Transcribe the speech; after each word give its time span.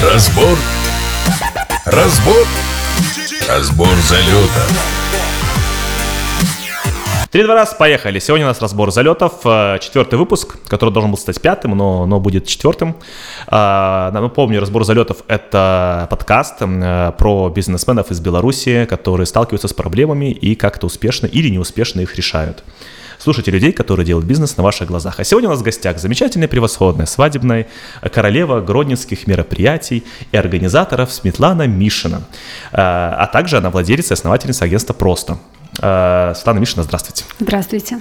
Разбор. 0.00 0.56
Разбор. 1.84 2.46
Разбор 3.48 3.88
залета. 3.88 4.62
Три-два 7.32 7.56
раз, 7.56 7.74
поехали. 7.74 8.20
Сегодня 8.20 8.46
у 8.46 8.48
нас 8.48 8.60
разбор 8.62 8.92
залетов. 8.92 9.40
Э, 9.44 9.78
четвертый 9.80 10.16
выпуск, 10.16 10.56
который 10.68 10.90
должен 10.90 11.10
был 11.10 11.18
стать 11.18 11.42
пятым, 11.42 11.76
но, 11.76 12.06
но 12.06 12.20
будет 12.20 12.46
четвертым. 12.46 12.94
А, 13.48 14.12
напомню, 14.12 14.60
разбор 14.60 14.84
залетов— 14.84 15.18
это 15.26 16.06
подкаст 16.10 16.58
э, 16.60 17.12
про 17.18 17.48
бизнесменов 17.48 18.12
из 18.12 18.20
Беларуси, 18.20 18.86
которые 18.88 19.26
сталкиваются 19.26 19.66
с 19.66 19.72
проблемами 19.72 20.30
и 20.30 20.54
как-то 20.54 20.86
успешно 20.86 21.26
или 21.26 21.48
неуспешно 21.48 22.02
их 22.02 22.14
решают. 22.14 22.62
Слушайте 23.18 23.50
людей, 23.50 23.72
которые 23.72 24.06
делают 24.06 24.26
бизнес 24.26 24.56
на 24.56 24.62
ваших 24.62 24.88
глазах. 24.88 25.18
А 25.18 25.24
сегодня 25.24 25.48
у 25.48 25.52
нас 25.52 25.60
в 25.60 25.64
гостях 25.64 25.98
замечательная, 25.98 26.46
превосходная, 26.46 27.06
свадебная 27.06 27.66
королева 28.12 28.60
гродненских 28.60 29.26
мероприятий 29.26 30.04
и 30.30 30.36
организаторов 30.36 31.12
Светлана 31.12 31.66
Мишина. 31.66 32.22
А, 32.72 33.16
а 33.18 33.26
также 33.26 33.58
она 33.58 33.70
владелец 33.70 34.10
и 34.10 34.14
основательница 34.14 34.64
агентства 34.64 34.92
«Просто». 34.94 35.38
Э, 35.80 36.32
Светлана 36.34 36.58
Мишина, 36.58 36.82
здравствуйте. 36.82 37.24
Здравствуйте. 37.38 38.00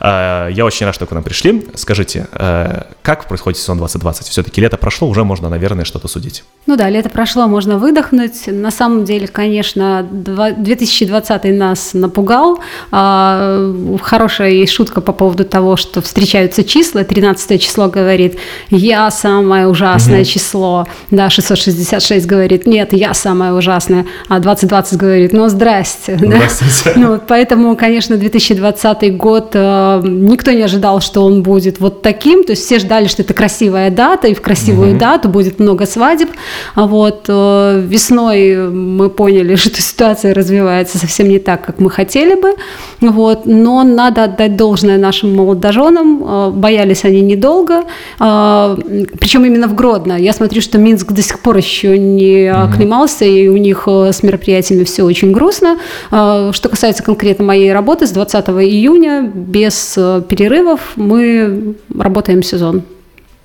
Э, 0.00 0.48
я 0.50 0.64
очень 0.64 0.86
рад, 0.86 0.94
что 0.94 1.06
к 1.06 1.12
нам 1.12 1.22
пришли. 1.22 1.66
Скажите, 1.74 2.26
э, 2.32 2.82
как 3.02 3.28
происходит 3.28 3.58
сезон 3.58 3.78
2020? 3.78 4.28
Все-таки 4.28 4.60
лето 4.60 4.76
прошло, 4.76 5.08
уже 5.08 5.24
можно, 5.24 5.48
наверное, 5.48 5.84
что-то 5.84 6.08
судить. 6.08 6.44
Ну 6.66 6.76
да, 6.76 6.88
лето 6.88 7.08
прошло, 7.08 7.46
можно 7.46 7.78
выдохнуть. 7.78 8.46
На 8.46 8.70
самом 8.70 9.04
деле, 9.04 9.28
конечно, 9.28 10.06
2020 10.10 11.44
нас 11.44 11.94
напугал. 11.94 12.60
А, 12.90 13.72
хорошая 14.02 14.50
есть 14.50 14.72
шутка 14.72 15.00
по 15.00 15.12
поводу 15.12 15.44
того, 15.44 15.76
что 15.76 16.00
встречаются 16.02 16.64
числа. 16.64 17.04
13 17.04 17.60
число 17.60 17.88
говорит, 17.88 18.38
я 18.70 19.10
самое 19.10 19.68
ужасное 19.68 20.22
угу. 20.22 20.28
число. 20.28 20.86
Да, 21.10 21.30
666 21.30 22.26
говорит, 22.26 22.66
нет, 22.66 22.92
я 22.92 23.14
самое 23.14 23.52
ужасное. 23.52 24.06
А 24.28 24.40
2020 24.40 24.98
говорит, 24.98 25.32
ну 25.32 25.48
здрасте. 25.48 26.16
Здравствуйте. 26.18 26.92
Да? 26.96 27.03
Ну, 27.04 27.20
поэтому, 27.26 27.76
конечно, 27.76 28.16
2020 28.16 29.16
год 29.16 29.50
э, 29.54 30.00
никто 30.04 30.52
не 30.52 30.62
ожидал, 30.62 31.00
что 31.00 31.24
он 31.24 31.42
будет 31.42 31.80
вот 31.80 32.02
таким. 32.02 32.44
То 32.44 32.52
есть 32.52 32.64
все 32.64 32.78
ждали, 32.78 33.06
что 33.06 33.22
это 33.22 33.34
красивая 33.34 33.90
дата, 33.90 34.28
и 34.28 34.34
в 34.34 34.40
красивую 34.40 34.92
угу. 34.92 34.98
дату 34.98 35.28
будет 35.28 35.58
много 35.58 35.86
свадеб. 35.86 36.30
А 36.74 36.86
вот 36.86 37.26
э, 37.28 37.82
весной 37.86 38.56
мы 38.70 39.10
поняли, 39.10 39.54
что 39.56 39.80
ситуация 39.82 40.34
развивается 40.34 40.98
совсем 40.98 41.28
не 41.28 41.38
так, 41.38 41.64
как 41.64 41.80
мы 41.80 41.90
хотели 41.90 42.34
бы. 42.34 42.54
Вот, 43.00 43.46
но 43.46 43.82
надо 43.84 44.24
отдать 44.24 44.56
должное 44.56 44.98
нашим 44.98 45.34
молодоженам. 45.34 46.24
Э, 46.24 46.50
боялись 46.50 47.04
они 47.04 47.20
недолго. 47.20 47.84
Э, 48.20 48.76
причем 49.18 49.44
именно 49.44 49.68
в 49.68 49.74
Гродно. 49.74 50.14
Я 50.14 50.32
смотрю, 50.32 50.60
что 50.60 50.78
Минск 50.78 51.12
до 51.12 51.22
сих 51.22 51.40
пор 51.40 51.56
еще 51.56 51.98
не 51.98 52.50
угу. 52.50 52.72
оклемался, 52.72 53.24
и 53.24 53.48
у 53.48 53.56
них 53.56 53.84
э, 53.86 54.12
с 54.12 54.22
мероприятиями 54.22 54.84
все 54.84 55.02
очень 55.02 55.32
грустно. 55.32 55.78
Э, 56.10 56.50
что 56.52 56.68
касается 56.68 56.93
касается 56.94 57.02
конкретно 57.02 57.44
моей 57.44 57.72
работы, 57.72 58.06
с 58.06 58.10
20 58.12 58.48
июня 58.48 59.22
без 59.22 59.94
э, 59.96 60.22
перерывов 60.28 60.80
мы 60.96 61.74
работаем 61.92 62.42
сезон. 62.42 62.82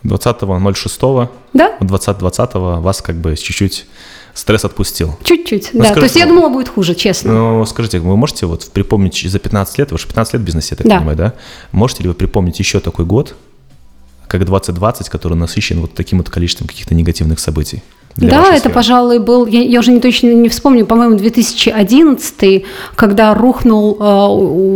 20.06. 0.03 1.27
Да. 1.53 1.75
20.20 1.79 2.79
вас 2.79 3.01
как 3.01 3.15
бы 3.15 3.35
чуть-чуть 3.35 3.87
стресс 4.35 4.65
отпустил. 4.65 5.17
Чуть-чуть, 5.23 5.71
ну, 5.73 5.79
да. 5.81 5.85
Скажите, 5.85 5.99
То 5.99 6.05
есть 6.05 6.15
я 6.15 6.25
думала, 6.27 6.49
будет 6.49 6.69
хуже, 6.69 6.93
честно. 6.93 7.33
Ну, 7.33 7.65
скажите, 7.65 7.99
вы 7.99 8.15
можете 8.15 8.45
вот 8.45 8.69
припомнить 8.71 9.19
за 9.25 9.39
15 9.39 9.79
лет, 9.79 9.91
вы 9.91 9.97
же 9.97 10.07
15 10.07 10.33
лет 10.33 10.41
в 10.43 10.45
бизнесе, 10.45 10.67
я 10.71 10.77
так 10.77 10.87
да. 10.87 10.97
понимаю, 10.97 11.17
да? 11.17 11.33
Можете 11.71 12.03
ли 12.03 12.09
вы 12.09 12.15
припомнить 12.15 12.59
еще 12.59 12.79
такой 12.79 13.05
год, 13.05 13.35
как 14.27 14.45
2020, 14.45 15.09
который 15.09 15.33
насыщен 15.33 15.81
вот 15.81 15.95
таким 15.95 16.19
вот 16.19 16.29
количеством 16.29 16.67
каких-то 16.67 16.93
негативных 16.93 17.39
событий? 17.39 17.81
Да, 18.15 18.55
это, 18.55 18.69
пожалуй, 18.69 19.19
был, 19.19 19.45
я, 19.45 19.61
я 19.61 19.79
уже 19.79 19.91
не 19.91 19.99
точно 19.99 20.27
не 20.27 20.49
вспомню, 20.49 20.85
по-моему, 20.85 21.15
2011, 21.15 22.65
когда 22.95 23.33
рухнул 23.33 23.91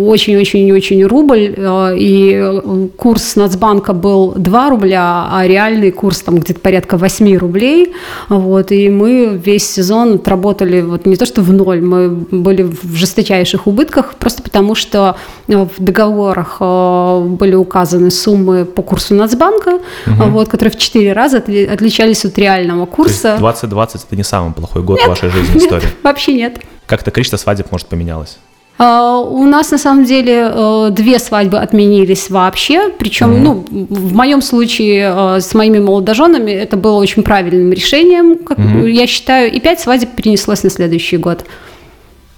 очень-очень-очень 0.07 1.01
э, 1.01 1.05
рубль, 1.05 1.53
э, 1.55 1.95
и 1.97 2.89
курс 2.95 3.35
Нацбанка 3.35 3.93
был 3.93 4.33
2 4.37 4.69
рубля, 4.69 5.27
а 5.31 5.45
реальный 5.45 5.91
курс 5.91 6.21
там 6.21 6.39
где-то 6.39 6.59
порядка 6.59 6.97
8 6.97 7.37
рублей, 7.37 7.93
вот, 8.29 8.71
и 8.71 8.89
мы 8.89 9.39
весь 9.43 9.69
сезон 9.69 10.15
отработали 10.15 10.81
вот 10.81 11.05
не 11.05 11.15
то 11.15 11.25
что 11.25 11.41
в 11.41 11.51
ноль, 11.51 11.81
мы 11.81 12.09
были 12.09 12.63
в 12.63 12.95
жесточайших 12.95 13.67
убытках, 13.67 14.15
просто 14.15 14.41
потому 14.41 14.75
что 14.75 15.17
в 15.47 15.69
договорах 15.79 16.57
э, 16.59 17.19
были 17.27 17.55
указаны 17.55 18.09
суммы 18.11 18.65
по 18.65 18.81
курсу 18.81 19.15
Нацбанка, 19.15 19.79
угу. 20.05 20.29
вот, 20.29 20.47
которые 20.47 20.71
в 20.71 20.77
4 20.77 21.11
раза 21.13 21.37
отличались 21.37 22.25
от 22.25 22.37
реального 22.37 22.85
курса. 22.85 23.22
2020 23.23 24.03
это 24.05 24.15
не 24.15 24.23
самый 24.23 24.53
плохой 24.53 24.83
год 24.83 24.97
нет, 24.97 25.05
в 25.05 25.09
вашей 25.09 25.29
жизни 25.29 25.55
нет, 25.55 25.63
истории? 25.63 25.87
вообще 26.03 26.33
нет. 26.33 26.59
Как-то 26.85 27.11
количество 27.11 27.37
свадеб, 27.37 27.71
может, 27.71 27.87
поменялось? 27.87 28.37
Uh, 28.79 29.23
у 29.29 29.45
нас 29.45 29.69
на 29.69 29.77
самом 29.77 30.03
деле 30.03 30.51
uh, 30.51 30.89
две 30.89 31.19
свадьбы 31.19 31.59
отменились 31.59 32.31
вообще, 32.31 32.89
причем, 32.89 33.31
mm-hmm. 33.31 33.39
ну, 33.39 33.65
в 33.69 34.13
моем 34.15 34.41
случае 34.41 35.03
uh, 35.03 35.39
с 35.39 35.53
моими 35.53 35.77
молодоженами 35.77 36.51
это 36.51 36.75
было 36.75 36.97
очень 36.97 37.21
правильным 37.21 37.71
решением, 37.71 38.39
как 38.39 38.57
mm-hmm. 38.57 38.89
я 38.89 39.05
считаю, 39.05 39.51
и 39.51 39.59
пять 39.59 39.79
свадеб 39.79 40.15
перенеслось 40.15 40.63
на 40.63 40.71
следующий 40.71 41.17
год. 41.17 41.45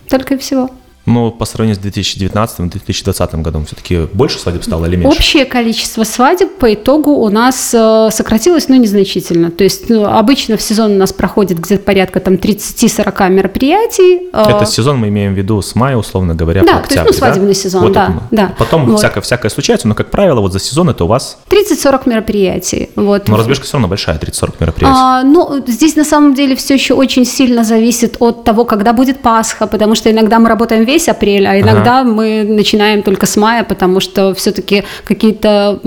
Только 0.09 0.33
и 0.33 0.37
всего. 0.37 0.69
Но 1.05 1.31
по 1.31 1.45
сравнению 1.45 1.81
с 1.81 1.85
2019-2020 1.85 3.41
годом 3.41 3.65
все-таки 3.65 4.07
больше 4.13 4.39
свадеб 4.39 4.63
стало 4.63 4.85
или 4.85 4.95
меньше? 4.95 5.17
Общее 5.17 5.45
количество 5.45 6.03
свадеб 6.03 6.57
по 6.57 6.73
итогу 6.73 7.11
у 7.11 7.29
нас 7.29 7.73
э, 7.73 8.09
сократилось, 8.11 8.69
но 8.69 8.75
незначительно. 8.75 9.51
То 9.51 9.63
есть 9.63 9.89
ну, 9.89 10.05
обычно 10.05 10.57
в 10.57 10.61
сезон 10.61 10.93
у 10.93 10.97
нас 10.97 11.13
проходит 11.13 11.59
где-то 11.59 11.83
порядка 11.83 12.19
там 12.19 12.35
30-40 12.35 13.29
мероприятий. 13.29 14.29
Э. 14.33 14.45
Это 14.49 14.65
сезон 14.65 14.97
мы 14.97 15.09
имеем 15.09 15.33
в 15.33 15.37
виду 15.37 15.61
с 15.61 15.75
мая, 15.75 15.95
условно 15.95 16.33
говоря, 16.33 16.63
да, 16.63 16.73
по 16.73 16.79
октябрь, 16.79 17.03
то 17.03 17.09
есть, 17.09 17.21
ну, 17.21 17.25
свадебный 17.25 17.53
да? 17.53 17.59
сезон, 17.59 17.83
вот 17.83 17.93
да, 17.93 18.13
да. 18.31 18.53
Потом 18.57 18.85
вот. 18.85 18.99
всякое, 18.99 19.21
всякое 19.21 19.49
случается, 19.49 19.87
но, 19.87 19.93
как 19.95 20.09
правило, 20.09 20.41
вот 20.41 20.53
за 20.53 20.59
сезон 20.59 20.89
это 20.89 21.05
у 21.05 21.07
вас... 21.07 21.37
30-40 21.49 22.09
мероприятий. 22.09 22.89
Вот. 22.95 23.27
Но 23.27 23.37
разбежка 23.37 23.65
все 23.65 23.73
равно 23.73 23.87
большая, 23.87 24.17
30-40 24.17 24.53
мероприятий. 24.59 24.95
А, 24.97 25.23
ну, 25.23 25.63
здесь 25.67 25.95
на 25.95 26.03
самом 26.03 26.33
деле 26.33 26.55
все 26.55 26.73
еще 26.73 26.93
очень 26.95 27.25
сильно 27.25 27.63
зависит 27.63 28.17
от 28.19 28.43
того, 28.43 28.65
когда 28.65 28.93
будет 28.93 29.21
Пасха, 29.21 29.67
потому 29.67 29.95
что 29.95 30.11
иногда 30.11 30.39
мы 30.39 30.49
работаем 30.49 30.83
весь 30.95 31.09
апрель, 31.09 31.45
а 31.45 31.59
иногда 31.59 31.99
ага. 32.01 32.09
мы 32.09 32.43
начинаем 32.47 33.03
только 33.03 33.25
с 33.25 33.35
мая, 33.35 33.63
потому 33.63 33.99
что 33.99 34.33
все-таки 34.33 34.83
какие-то 35.03 35.79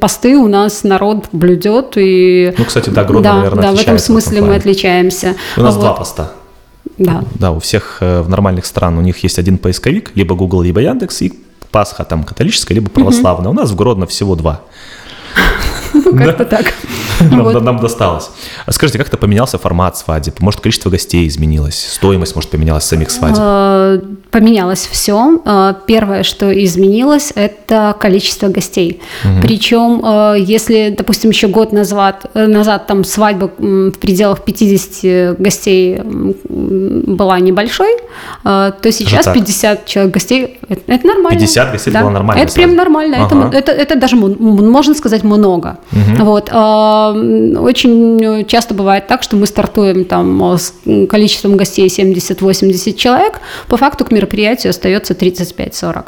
посты 0.00 0.36
у 0.36 0.48
нас 0.48 0.82
народ 0.84 1.26
блюдет. 1.32 1.92
И... 1.96 2.54
Ну, 2.56 2.64
кстати, 2.64 2.90
да, 2.90 3.04
Гродно, 3.04 3.22
да, 3.22 3.34
наверное, 3.36 3.62
Да, 3.62 3.72
в 3.72 3.80
этом 3.80 3.98
смысле 3.98 4.40
в 4.40 4.46
мы 4.46 4.54
отличаемся. 4.54 5.34
У 5.56 5.60
нас 5.60 5.74
вот. 5.74 5.80
два 5.82 5.92
поста. 5.92 6.32
Да. 6.98 7.24
Да, 7.34 7.50
у 7.50 7.58
всех 7.58 7.98
э, 8.00 8.22
в 8.22 8.28
нормальных 8.30 8.64
стран 8.64 8.96
у 8.96 9.02
них 9.02 9.22
есть 9.22 9.38
один 9.38 9.58
поисковик, 9.58 10.12
либо 10.14 10.34
Google, 10.34 10.62
либо 10.62 10.80
Яндекс, 10.80 11.22
и 11.22 11.32
Пасха 11.70 12.04
там 12.04 12.24
католическая, 12.24 12.74
либо 12.74 12.88
православная. 12.88 13.50
Угу. 13.50 13.58
У 13.58 13.60
нас 13.60 13.70
в 13.70 13.76
Гродно 13.76 14.06
всего 14.06 14.34
два. 14.34 14.62
Как-то 16.18 16.44
так. 16.44 16.72
Нам, 17.62 17.78
досталось. 17.78 18.30
А 18.66 18.72
скажите, 18.72 18.98
как-то 18.98 19.16
поменялся 19.16 19.58
формат 19.58 19.96
свадеб? 19.96 20.40
Может, 20.40 20.60
количество 20.60 20.90
гостей 20.90 21.26
изменилось? 21.28 21.92
Стоимость, 21.92 22.34
может, 22.34 22.50
поменялась 22.50 22.84
самих 22.84 23.10
свадеб? 23.10 23.38
А, 23.40 24.00
поменялось 24.30 24.88
все. 24.90 25.40
А, 25.44 25.74
первое, 25.86 26.22
что 26.22 26.52
изменилось, 26.52 27.32
это 27.34 27.96
количество 27.98 28.48
гостей. 28.48 29.00
Причем, 29.42 30.34
если, 30.36 30.94
допустим, 30.96 31.30
еще 31.30 31.48
год 31.48 31.72
назад, 31.72 32.26
назад 32.34 32.86
там 32.86 33.04
свадьба 33.04 33.50
в 33.58 33.92
пределах 33.92 34.44
50 34.44 35.38
гостей 35.38 36.00
была 36.48 37.40
небольшой, 37.40 37.96
то 38.42 38.72
сейчас 38.90 39.26
50 39.26 39.86
человек 39.86 40.14
гостей– 40.14 40.58
это 40.68 41.06
нормально. 41.06 41.40
50 41.40 41.72
гостей 41.72 41.92
да. 41.92 42.02
было 42.02 42.10
нормально? 42.10 42.42
Это 42.42 42.52
прям 42.54 42.74
нормально. 42.76 43.16
Ага. 43.24 43.48
Это, 43.48 43.56
это, 43.56 43.72
это 43.72 43.96
даже, 43.96 44.16
можно 44.16 44.94
сказать, 44.94 45.24
много. 45.24 45.78
Угу. 45.92 46.24
Вот 46.24 46.50
очень 46.50 48.44
часто 48.46 48.74
бывает 48.74 49.06
так, 49.06 49.22
что 49.22 49.36
мы 49.36 49.46
стартуем 49.46 50.04
там 50.04 50.56
с 50.56 50.74
количеством 51.08 51.56
гостей 51.56 51.86
70-80 51.86 52.94
человек, 52.94 53.40
по 53.68 53.76
факту 53.76 54.04
к 54.04 54.10
мероприятию 54.10 54.70
остается 54.70 55.14
35-40 55.14 56.06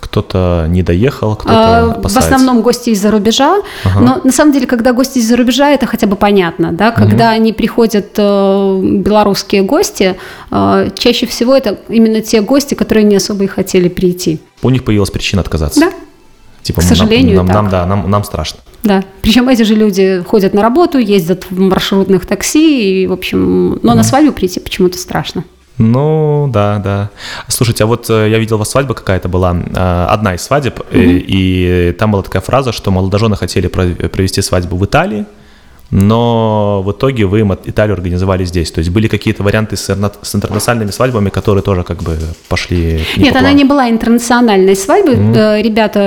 кто-то 0.00 0.66
не 0.68 0.82
доехал, 0.82 1.36
кто-то 1.36 1.54
а, 1.54 2.00
В 2.02 2.16
основном 2.16 2.62
гости 2.62 2.90
из-за 2.90 3.10
рубежа, 3.10 3.58
ага. 3.84 4.00
но 4.00 4.20
на 4.24 4.32
самом 4.32 4.52
деле, 4.52 4.66
когда 4.66 4.92
гости 4.92 5.18
из-за 5.18 5.36
рубежа, 5.36 5.70
это 5.70 5.86
хотя 5.86 6.06
бы 6.06 6.16
понятно, 6.16 6.72
да, 6.72 6.92
когда 6.92 7.28
угу. 7.28 7.34
они 7.34 7.52
приходят, 7.52 8.06
э, 8.16 8.80
белорусские 8.82 9.62
гости, 9.62 10.16
э, 10.50 10.90
чаще 10.96 11.26
всего 11.26 11.54
это 11.54 11.78
именно 11.88 12.20
те 12.20 12.40
гости, 12.40 12.74
которые 12.74 13.04
не 13.04 13.16
особо 13.16 13.44
и 13.44 13.46
хотели 13.46 13.88
прийти. 13.88 14.40
У 14.62 14.70
них 14.70 14.84
появилась 14.84 15.10
причина 15.10 15.42
отказаться. 15.42 15.80
Да. 15.80 15.90
Типа, 16.68 16.82
К 16.82 16.84
сожалению, 16.84 17.38
нам, 17.38 17.46
нам, 17.46 17.54
нам, 17.54 17.68
да, 17.70 17.86
нам, 17.86 18.10
нам 18.10 18.24
страшно. 18.24 18.60
Да. 18.82 19.02
Причем 19.22 19.48
эти 19.48 19.62
же 19.62 19.74
люди 19.74 20.22
ходят 20.28 20.52
на 20.52 20.60
работу, 20.60 20.98
ездят 20.98 21.46
в 21.48 21.58
маршрутных 21.58 22.26
такси, 22.26 23.04
и, 23.04 23.06
в 23.06 23.12
общем, 23.14 23.80
но 23.82 23.92
mm. 23.92 23.94
на 23.94 24.02
свадьбу 24.02 24.32
прийти 24.32 24.60
почему-то 24.60 24.98
страшно. 24.98 25.44
Ну, 25.78 26.50
да, 26.52 26.78
да. 26.78 27.08
Слушайте, 27.48 27.84
а 27.84 27.86
вот 27.86 28.10
э, 28.10 28.28
я 28.28 28.38
видел, 28.38 28.56
у 28.56 28.58
вас 28.58 28.68
свадьба 28.68 28.92
какая-то 28.92 29.30
была, 29.30 29.56
э, 29.56 30.06
одна 30.10 30.34
из 30.34 30.42
свадеб, 30.42 30.78
mm-hmm. 30.78 31.18
и, 31.18 31.88
и 31.88 31.92
там 31.92 32.10
была 32.10 32.22
такая 32.22 32.42
фраза, 32.42 32.72
что 32.72 32.90
молодожены 32.90 33.34
хотели 33.36 33.68
провести 33.68 34.42
свадьбу 34.42 34.76
в 34.76 34.84
Италии, 34.84 35.24
но 35.90 36.82
в 36.84 36.92
итоге 36.92 37.24
вы 37.26 37.40
Италию 37.64 37.94
организовали 37.94 38.44
здесь. 38.44 38.70
То 38.70 38.78
есть 38.80 38.90
были 38.90 39.08
какие-то 39.08 39.42
варианты 39.42 39.76
с, 39.76 39.88
интерна- 39.90 40.12
с 40.22 40.34
интернациональными 40.34 40.90
свадьбами, 40.90 41.30
которые 41.30 41.62
тоже 41.62 41.82
как 41.82 42.02
бы 42.02 42.16
пошли 42.48 43.00
не 43.16 43.24
Нет, 43.24 43.32
по 43.32 43.38
она 43.40 43.52
не 43.52 43.64
была 43.64 43.88
интернациональной 43.90 44.76
свадьбой. 44.76 45.16
Э, 45.34 45.62
Ребята 45.62 46.00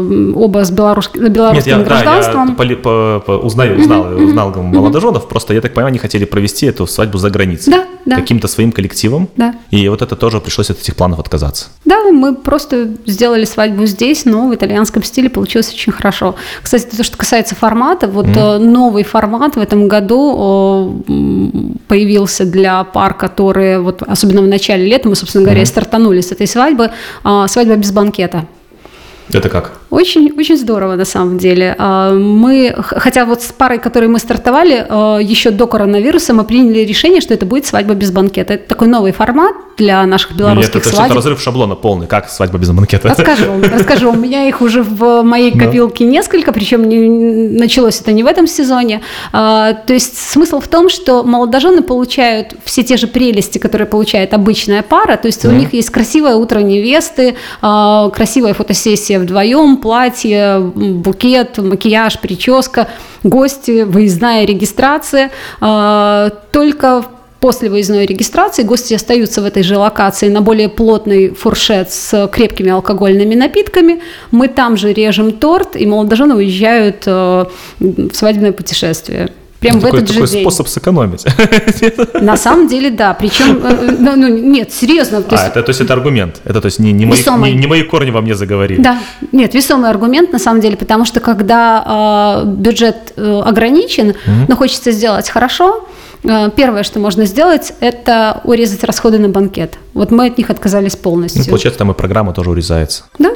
э, 0.00 0.32
оба 0.34 0.64
с 0.64 0.70
белорус- 0.72 1.10
Нет, 1.14 1.32
белорусским 1.32 1.70
я, 1.70 1.76
да, 1.76 1.82
я 1.82 1.86
гражданством. 2.02 2.56
поли- 2.56 2.76
по- 2.76 3.22
по- 3.24 3.32
узнаю, 3.32 3.78
узнал, 3.80 4.16
узнал 4.16 4.52
молодоженов, 4.62 5.28
просто, 5.28 5.54
я 5.54 5.60
так 5.60 5.74
понимаю, 5.74 5.88
они 5.90 5.98
хотели 5.98 6.24
провести 6.24 6.66
эту 6.66 6.86
свадьбу 6.86 7.18
за 7.18 7.30
границей. 7.30 7.72
Да, 7.72 7.84
да. 8.06 8.16
Каким-то 8.16 8.48
своим 8.48 8.72
коллективом. 8.72 9.28
Да. 9.36 9.54
И 9.70 9.88
вот 9.88 10.02
это 10.02 10.16
тоже 10.16 10.40
пришлось 10.40 10.70
от 10.70 10.80
этих 10.80 10.96
планов 10.96 11.18
отказаться. 11.20 11.66
Да, 11.84 12.02
мы 12.10 12.34
просто 12.34 12.88
сделали 13.06 13.44
свадьбу 13.44 13.86
здесь, 13.86 14.24
но 14.24 14.48
в 14.48 14.54
итальянском 14.54 15.02
стиле 15.04 15.30
получилось 15.30 15.72
очень 15.72 15.92
хорошо. 15.92 16.34
Кстати, 16.62 16.96
то, 16.96 17.04
что 17.04 17.16
касается 17.16 17.54
формата, 17.54 18.08
вот 18.08 18.26
э, 18.26 18.58
новый 18.58 19.04
формат 19.04 19.19
в 19.56 19.60
этом 19.60 19.88
году 19.88 21.04
появился 21.88 22.44
для 22.44 22.84
пар, 22.84 23.14
которые 23.14 23.80
вот 23.80 24.02
особенно 24.02 24.42
в 24.42 24.46
начале 24.46 24.86
лета 24.86 25.08
мы, 25.08 25.16
собственно 25.16 25.44
говоря, 25.44 25.62
и 25.62 25.66
стартанули 25.66 26.20
с 26.20 26.32
этой 26.32 26.46
свадьбы, 26.46 26.90
а, 27.24 27.48
свадьба 27.48 27.76
без 27.76 27.92
банкета. 27.92 28.44
Это 29.34 29.48
как? 29.48 29.72
Очень, 29.90 30.32
очень 30.38 30.56
здорово 30.56 30.94
на 30.96 31.04
самом 31.04 31.38
деле. 31.38 31.74
А, 31.78 32.12
Мы, 32.14 32.74
хотя 32.76 33.24
вот 33.24 33.42
с 33.42 33.52
парой, 33.52 33.78
которой 33.78 34.08
мы 34.08 34.18
стартовали, 34.18 34.86
а, 34.88 35.18
еще 35.18 35.50
до 35.50 35.66
коронавируса 35.66 36.34
мы 36.34 36.44
приняли 36.44 36.80
решение, 36.80 37.20
что 37.20 37.34
это 37.34 37.46
будет 37.46 37.66
свадьба 37.66 37.94
без 37.94 38.10
банкета. 38.10 38.54
Это 38.54 38.68
такой 38.68 38.88
новый 38.88 39.12
формат 39.12 39.54
для 39.76 40.04
наших 40.06 40.30
Нет, 40.30 40.38
белорусских 40.40 40.76
это, 40.76 40.88
это 40.88 40.96
свадеб. 40.96 41.16
разрыв 41.16 41.40
шаблона 41.40 41.74
полный. 41.74 42.06
Как 42.06 42.28
свадьба 42.28 42.58
без 42.58 42.70
банкета? 42.70 43.08
Расскажу 43.08 43.46
вам, 43.50 43.62
расскажу. 43.62 44.10
У 44.10 44.16
меня 44.16 44.48
их 44.48 44.60
уже 44.60 44.82
в 44.82 45.22
моей 45.22 45.56
копилке 45.58 46.04
несколько, 46.04 46.52
причем 46.52 46.82
началось 47.56 48.00
это 48.00 48.12
не 48.12 48.22
в 48.22 48.26
этом 48.26 48.46
сезоне. 48.46 49.00
А, 49.32 49.72
То 49.72 49.92
есть 49.92 50.18
смысл 50.18 50.60
в 50.60 50.68
том, 50.68 50.88
что 50.88 51.22
молодожены 51.22 51.82
получают 51.82 52.54
все 52.64 52.82
те 52.82 52.96
же 52.96 53.06
прелести, 53.06 53.58
которые 53.58 53.86
получает 53.86 54.34
обычная 54.34 54.82
пара. 54.82 55.16
То 55.16 55.26
есть 55.26 55.44
у 55.44 55.50
них 55.50 55.72
есть 55.72 55.90
красивое 55.90 56.34
утро 56.36 56.58
невесты, 56.60 57.36
красивая 57.60 58.54
фотосессия 58.54 59.19
вдвоем, 59.20 59.76
платье, 59.76 60.58
букет, 60.60 61.58
макияж, 61.58 62.18
прическа, 62.20 62.88
гости, 63.22 63.82
выездная 63.82 64.44
регистрация. 64.44 65.30
А, 65.60 66.30
Только 66.52 67.04
После 67.40 67.70
выездной 67.70 68.04
регистрации 68.04 68.64
гости 68.64 68.92
остаются 68.92 69.40
в 69.40 69.46
этой 69.46 69.62
же 69.62 69.78
локации 69.78 70.28
на 70.28 70.42
более 70.42 70.68
плотный 70.68 71.30
фуршет 71.30 71.90
с 71.90 72.28
крепкими 72.28 72.70
алкогольными 72.70 73.34
напитками. 73.34 74.02
Мы 74.30 74.48
там 74.48 74.76
же 74.76 74.92
режем 74.92 75.32
торт, 75.32 75.74
и 75.74 75.86
молодожены 75.86 76.34
уезжают 76.34 77.04
э, 77.06 77.44
в 77.78 78.12
свадебное 78.12 78.52
путешествие. 78.52 79.30
Прям 79.60 79.78
в 79.78 79.82
такой, 79.82 79.98
этот 80.00 80.10
такой 80.14 80.26
же 80.26 80.32
день. 80.32 80.42
способ 80.42 80.68
сэкономить. 80.68 81.24
На 82.20 82.36
самом 82.36 82.66
деле, 82.66 82.90
да. 82.90 83.12
Причем, 83.14 83.60
э, 83.62 83.96
ну, 83.98 84.16
ну, 84.16 84.28
нет, 84.28 84.72
серьезно. 84.72 85.22
то 85.22 85.36
а, 85.36 85.38
есть- 85.38 85.50
это, 85.50 85.62
то 85.62 85.70
есть 85.70 85.80
это 85.80 85.92
аргумент. 85.92 86.40
Это 86.44 86.60
то 86.60 86.66
есть 86.66 86.78
не, 86.78 86.92
не, 86.92 87.04
мои, 87.04 87.18
не, 87.22 87.54
не 87.54 87.66
мои 87.66 87.82
корни 87.82 88.10
во 88.10 88.20
мне 88.22 88.34
заговорили. 88.34 88.80
Да, 88.80 88.98
нет, 89.32 89.54
весомый 89.54 89.90
аргумент 89.90 90.32
на 90.32 90.38
самом 90.38 90.60
деле, 90.60 90.76
потому 90.76 91.04
что 91.04 91.20
когда 91.20 92.42
э, 92.44 92.46
бюджет 92.46 93.12
э, 93.16 93.42
ограничен, 93.44 94.14
но 94.48 94.56
хочется 94.56 94.92
сделать 94.92 95.28
хорошо, 95.28 95.86
э, 96.24 96.50
первое, 96.56 96.82
что 96.82 96.98
можно 96.98 97.26
сделать, 97.26 97.74
это 97.80 98.40
урезать 98.44 98.82
расходы 98.84 99.18
на 99.18 99.28
банкет. 99.28 99.78
Вот 99.94 100.10
мы 100.10 100.26
от 100.26 100.38
них 100.38 100.48
отказались 100.50 100.94
Ну, 100.94 101.00
полностью. 101.02 101.44
получается, 101.46 101.78
там 101.78 101.90
и 101.90 101.94
программа 101.94 102.32
тоже 102.32 102.50
урезается. 102.50 103.04
Да. 103.18 103.30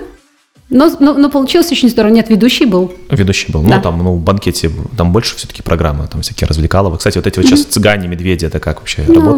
Но, 0.75 0.91
но, 0.99 1.15
но 1.15 1.31
получилось 1.31 1.71
очень 1.71 1.89
здорово. 1.89 2.13
Нет, 2.13 2.29
ведущий 2.29 2.65
был. 2.67 2.93
Ведущий 3.09 3.53
был. 3.53 3.63
Да. 3.63 3.77
Ну, 3.77 3.83
там, 3.83 3.99
ну, 4.03 4.15
в 4.17 4.21
банкете, 4.21 4.71
там 4.97 5.13
больше 5.13 5.37
все-таки 5.37 5.63
программы, 5.63 6.09
там 6.09 6.21
всякие 6.23 6.49
развлекаловы. 6.49 6.99
Кстати, 6.99 7.17
вот 7.17 7.27
эти 7.29 7.39
вот 7.39 7.47
сейчас 7.47 7.63
цыгане, 7.65 8.09
медведи, 8.09 8.45
это 8.45 8.59
как 8.59 8.81
вообще? 8.81 9.05
Ну, 9.07 9.37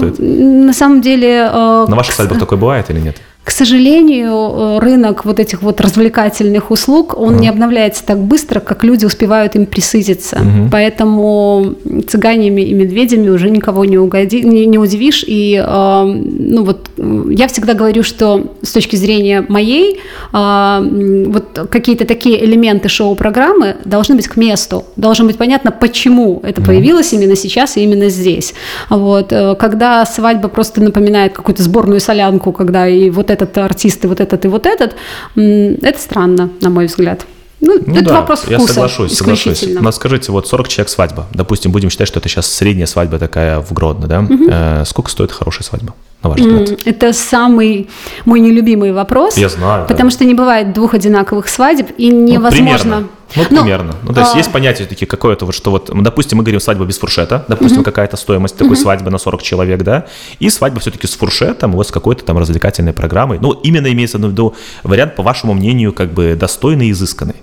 на 0.66 0.72
самом 0.72 1.02
деле... 1.02 1.50
э, 1.52 1.86
На 1.88 1.94
ваших 1.94 2.14
свадьбах 2.14 2.38
такое 2.38 2.58
бывает 2.58 2.88
или 2.90 3.00
нет? 3.00 3.16
К 3.46 3.52
сожалению, 3.52 4.32
э, 4.34 4.78
рынок 4.80 5.24
вот 5.24 5.38
этих 5.38 5.62
вот 5.62 5.80
развлекательных 5.80 6.72
услуг, 6.72 7.14
он 7.16 7.36
не 7.36 7.48
обновляется 7.48 8.04
так 8.04 8.18
быстро, 8.18 8.58
как 8.58 8.82
люди 8.82 9.06
успевают 9.06 9.54
им 9.54 9.66
присытиться. 9.66 10.38
Поэтому 10.72 11.74
цыганями 12.08 12.62
и 12.62 12.74
медведями 12.74 13.28
уже 13.28 13.48
никого 13.48 13.84
не, 13.84 13.98
угоди, 13.98 14.42
не, 14.42 14.66
не 14.66 14.78
удивишь. 14.78 15.24
И 15.28 15.62
э, 15.64 16.04
ну 16.04 16.64
вот, 16.64 16.90
э, 16.98 17.24
я 17.30 17.46
всегда 17.46 17.74
говорю, 17.74 18.02
что 18.02 18.52
с 18.62 18.72
точки 18.72 18.96
зрения 18.96 19.44
моей, 19.48 20.00
э, 20.32 21.26
вот 21.28 21.68
какие-то 21.70 22.04
такие 22.04 22.44
элементы 22.44 22.88
шоу-программы 22.88 23.76
должны 23.84 24.16
быть 24.16 24.26
к 24.26 24.36
месту. 24.36 24.84
Должно 24.96 25.24
быть 25.24 25.38
понятно, 25.38 25.70
почему 25.70 26.40
это 26.42 26.60
появилось 26.62 27.12
именно 27.12 27.36
сейчас 27.36 27.76
и 27.76 27.84
именно 27.84 28.08
здесь. 28.08 28.54
Вот. 28.90 29.32
э, 29.32 29.54
Когда 29.54 30.04
свадьба 30.04 30.48
просто 30.48 30.82
напоминает 30.82 31.32
какую-то 31.32 31.62
сборную 31.62 32.00
солянку, 32.00 32.50
когда 32.50 32.88
и 32.88 33.08
вот 33.08 33.35
этот 33.42 33.58
артист, 33.58 34.04
и 34.04 34.08
вот 34.08 34.20
этот, 34.20 34.44
и 34.44 34.48
вот 34.48 34.66
этот, 34.66 34.94
это 35.36 35.98
странно, 35.98 36.50
на 36.60 36.70
мой 36.70 36.86
взгляд. 36.86 37.26
Ну, 37.60 37.78
Ну 37.86 37.94
это 37.94 38.04
да, 38.04 38.20
вопрос 38.20 38.44
я 38.48 38.58
вкуса 38.58 38.74
соглашусь, 38.74 39.16
соглашусь. 39.16 39.40
исключительно. 39.54 39.80
Но 39.82 39.90
скажите, 39.90 40.30
вот 40.30 40.46
40 40.46 40.68
человек 40.68 40.90
свадьба. 40.90 41.26
Допустим, 41.32 41.72
будем 41.72 41.88
считать, 41.88 42.06
что 42.06 42.18
это 42.20 42.28
сейчас 42.28 42.46
средняя 42.52 42.86
свадьба 42.86 43.18
такая 43.18 43.60
в 43.60 43.72
Гродно, 43.72 44.06
да? 44.06 44.26
Э, 44.50 44.84
сколько 44.86 45.10
стоит 45.10 45.32
хорошая 45.32 45.64
свадьба, 45.64 45.94
на 46.22 46.30
ваш 46.30 46.40
взгляд? 46.40 46.78
Это 46.84 47.14
самый 47.14 47.88
мой 48.26 48.40
нелюбимый 48.40 48.92
вопрос. 48.92 49.38
Я 49.38 49.48
знаю, 49.48 49.82
да. 49.82 49.86
Потому 49.88 50.10
что 50.10 50.24
не 50.26 50.34
бывает 50.34 50.74
двух 50.74 50.92
одинаковых 50.92 51.48
свадеб, 51.48 51.88
и 51.96 52.12
Ну, 52.12 52.26
невозможно. 52.28 52.50
примерно. 52.52 53.08
Ну, 53.34 53.42
Ну, 53.50 53.62
примерно. 53.62 53.94
Ну, 54.02 54.12
то 54.12 54.20
есть 54.20 54.34
а- 54.34 54.38
есть 54.38 54.52
понятие 54.52 54.86
такие, 54.86 55.06
какое-то 55.06 55.46
вот, 55.46 55.54
что 55.54 55.70
вот, 55.70 55.90
допустим, 56.02 56.38
мы 56.38 56.44
говорим 56.44 56.60
свадьба 56.60 56.84
без 56.84 56.98
фуршета, 56.98 57.44
допустим, 57.48 57.82
какая-то 57.82 58.16
стоимость 58.16 58.56
такой 58.56 58.76
свадьбы 58.76 59.10
на 59.10 59.18
40 59.18 59.42
человек, 59.42 59.82
да, 59.82 60.04
и 60.38 60.48
свадьба 60.50 60.80
все-таки 60.80 61.06
с 61.06 61.14
фуршетом, 61.14 61.72
вот 61.72 61.88
с 61.88 61.90
какой-то 61.90 62.24
там 62.24 62.38
развлекательной 62.38 62.92
программой. 62.92 63.38
Ну, 63.40 63.52
именно 63.52 63.90
имеется 63.92 64.18
в 64.18 64.24
виду 64.24 64.54
вариант, 64.84 65.16
по 65.16 65.22
вашему 65.22 65.54
мнению, 65.54 65.92
как 65.92 66.12
бы 66.12 66.36
достойный 66.38 66.88
и 66.88 66.90
изысканный. 66.92 67.36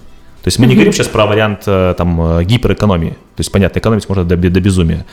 То 0.43 0.49
есть 0.49 0.59
мы 0.59 0.65
не 0.65 0.73
говорим 0.73 0.91
сейчас 0.91 1.07
про 1.07 1.25
вариант 1.25 1.61
э, 1.67 1.95
там 1.97 2.39
э, 2.39 2.43
гиперэкономии. 2.43 3.11
То 3.11 3.39
есть, 3.39 3.49
понятно, 3.49 3.79
экономить 3.79 4.09
можно 4.09 4.25
до, 4.25 4.35
до 4.35 4.59
безумия. 4.59 5.05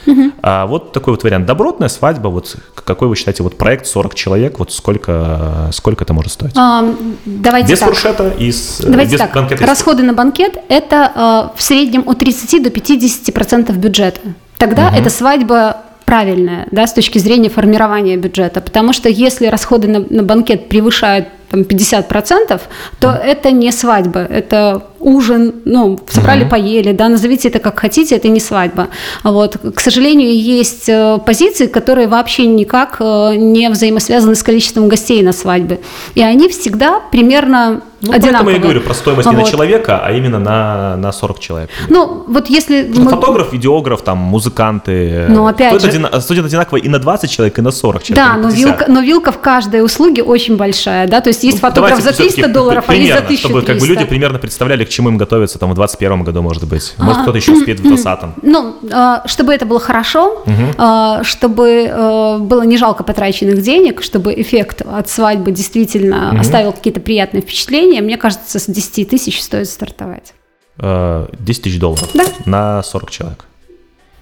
А 0.42 0.66
вот 0.66 0.92
такой 0.92 1.12
вот 1.12 1.22
вариант. 1.22 1.46
Добротная 1.46 1.88
свадьба, 1.88 2.28
вот 2.28 2.56
какой 2.74 3.06
вы 3.06 3.14
считаете, 3.14 3.44
вот 3.44 3.56
проект 3.56 3.86
40 3.86 4.14
человек, 4.16 4.58
вот 4.58 4.72
сколько, 4.72 5.68
сколько 5.72 6.02
это 6.02 6.14
может 6.14 6.32
стоить? 6.32 6.52
А, 6.56 6.94
давайте 7.24 7.70
без 7.70 7.78
так. 7.78 7.90
фуршета 7.90 8.30
и 8.30 8.50
с, 8.50 8.80
э, 8.80 8.88
Давайте 8.88 9.12
без 9.12 9.20
так, 9.20 9.32
банкета 9.32 9.66
расходы 9.66 10.02
на 10.02 10.14
банкет– 10.14 10.58
это 10.68 11.52
э, 11.54 11.56
в 11.56 11.62
среднем 11.62 12.02
от 12.06 12.18
30 12.18 12.62
до 12.64 12.70
50% 12.70 13.72
бюджета. 13.76 14.20
Тогда 14.56 14.92
эта 14.94 15.10
свадьба 15.10 15.76
правильная, 16.04 16.66
да, 16.72 16.88
с 16.88 16.92
точки 16.92 17.18
зрения 17.18 17.50
формирования 17.50 18.16
бюджета, 18.16 18.60
потому 18.60 18.92
что 18.92 19.08
если 19.08 19.46
расходы 19.46 19.86
на, 19.86 20.00
на 20.00 20.24
банкет 20.24 20.68
превышают 20.68 21.28
там, 21.50 21.60
50%, 21.60 22.60
то 23.00 23.10
это 23.10 23.50
не 23.50 23.72
свадьба, 23.72 24.20
это 24.20 24.82
ужин, 25.00 25.54
ну, 25.64 25.98
собрали, 26.08 26.44
поели, 26.44 26.92
да, 26.92 27.08
назовите 27.08 27.48
это 27.48 27.58
как 27.58 27.80
хотите, 27.80 28.16
это 28.16 28.28
не 28.28 28.40
свадьба. 28.40 28.88
Вот. 29.24 29.56
К 29.74 29.80
сожалению, 29.80 30.32
есть 30.36 30.88
э, 30.88 31.18
позиции, 31.24 31.66
которые 31.66 32.06
вообще 32.06 32.46
никак 32.46 32.96
э, 33.00 33.34
не 33.36 33.68
взаимосвязаны 33.70 34.34
с 34.34 34.42
количеством 34.42 34.88
гостей 34.88 35.22
на 35.22 35.32
свадьбе. 35.32 35.80
И 36.14 36.22
они 36.22 36.48
всегда 36.48 37.00
примерно 37.10 37.80
Ну, 38.02 38.08
поэтому 38.12 38.28
одинаковые. 38.28 38.56
я 38.56 38.62
говорю 38.62 38.80
про 38.80 38.94
стоимость 38.94 39.28
не 39.28 39.36
на 39.36 39.42
Вот. 39.42 39.50
человека, 39.50 40.00
а 40.02 40.12
именно 40.12 40.38
на, 40.38 40.96
на 40.96 41.12
40 41.12 41.38
человек. 41.40 41.70
Ну, 41.88 42.24
вот 42.26 42.48
если... 42.48 42.82
Ну, 42.94 43.02
мы- 43.04 43.10
Фотограф, 43.10 43.52
видеограф, 43.52 44.02
там, 44.02 44.18
музыканты. 44.18 45.26
Ну, 45.28 45.46
опять 45.46 45.78
стоит, 45.78 45.92
же- 45.92 45.98
одина- 45.98 46.20
стоит 46.20 46.44
одинаково 46.44 46.78
и 46.78 46.88
на 46.88 46.98
20 46.98 47.30
человек, 47.30 47.58
и 47.58 47.62
на 47.62 47.70
40 47.70 48.02
человек. 48.02 48.26
Да, 48.26 48.34
и 48.38 48.42
но 48.42 48.48
50. 48.50 48.66
вилка, 48.66 48.84
но 48.90 49.00
вилка 49.00 49.32
в 49.32 49.38
каждой 49.40 49.84
услуге 49.84 50.22
очень 50.22 50.56
большая, 50.56 51.06
да, 51.08 51.20
то 51.20 51.28
есть 51.28 51.44
есть 51.44 51.62
Ну, 51.62 51.68
фотограф 51.68 52.00
за 52.00 52.12
300 52.12 52.22
всё-таки 52.32 52.52
долларов, 52.52 52.84
а 52.86 52.94
есть 52.94 53.12
за 53.12 53.20
примерно, 53.20 53.26
1300. 53.26 53.48
Чтобы 53.48 53.62
как 53.62 53.78
бы 53.78 53.86
люди 53.86 54.04
примерно 54.04 54.38
представляли, 54.38 54.84
к 54.84 54.88
чему 54.88 55.08
им 55.10 55.18
готовиться 55.18 55.58
там 55.58 55.70
в 55.70 55.74
21 55.74 56.22
году, 56.24 56.42
может 56.42 56.66
быть. 56.66 56.94
Может, 56.98 57.18
А, 57.20 57.22
кто-то 57.22 57.36
еще 57.38 57.52
успеет 57.52 57.80
в 57.80 57.82
20 57.82 58.20
Ну, 58.42 58.76
э, 58.90 59.16
чтобы 59.26 59.52
это 59.52 59.66
было 59.66 59.78
хорошо, 59.80 60.42
э, 60.46 61.22
чтобы 61.24 61.68
э, 61.90 62.38
было 62.38 62.62
не 62.62 62.76
жалко 62.78 63.04
потраченных 63.04 63.60
денег, 63.62 64.02
чтобы 64.02 64.32
эффект 64.40 64.82
от 64.90 65.08
свадьбы 65.08 65.50
действительно 65.52 66.38
оставил 66.40 66.72
какие-то 66.72 67.00
приятные 67.00 67.42
впечатления, 67.42 67.89
мне 67.98 68.16
кажется, 68.16 68.58
с 68.58 68.66
10 68.66 69.08
тысяч 69.08 69.42
стоит 69.42 69.68
стартовать. 69.68 70.34
Э, 70.78 71.26
10 71.38 71.62
тысяч 71.62 71.78
долларов 71.78 72.08
Да. 72.14 72.24
на 72.46 72.82
40 72.82 73.10
человек. 73.10 73.44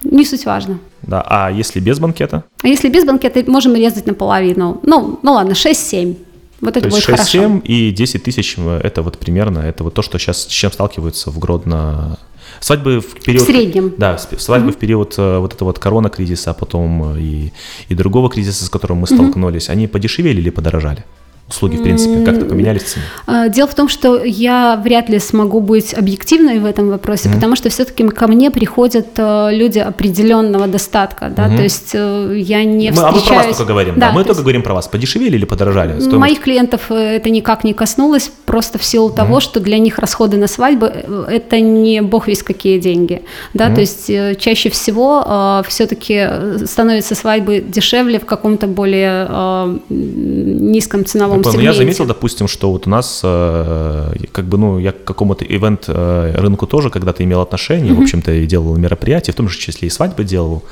Не 0.03 0.25
суть 0.25 0.45
важно. 0.45 0.79
Да. 1.01 1.23
А 1.27 1.51
если 1.51 1.79
без 1.79 1.99
банкета? 1.99 2.43
А 2.63 2.67
если 2.67 2.89
без 2.89 3.05
банкета, 3.05 3.43
можем 3.47 3.75
резать 3.75 4.05
наполовину. 4.05 4.79
Ну, 4.83 5.19
ну 5.21 5.33
ладно, 5.33 5.53
6-7. 5.53 6.15
Вот 6.61 6.75
это 6.75 6.89
То 6.89 6.95
будет 6.95 7.05
хорошо. 7.05 7.39
6-7 7.39 7.61
и 7.63 7.91
10 7.91 8.23
тысяч 8.23 8.55
э, 8.57 8.79
это 8.83 9.01
вот 9.01 9.17
примерно, 9.17 9.59
это 9.59 9.83
вот 9.83 9.93
то, 9.93 10.01
что 10.01 10.17
сейчас 10.17 10.43
с 10.43 10.47
чем 10.47 10.71
сталкиваются 10.71 11.31
в 11.31 11.39
Гродно. 11.39 12.17
Свадьбы 12.59 12.99
в 12.99 13.23
период... 13.23 13.43
В 13.43 13.45
среднем. 13.45 13.93
Да, 13.97 14.17
свадьбы 14.17 14.71
в 14.71 14.77
период 14.77 15.15
э, 15.17 15.37
вот 15.37 15.53
этого 15.53 15.69
вот 15.69 15.79
корона-кризиса, 15.79 16.51
а 16.51 16.53
потом 16.53 17.15
э, 17.15 17.19
и, 17.21 17.53
и 17.87 17.95
другого 17.95 18.29
кризиса, 18.29 18.65
с 18.65 18.69
которым 18.69 18.97
мы 18.99 19.07
столкнулись, 19.07 19.69
они 19.69 19.87
подешевели 19.87 20.41
или 20.41 20.49
подорожали? 20.49 21.05
Услуги, 21.49 21.77
в 21.77 21.83
принципе, 21.83 22.23
как-то 22.23 22.45
поменялись 22.45 22.83
цены? 22.83 23.03
А, 23.25 23.49
дело 23.49 23.67
в 23.67 23.75
том, 23.75 23.89
что 23.89 24.23
я 24.23 24.79
вряд 24.83 25.09
ли 25.09 25.19
смогу 25.19 25.59
быть 25.59 25.93
объективной 25.93 26.59
в 26.59 26.65
этом 26.65 26.89
вопросе, 26.89 27.29
mm-hmm. 27.29 27.33
потому 27.33 27.55
что 27.55 27.69
все-таки 27.69 28.07
ко 28.07 28.27
мне 28.27 28.51
приходят 28.51 29.07
э, 29.17 29.49
люди 29.51 29.79
определенного 29.79 30.67
достатка, 30.67 31.29
да, 31.29 31.47
mm-hmm. 31.47 31.57
то 31.57 31.63
есть 31.63 31.91
э, 31.93 32.33
я 32.37 32.63
не 32.63 32.91
мы, 32.91 32.95
встречаюсь... 32.95 33.27
А 33.27 33.33
мы 33.33 33.41
про 33.41 33.47
вас 33.47 33.57
только 33.57 33.73
говорим, 33.73 33.95
да, 33.95 34.07
да 34.07 34.13
мы 34.13 34.19
только 34.21 34.31
есть... 34.31 34.41
говорим 34.41 34.61
про 34.61 34.73
вас. 34.73 34.87
Подешевели 34.87 35.35
или 35.35 35.45
подорожали? 35.45 35.99
Стоимость? 35.99 36.19
Моих 36.19 36.39
клиентов 36.39 36.81
э, 36.89 36.95
это 36.95 37.29
никак 37.29 37.63
не 37.63 37.73
коснулось, 37.73 38.31
просто 38.45 38.77
в 38.77 38.83
силу 38.83 39.09
mm-hmm. 39.09 39.15
того, 39.15 39.39
что 39.39 39.59
для 39.59 39.79
них 39.79 39.99
расходы 39.99 40.37
на 40.37 40.47
свадьбы 40.47 40.87
это 41.29 41.59
не 41.59 42.01
бог 42.01 42.27
весь 42.27 42.43
какие 42.43 42.79
деньги, 42.79 43.23
да, 43.53 43.69
mm-hmm. 43.69 43.75
то 43.75 43.81
есть 43.81 44.39
чаще 44.39 44.69
всего 44.69 45.63
все-таки 45.67 46.27
становятся 46.65 47.15
свадьбы 47.15 47.63
дешевле 47.65 48.19
в 48.19 48.25
каком-то 48.25 48.67
более 48.67 49.79
низком 49.89 51.05
ценовом 51.05 51.38
таком 51.43 51.59
сегменте. 51.59 51.65
Я 51.65 51.73
заметил, 51.73 52.05
допустим, 52.05 52.47
что 52.47 52.71
вот 52.71 52.87
у 52.87 52.89
нас, 52.89 53.21
э, 53.23 54.13
как 54.31 54.45
бы, 54.45 54.57
ну, 54.57 54.79
я 54.79 54.91
к 54.91 55.03
какому-то 55.03 55.45
ивент-рынку 55.45 56.65
э, 56.65 56.69
тоже 56.69 56.89
когда-то 56.89 57.23
имел 57.23 57.41
отношение, 57.41 57.93
mm-hmm. 57.93 57.97
в 57.97 58.01
общем-то, 58.01 58.31
и 58.31 58.45
делал 58.45 58.75
мероприятия, 58.77 59.31
в 59.31 59.35
том 59.35 59.49
же 59.49 59.57
числе 59.57 59.87
и 59.87 59.91
свадьбы 59.91 60.23
делал. 60.23 60.63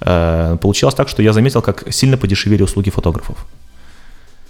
Э, 0.00 0.56
получилось 0.60 0.94
так, 0.94 1.08
что 1.08 1.22
я 1.22 1.32
заметил, 1.32 1.62
как 1.62 1.84
сильно 1.92 2.16
подешевели 2.16 2.62
услуги 2.62 2.90
фотографов. 2.90 3.36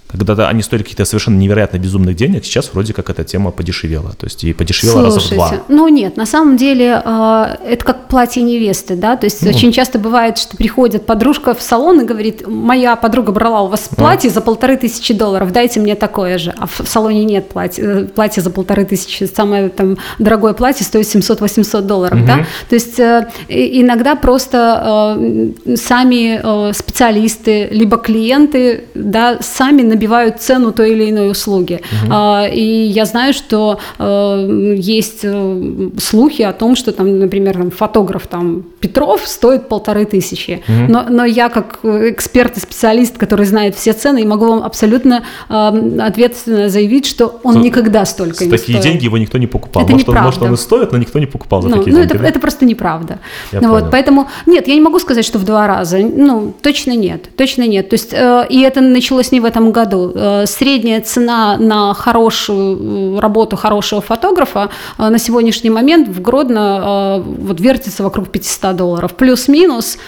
Когда-то 0.08 0.48
они 0.48 0.62
стоили 0.62 0.82
какие-то 0.82 1.04
совершенно 1.04 1.36
невероятно 1.36 1.78
безумных 1.78 2.16
денег, 2.16 2.44
сейчас 2.44 2.70
вроде 2.72 2.92
как 2.92 3.10
эта 3.10 3.24
тема 3.24 3.50
подешевела. 3.50 4.12
То 4.12 4.26
есть 4.26 4.44
и 4.44 4.52
подешевела 4.52 5.10
Слушайте, 5.10 5.36
раза 5.36 5.54
в 5.54 5.58
два. 5.58 5.64
Ну 5.68 5.88
нет, 5.88 6.16
на 6.16 6.26
самом 6.26 6.56
деле 6.56 7.02
э, 7.04 7.56
это 7.66 7.84
как 7.84 8.08
платье 8.08 8.42
невесты, 8.42 8.94
да, 8.94 9.16
то 9.16 9.24
есть 9.24 9.42
ну. 9.42 9.50
очень 9.50 9.72
часто 9.72 9.98
бывает, 9.98 10.38
что 10.38 10.56
приходит 10.56 11.06
подружка 11.06 11.54
в 11.54 11.62
салон 11.62 12.00
и 12.00 12.04
говорит, 12.04 12.46
моя 12.46 12.94
подруга 12.96 13.32
брала 13.32 13.62
у 13.62 13.68
вас 13.68 13.88
платье 13.94 14.30
а. 14.30 14.32
за 14.32 14.40
полторы 14.40 14.76
тысячи 14.76 15.12
долларов, 15.12 15.52
дайте 15.52 15.80
мне 15.80 15.94
такое 15.96 16.38
же, 16.38 16.54
а 16.56 16.66
в 16.66 16.82
салоне 16.86 17.24
нет 17.24 17.48
платья, 17.48 17.82
э, 17.82 18.04
платье 18.04 18.42
за 18.42 18.50
полторы 18.50 18.84
тысячи, 18.84 19.24
самое 19.24 19.68
там 19.70 19.96
дорогое 20.18 20.52
платье 20.52 20.84
стоит 20.86 21.06
700-800 21.06 21.80
долларов, 21.82 22.18
угу. 22.18 22.26
да, 22.26 22.46
то 22.68 22.74
есть 22.74 23.00
э, 23.00 23.28
иногда 23.48 24.14
просто 24.14 25.16
э, 25.18 25.76
сами 25.76 26.40
э, 26.42 26.72
специалисты, 26.72 27.68
либо 27.70 27.96
клиенты, 27.96 28.84
да, 28.94 29.38
сами 29.40 29.82
набивают 29.96 30.40
цену 30.40 30.72
той 30.72 30.92
или 30.92 31.10
иной 31.10 31.30
услуги. 31.30 31.80
Угу. 32.04 32.12
А, 32.12 32.46
и 32.46 32.86
я 32.86 33.04
знаю, 33.04 33.32
что 33.32 33.78
э, 33.98 34.74
есть 34.76 35.20
э, 35.22 35.90
слухи 35.98 36.42
о 36.42 36.52
том, 36.52 36.76
что 36.76 36.92
там, 36.92 37.18
например, 37.18 37.56
там, 37.56 37.70
фотограф 37.70 38.26
там 38.26 38.62
Петров 38.80 39.26
стоит 39.26 39.68
полторы 39.68 40.04
тысячи. 40.04 40.62
Угу. 40.68 40.92
Но, 40.92 41.06
но 41.08 41.24
я 41.24 41.48
как 41.48 41.80
эксперт 41.84 42.56
и 42.56 42.60
специалист, 42.60 43.16
который 43.18 43.46
знает 43.46 43.74
все 43.74 43.92
цены, 43.92 44.24
могу 44.24 44.46
вам 44.46 44.62
абсолютно 44.62 45.24
э, 45.48 45.98
ответственно 46.00 46.68
заявить, 46.68 47.06
что 47.06 47.40
он 47.42 47.56
so, 47.56 47.62
никогда 47.62 48.04
столько 48.04 48.44
не 48.44 48.50
такие 48.50 48.78
стоил. 48.78 48.92
деньги 48.92 49.04
его 49.04 49.18
никто 49.18 49.38
не 49.38 49.46
покупал. 49.46 49.82
Это 49.82 49.92
может, 49.92 50.08
он, 50.08 50.16
может, 50.16 50.42
он 50.42 50.54
и 50.54 50.56
стоит, 50.56 50.92
но 50.92 50.98
никто 50.98 51.18
не 51.18 51.26
покупал 51.26 51.62
за 51.62 51.68
ну, 51.68 51.76
такие 51.78 51.92
ну, 51.92 51.98
деньги. 52.00 52.12
Это, 52.12 52.22
да? 52.22 52.28
это 52.28 52.40
просто 52.40 52.64
неправда. 52.64 53.18
Я 53.52 53.60
вот, 53.60 53.90
поэтому 53.90 54.28
нет, 54.46 54.68
я 54.68 54.74
не 54.74 54.80
могу 54.80 54.98
сказать, 54.98 55.24
что 55.24 55.38
в 55.38 55.44
два 55.44 55.66
раза. 55.66 55.98
Ну, 55.98 56.54
точно 56.62 56.94
нет. 56.96 57.28
Точно 57.36 57.66
нет. 57.66 57.88
То 57.88 57.94
есть, 57.94 58.12
э, 58.12 58.46
и 58.50 58.60
это 58.60 58.80
началось 58.80 59.32
не 59.32 59.40
в 59.40 59.44
этом 59.44 59.72
году 59.72 59.85
году. 59.86 60.12
Э, 60.14 60.46
средняя 60.46 61.00
цена 61.00 61.56
на 61.56 61.94
хорошую 61.94 63.16
э, 63.16 63.20
работу 63.20 63.56
хорошего 63.56 64.00
фотографа 64.00 64.68
э, 64.98 65.08
на 65.08 65.18
сегодняшний 65.18 65.70
момент 65.70 66.08
в 66.08 66.20
Гродно 66.20 67.22
вот 67.24 67.60
вертится 67.60 68.02
вокруг 68.02 68.28
500 68.28 68.76
долларов. 68.76 69.14
Плюс-минус, 69.14 69.98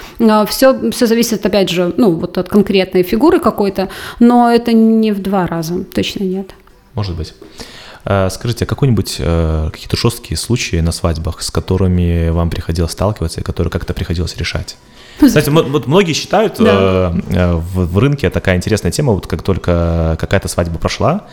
все, 0.48 0.90
все 0.90 1.06
зависит, 1.06 1.46
опять 1.46 1.70
же, 1.70 1.92
ну, 1.96 2.10
вот 2.10 2.38
от 2.38 2.48
конкретной 2.48 3.02
фигуры 3.02 3.40
какой-то, 3.40 3.88
но 4.20 4.50
это 4.50 4.72
не 4.72 5.12
в 5.12 5.22
два 5.22 5.46
раза, 5.46 5.84
точно 5.84 6.24
нет. 6.24 6.50
Может 6.94 7.16
быть. 7.16 7.34
Скажите, 8.30 8.64
а 8.64 8.66
какой-нибудь 8.66 9.16
какие-то 9.16 9.96
жесткие 9.96 10.36
случаи 10.36 10.80
на 10.80 10.92
свадьбах, 10.92 11.42
с 11.42 11.50
которыми 11.50 12.30
вам 12.30 12.50
приходилось 12.50 12.92
сталкиваться 12.92 13.40
и 13.40 13.44
которые 13.44 13.70
как-то 13.70 13.94
приходилось 13.94 14.36
решать? 14.36 14.76
Кстати, 15.20 15.50
вот 15.50 15.86
многие 15.86 16.12
считают, 16.12 16.56
да. 16.58 17.12
э, 17.14 17.20
э 17.30 17.52
в, 17.54 17.92
в 17.92 17.98
рынке 17.98 18.30
такая 18.30 18.56
интересная 18.56 18.92
тема, 18.92 19.12
вот 19.12 19.26
как 19.26 19.42
только 19.42 20.16
какая-то 20.18 20.48
свадьба 20.48 20.78
прошла, 20.78 21.26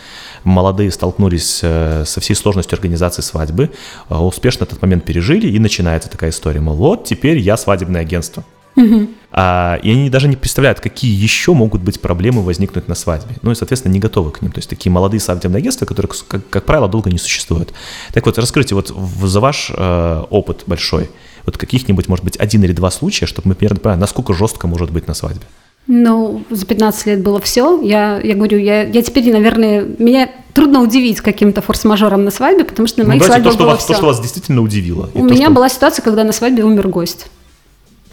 молодые 0.44 0.92
столкнулись 0.92 1.60
э, 1.62 2.04
со 2.06 2.20
всей 2.20 2.36
сложностью 2.36 2.76
организации 2.76 3.22
свадьбы, 3.22 3.72
э, 4.10 4.16
успешно 4.16 4.64
этот 4.64 4.82
момент 4.82 5.06
пережили, 5.06 5.48
и 5.48 5.60
начинается 5.60 6.10
такая 6.10 6.30
история, 6.32 6.62
мол, 6.62 6.76
вот 6.76 7.06
теперь 7.06 7.38
я 7.38 7.58
свадебное 7.58 8.02
агентство. 8.02 8.44
Угу. 8.76 9.08
А, 9.32 9.80
и 9.84 9.92
они 9.92 10.10
даже 10.10 10.28
не 10.28 10.36
представляют, 10.36 10.80
какие 10.80 11.14
еще 11.14 11.54
могут 11.54 11.82
быть 11.82 12.02
проблемы 12.02 12.44
возникнуть 12.44 12.88
на 12.88 12.96
свадьбе. 12.96 13.36
Ну 13.42 13.52
и, 13.52 13.56
соответственно, 13.56 13.94
не 13.94 14.00
готовы 14.00 14.32
к 14.32 14.42
ним. 14.42 14.52
То 14.52 14.60
есть 14.60 14.70
такие 14.70 14.92
молодые 14.92 15.20
свадебные 15.20 15.60
агентства, 15.60 15.86
которые, 15.86 16.12
как, 16.28 16.50
как 16.50 16.66
правило, 16.66 16.88
долго 16.88 17.10
не 17.10 17.18
существуют. 17.18 17.74
Так 18.14 18.26
вот, 18.26 18.38
раскройте 18.38 18.76
вот 18.76 18.90
за 18.90 19.40
ваш 19.40 19.72
э, 19.74 20.24
опыт 20.30 20.64
большой, 20.68 21.10
вот 21.46 21.58
каких-нибудь, 21.58 22.08
может 22.08 22.26
быть, 22.26 22.38
один 22.38 22.64
или 22.64 22.74
два 22.74 22.92
случая, 22.92 23.26
чтобы 23.26 23.50
мы 23.50 23.56
примерно 23.56 23.80
понимали, 23.80 24.00
насколько 24.00 24.34
жестко 24.34 24.68
может 24.68 24.92
быть 24.92 25.08
на 25.08 25.14
свадьбе. 25.14 25.46
Ну, 25.88 26.44
за 26.50 26.66
15 26.66 27.06
лет 27.06 27.22
было 27.22 27.40
все. 27.40 27.80
Я, 27.82 28.20
я 28.20 28.34
говорю, 28.34 28.58
я, 28.58 28.84
я 28.84 29.02
теперь, 29.04 29.32
наверное, 29.32 29.86
меня 30.00 30.32
трудно 30.54 30.82
удивить 30.82 31.22
каким-то 31.22 31.62
форс-мажором 31.62 32.24
на 32.24 32.32
свадьбе, 32.32 32.64
потому 32.64 32.88
что 32.88 33.02
на 33.02 33.08
моей 33.08 33.20
ну, 33.20 33.26
свадьбе 33.26 33.50
то, 33.50 33.52
что 33.52 33.64
было 33.64 33.72
вас, 33.74 33.84
все. 33.84 33.88
То, 33.90 33.94
что 33.94 34.06
вас 34.08 34.20
действительно 34.20 34.62
удивило. 34.62 35.10
У 35.14 35.24
меня 35.24 35.46
что... 35.46 35.54
была 35.54 35.70
ситуация, 35.70 36.02
когда 36.02 36.24
на 36.24 36.32
свадьбе 36.32 36.64
умер 36.64 36.88
гость. 36.88 37.28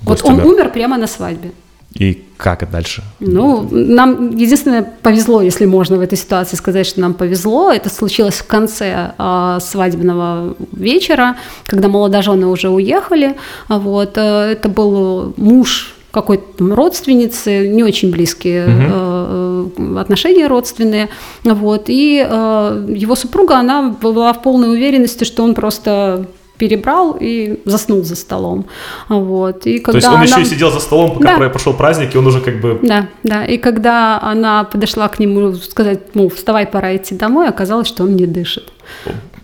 гость 0.03 0.23
вот 0.23 0.31
он 0.31 0.41
умер 0.41 0.71
прямо 0.71 0.99
на 0.99 1.07
свадьбе. 1.07 1.53
И 1.95 2.25
как 2.37 2.69
дальше? 2.71 3.03
Ну, 3.21 3.69
нам 3.71 4.31
единственное 4.37 4.83
повезло, 4.83 5.43
если 5.43 5.67
можно 5.67 5.97
в 5.97 6.01
этой 6.01 6.19
ситуации 6.19 6.57
сказать, 6.57 6.87
что 6.87 7.01
нам 7.01 7.15
повезло. 7.15 7.71
Это 7.71 7.91
случилось 7.91 8.37
в 8.37 8.47
конце 8.47 9.13
э, 9.17 9.59
свадебного 9.61 10.57
вечера, 10.73 11.37
когда 11.67 11.89
молодожены 11.89 12.47
уже 12.47 12.71
уехали. 12.71 13.37
Вот, 13.69 14.13
э, 14.17 14.53
это 14.53 14.69
был 14.69 15.35
муж 15.37 15.95
какой-то 16.13 16.75
родственницы, 16.75 17.69
не 17.69 17.83
очень 17.83 18.11
близкие 18.11 18.67
угу. 18.67 19.95
э, 19.97 20.01
отношения 20.01 20.47
родственные, 20.47 21.09
вот, 21.43 21.85
и 21.87 22.25
э, 22.29 22.87
его 22.95 23.17
супруга, 23.17 23.57
она 23.57 23.89
была 23.89 24.33
в 24.35 24.43
полной 24.43 24.73
уверенности, 24.73 25.25
что 25.25 25.43
он 25.43 25.55
просто 25.55 26.27
перебрал 26.63 27.17
и 27.19 27.59
заснул 27.65 28.05
за 28.05 28.15
столом. 28.15 28.67
Вот. 29.09 29.67
И 29.67 29.81
когда 29.81 29.93
То 29.93 29.97
есть 29.97 30.09
он 30.09 30.15
она... 30.15 30.23
еще 30.23 30.43
и 30.43 30.45
сидел 30.45 30.71
за 30.71 30.79
столом, 30.79 31.15
пока 31.15 31.37
да. 31.37 31.49
пошел 31.49 31.73
праздник, 31.75 32.15
и 32.15 32.19
он 32.19 32.27
уже 32.29 32.41
как 32.41 32.61
бы... 32.61 32.79
Да, 32.83 33.09
да. 33.25 33.45
И 33.45 33.59
когда 33.59 34.21
она 34.23 34.63
подошла 34.63 35.09
к 35.09 35.19
нему 35.19 35.55
сказать, 35.55 36.15
ну, 36.15 36.29
вставай, 36.29 36.67
пора 36.67 36.95
идти 36.95 37.17
домой, 37.17 37.49
оказалось, 37.49 37.89
что 37.89 38.05
он 38.05 38.15
не 38.15 38.27
дышит. 38.27 38.73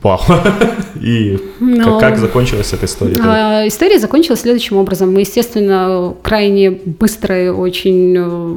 Вау. 0.00 0.20
И 1.02 1.38
Но... 1.58 1.98
как, 1.98 2.10
как 2.10 2.18
закончилась 2.18 2.72
эта 2.72 2.86
история? 2.86 3.16
А, 3.20 3.66
история 3.66 3.98
закончилась 3.98 4.42
следующим 4.42 4.76
образом. 4.76 5.12
Мы, 5.12 5.20
естественно, 5.20 6.14
крайне 6.22 6.70
быстро 6.70 7.46
и 7.46 7.48
очень 7.48 8.14
э, 8.16 8.56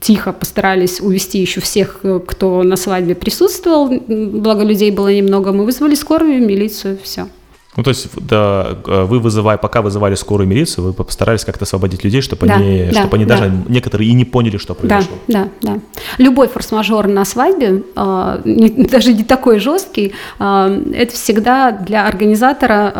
тихо 0.00 0.34
постарались 0.34 1.00
увести 1.00 1.38
еще 1.38 1.62
всех, 1.62 2.00
э, 2.02 2.20
кто 2.26 2.62
на 2.62 2.76
свадьбе 2.76 3.14
присутствовал. 3.14 3.88
Благо 3.88 4.64
людей 4.64 4.90
было 4.90 5.10
немного. 5.10 5.52
Мы 5.52 5.64
вызвали 5.64 5.94
скорую, 5.94 6.46
милицию, 6.46 6.98
все. 7.02 7.26
Ну, 7.76 7.84
то 7.84 7.90
есть, 7.90 8.08
да, 8.16 8.78
э, 8.84 9.04
вы 9.04 9.20
вызывая, 9.20 9.56
пока 9.56 9.80
вызывали 9.80 10.16
скорую 10.16 10.48
милицию, 10.48 10.86
вы 10.86 10.92
постарались 10.92 11.44
как-то 11.44 11.64
освободить 11.64 12.02
людей, 12.02 12.20
чтобы 12.20 12.48
да, 12.48 12.54
они, 12.54 12.90
да, 12.92 13.00
чтобы 13.00 13.16
они 13.16 13.24
да. 13.24 13.36
даже 13.36 13.52
некоторые 13.68 14.10
и 14.10 14.12
не 14.12 14.24
поняли, 14.24 14.56
что 14.56 14.74
произошло. 14.74 15.16
Да, 15.28 15.48
да, 15.62 15.74
да. 15.74 15.80
Любой 16.18 16.48
форс-мажор 16.48 17.06
на 17.06 17.24
свадьбе, 17.24 17.84
не, 18.44 18.86
даже 18.88 19.12
не 19.12 19.22
такой 19.22 19.60
жесткий, 19.60 20.14
э, 20.40 20.84
это 20.94 21.14
всегда 21.14 21.70
для 21.70 22.08
организатора 22.08 22.92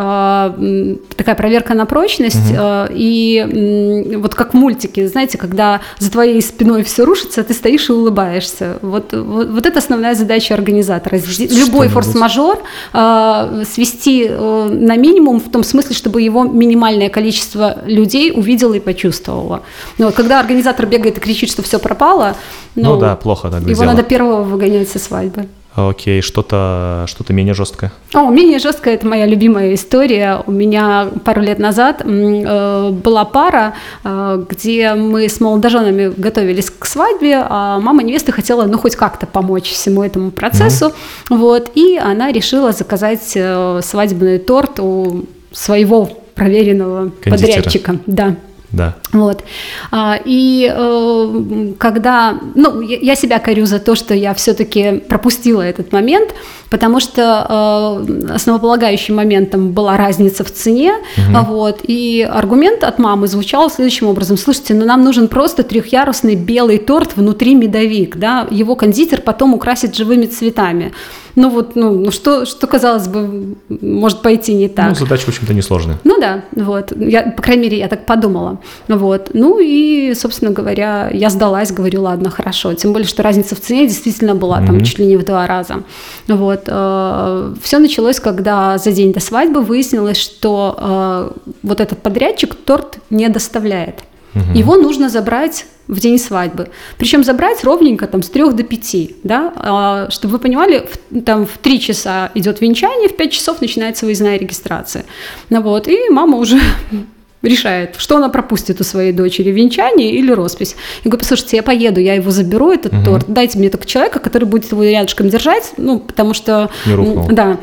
э, 0.56 0.96
такая 1.16 1.34
проверка 1.34 1.74
на 1.74 1.84
прочность. 1.84 2.52
Угу. 2.52 2.90
И 2.92 4.14
вот 4.18 4.36
как 4.36 4.52
в 4.52 4.56
мультике, 4.56 5.08
знаете, 5.08 5.36
когда 5.36 5.80
за 5.98 6.12
твоей 6.12 6.40
спиной 6.40 6.84
все 6.84 7.04
рушится, 7.04 7.42
ты 7.42 7.54
стоишь 7.54 7.88
и 7.88 7.92
улыбаешься. 7.92 8.78
Вот, 8.82 9.12
вот, 9.12 9.50
вот 9.50 9.66
это 9.66 9.80
основная 9.80 10.14
задача 10.14 10.54
организатора. 10.54 11.18
Любой 11.38 11.88
форс-мажор 11.88 12.60
свести 12.92 14.30
на 14.68 14.96
минимум 14.96 15.40
в 15.40 15.50
том 15.50 15.62
смысле, 15.62 15.94
чтобы 15.94 16.22
его 16.22 16.44
минимальное 16.44 17.08
количество 17.08 17.78
людей 17.84 18.32
увидело 18.34 18.74
и 18.74 18.80
почувствовало. 18.80 19.62
Но 19.98 20.06
ну, 20.06 20.12
когда 20.12 20.40
организатор 20.40 20.86
бегает 20.86 21.18
и 21.18 21.20
кричит, 21.20 21.50
что 21.50 21.62
все 21.62 21.78
пропало, 21.78 22.36
ну, 22.74 22.94
ну 22.94 23.00
да, 23.00 23.16
плохо 23.16 23.50
тогда 23.50 23.70
Его 23.70 23.82
дело. 23.82 23.92
надо 23.92 24.02
первого 24.02 24.42
выгонять 24.42 24.88
со 24.88 24.98
свадьбы. 24.98 25.46
Окей, 25.76 26.20
что-то 26.20 27.04
что 27.06 27.32
менее 27.32 27.54
жесткое? 27.54 27.92
О, 28.12 28.28
менее 28.30 28.58
жесткое– 28.58 28.94
это 28.96 29.06
моя 29.06 29.24
любимая 29.24 29.72
история. 29.74 30.42
У 30.46 30.50
меня 30.50 31.08
пару 31.24 31.42
лет 31.42 31.60
назад 31.60 32.02
э, 32.04 32.90
была 32.90 33.24
пара, 33.24 33.74
э, 34.02 34.44
где 34.48 34.94
мы 34.94 35.28
с 35.28 35.40
молодоженами 35.40 36.12
готовились 36.16 36.70
к 36.70 36.86
свадьбе, 36.86 37.44
а 37.48 37.78
мама 37.78 38.02
невесты 38.02 38.32
хотела, 38.32 38.64
ну, 38.64 38.78
хоть 38.78 38.96
как-то 38.96 39.26
помочь 39.26 39.70
всему 39.70 40.02
этому 40.02 40.32
процессу. 40.32 40.86
Mm-hmm. 40.86 41.36
Вот, 41.36 41.70
и 41.76 41.96
она 41.98 42.32
решила 42.32 42.72
заказать 42.72 43.32
э, 43.36 43.80
свадебный 43.82 44.38
торт 44.38 44.80
у 44.80 45.24
своего 45.52 46.10
проверенного 46.34 47.10
Кондитера. 47.22 47.56
подрядчика. 47.56 47.96
Да. 48.06 48.36
Да. 48.72 48.94
Вот. 49.12 49.42
А, 49.90 50.18
и 50.24 50.72
э, 50.72 51.72
когда, 51.78 52.38
ну, 52.54 52.80
я 52.80 53.16
себя 53.16 53.38
корю 53.38 53.66
за 53.66 53.80
то, 53.80 53.94
что 53.94 54.14
я 54.14 54.32
все-таки 54.34 55.00
пропустила 55.08 55.62
этот 55.62 55.92
момент, 55.92 56.34
потому 56.70 57.00
что 57.00 58.04
э, 58.08 58.34
основополагающим 58.34 59.16
моментом 59.16 59.72
была 59.72 59.96
разница 59.96 60.44
в 60.44 60.52
цене, 60.52 60.94
угу. 61.16 61.44
вот, 61.48 61.80
и 61.82 62.28
аргумент 62.30 62.84
от 62.84 62.98
мамы 63.00 63.26
звучал 63.26 63.70
следующим 63.70 64.06
образом, 64.06 64.36
слушайте, 64.36 64.74
ну 64.74 64.84
нам 64.84 65.02
нужен 65.04 65.26
просто 65.26 65.64
трехъярусный 65.64 66.36
белый 66.36 66.78
торт 66.78 67.16
внутри 67.16 67.54
медовик, 67.54 68.16
да, 68.16 68.46
его 68.50 68.76
кондитер 68.76 69.20
потом 69.20 69.54
украсит 69.54 69.96
живыми 69.96 70.26
цветами. 70.26 70.92
Ну 71.36 71.50
вот, 71.50 71.76
ну, 71.76 71.92
ну 71.92 72.10
что, 72.10 72.44
что, 72.44 72.66
казалось 72.66 73.08
бы, 73.08 73.56
может 73.68 74.22
пойти 74.22 74.54
не 74.54 74.68
так. 74.68 74.88
Ну, 74.88 74.94
задача, 74.94 75.24
в 75.24 75.28
общем-то, 75.28 75.54
несложная. 75.54 75.98
Ну 76.04 76.20
да, 76.20 76.44
вот, 76.52 76.92
я, 76.96 77.22
по 77.22 77.42
крайней 77.42 77.64
мере, 77.64 77.78
я 77.78 77.88
так 77.88 78.06
подумала, 78.06 78.58
вот. 78.88 79.30
Ну 79.32 79.58
и, 79.60 80.14
собственно 80.14 80.50
говоря, 80.50 81.10
я 81.12 81.30
сдалась, 81.30 81.72
говорю, 81.72 82.02
ладно, 82.02 82.30
хорошо, 82.30 82.74
тем 82.74 82.92
более, 82.92 83.08
что 83.08 83.22
разница 83.22 83.54
в 83.54 83.60
цене 83.60 83.86
действительно 83.86 84.34
была 84.34 84.60
mm-hmm. 84.60 84.66
там 84.66 84.84
чуть 84.84 84.98
ли 84.98 85.06
не 85.06 85.16
в 85.16 85.24
два 85.24 85.46
раза, 85.46 85.82
вот. 86.28 86.62
Э, 86.66 87.54
все 87.62 87.78
началось, 87.78 88.20
когда 88.20 88.78
за 88.78 88.92
день 88.92 89.12
до 89.12 89.20
свадьбы 89.20 89.60
выяснилось, 89.62 90.18
что 90.18 90.76
э, 90.78 91.30
вот 91.62 91.80
этот 91.80 92.02
подрядчик 92.02 92.54
торт 92.54 92.98
не 93.10 93.28
доставляет. 93.28 94.00
Угу. 94.34 94.58
Его 94.58 94.76
нужно 94.76 95.08
забрать 95.08 95.66
в 95.88 95.98
день 95.98 96.18
свадьбы. 96.18 96.68
Причем 96.98 97.24
забрать 97.24 97.64
ровненько 97.64 98.06
там 98.06 98.22
с 98.22 98.28
3 98.28 98.52
до 98.52 98.62
5, 98.62 98.96
да, 99.24 99.52
а, 99.56 100.10
чтобы 100.10 100.32
вы 100.32 100.38
понимали, 100.38 100.86
в, 101.10 101.22
там 101.22 101.46
в 101.46 101.58
3 101.58 101.80
часа 101.80 102.30
идет 102.34 102.60
венчание, 102.60 103.08
в 103.08 103.16
5 103.16 103.32
часов 103.32 103.60
начинается 103.60 104.06
выездная 104.06 104.38
регистрация. 104.38 105.04
Ну 105.48 105.60
вот, 105.62 105.88
и 105.88 106.08
мама 106.10 106.38
уже 106.38 106.60
решает, 107.42 107.96
что 107.98 108.16
она 108.16 108.28
пропустит 108.28 108.80
у 108.80 108.84
своей 108.84 109.12
дочери, 109.12 109.50
венчание 109.50 110.12
или 110.12 110.30
роспись. 110.30 110.76
Я 111.04 111.10
говорю, 111.10 111.20
послушайте, 111.20 111.56
я 111.56 111.62
поеду, 111.64 112.00
я 112.00 112.14
его 112.14 112.30
заберу, 112.30 112.70
этот 112.70 112.92
угу. 112.92 113.04
торт, 113.04 113.24
дайте 113.28 113.58
мне 113.58 113.68
только 113.68 113.86
человека, 113.86 114.20
который 114.20 114.44
будет 114.44 114.70
его 114.70 114.84
рядышком 114.84 115.28
держать, 115.28 115.72
ну, 115.76 115.98
потому 115.98 116.34
что... 116.34 116.70
Не 116.86 116.94
рухнул. 116.94 117.28
Да. 117.30 117.58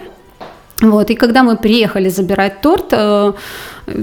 Вот, 0.81 1.09
и 1.09 1.15
когда 1.15 1.43
мы 1.43 1.57
приехали 1.57 2.09
забирать 2.09 2.61
торт, 2.61 2.85
э, 2.91 3.33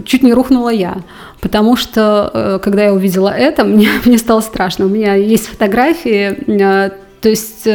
чуть 0.04 0.23
не 0.23 0.33
рухнула 0.35 0.71
я, 0.71 0.97
потому 1.40 1.76
что, 1.76 2.31
э, 2.35 2.59
когда 2.62 2.85
я 2.85 2.93
увидела 2.93 3.28
это, 3.28 3.64
мне, 3.64 3.88
мне 4.04 4.19
стало 4.19 4.40
страшно. 4.40 4.87
У 4.87 4.88
меня 4.88 5.14
есть 5.14 5.47
фотографии, 5.47 6.37
э, 6.47 6.90
то 7.21 7.28
есть 7.31 7.66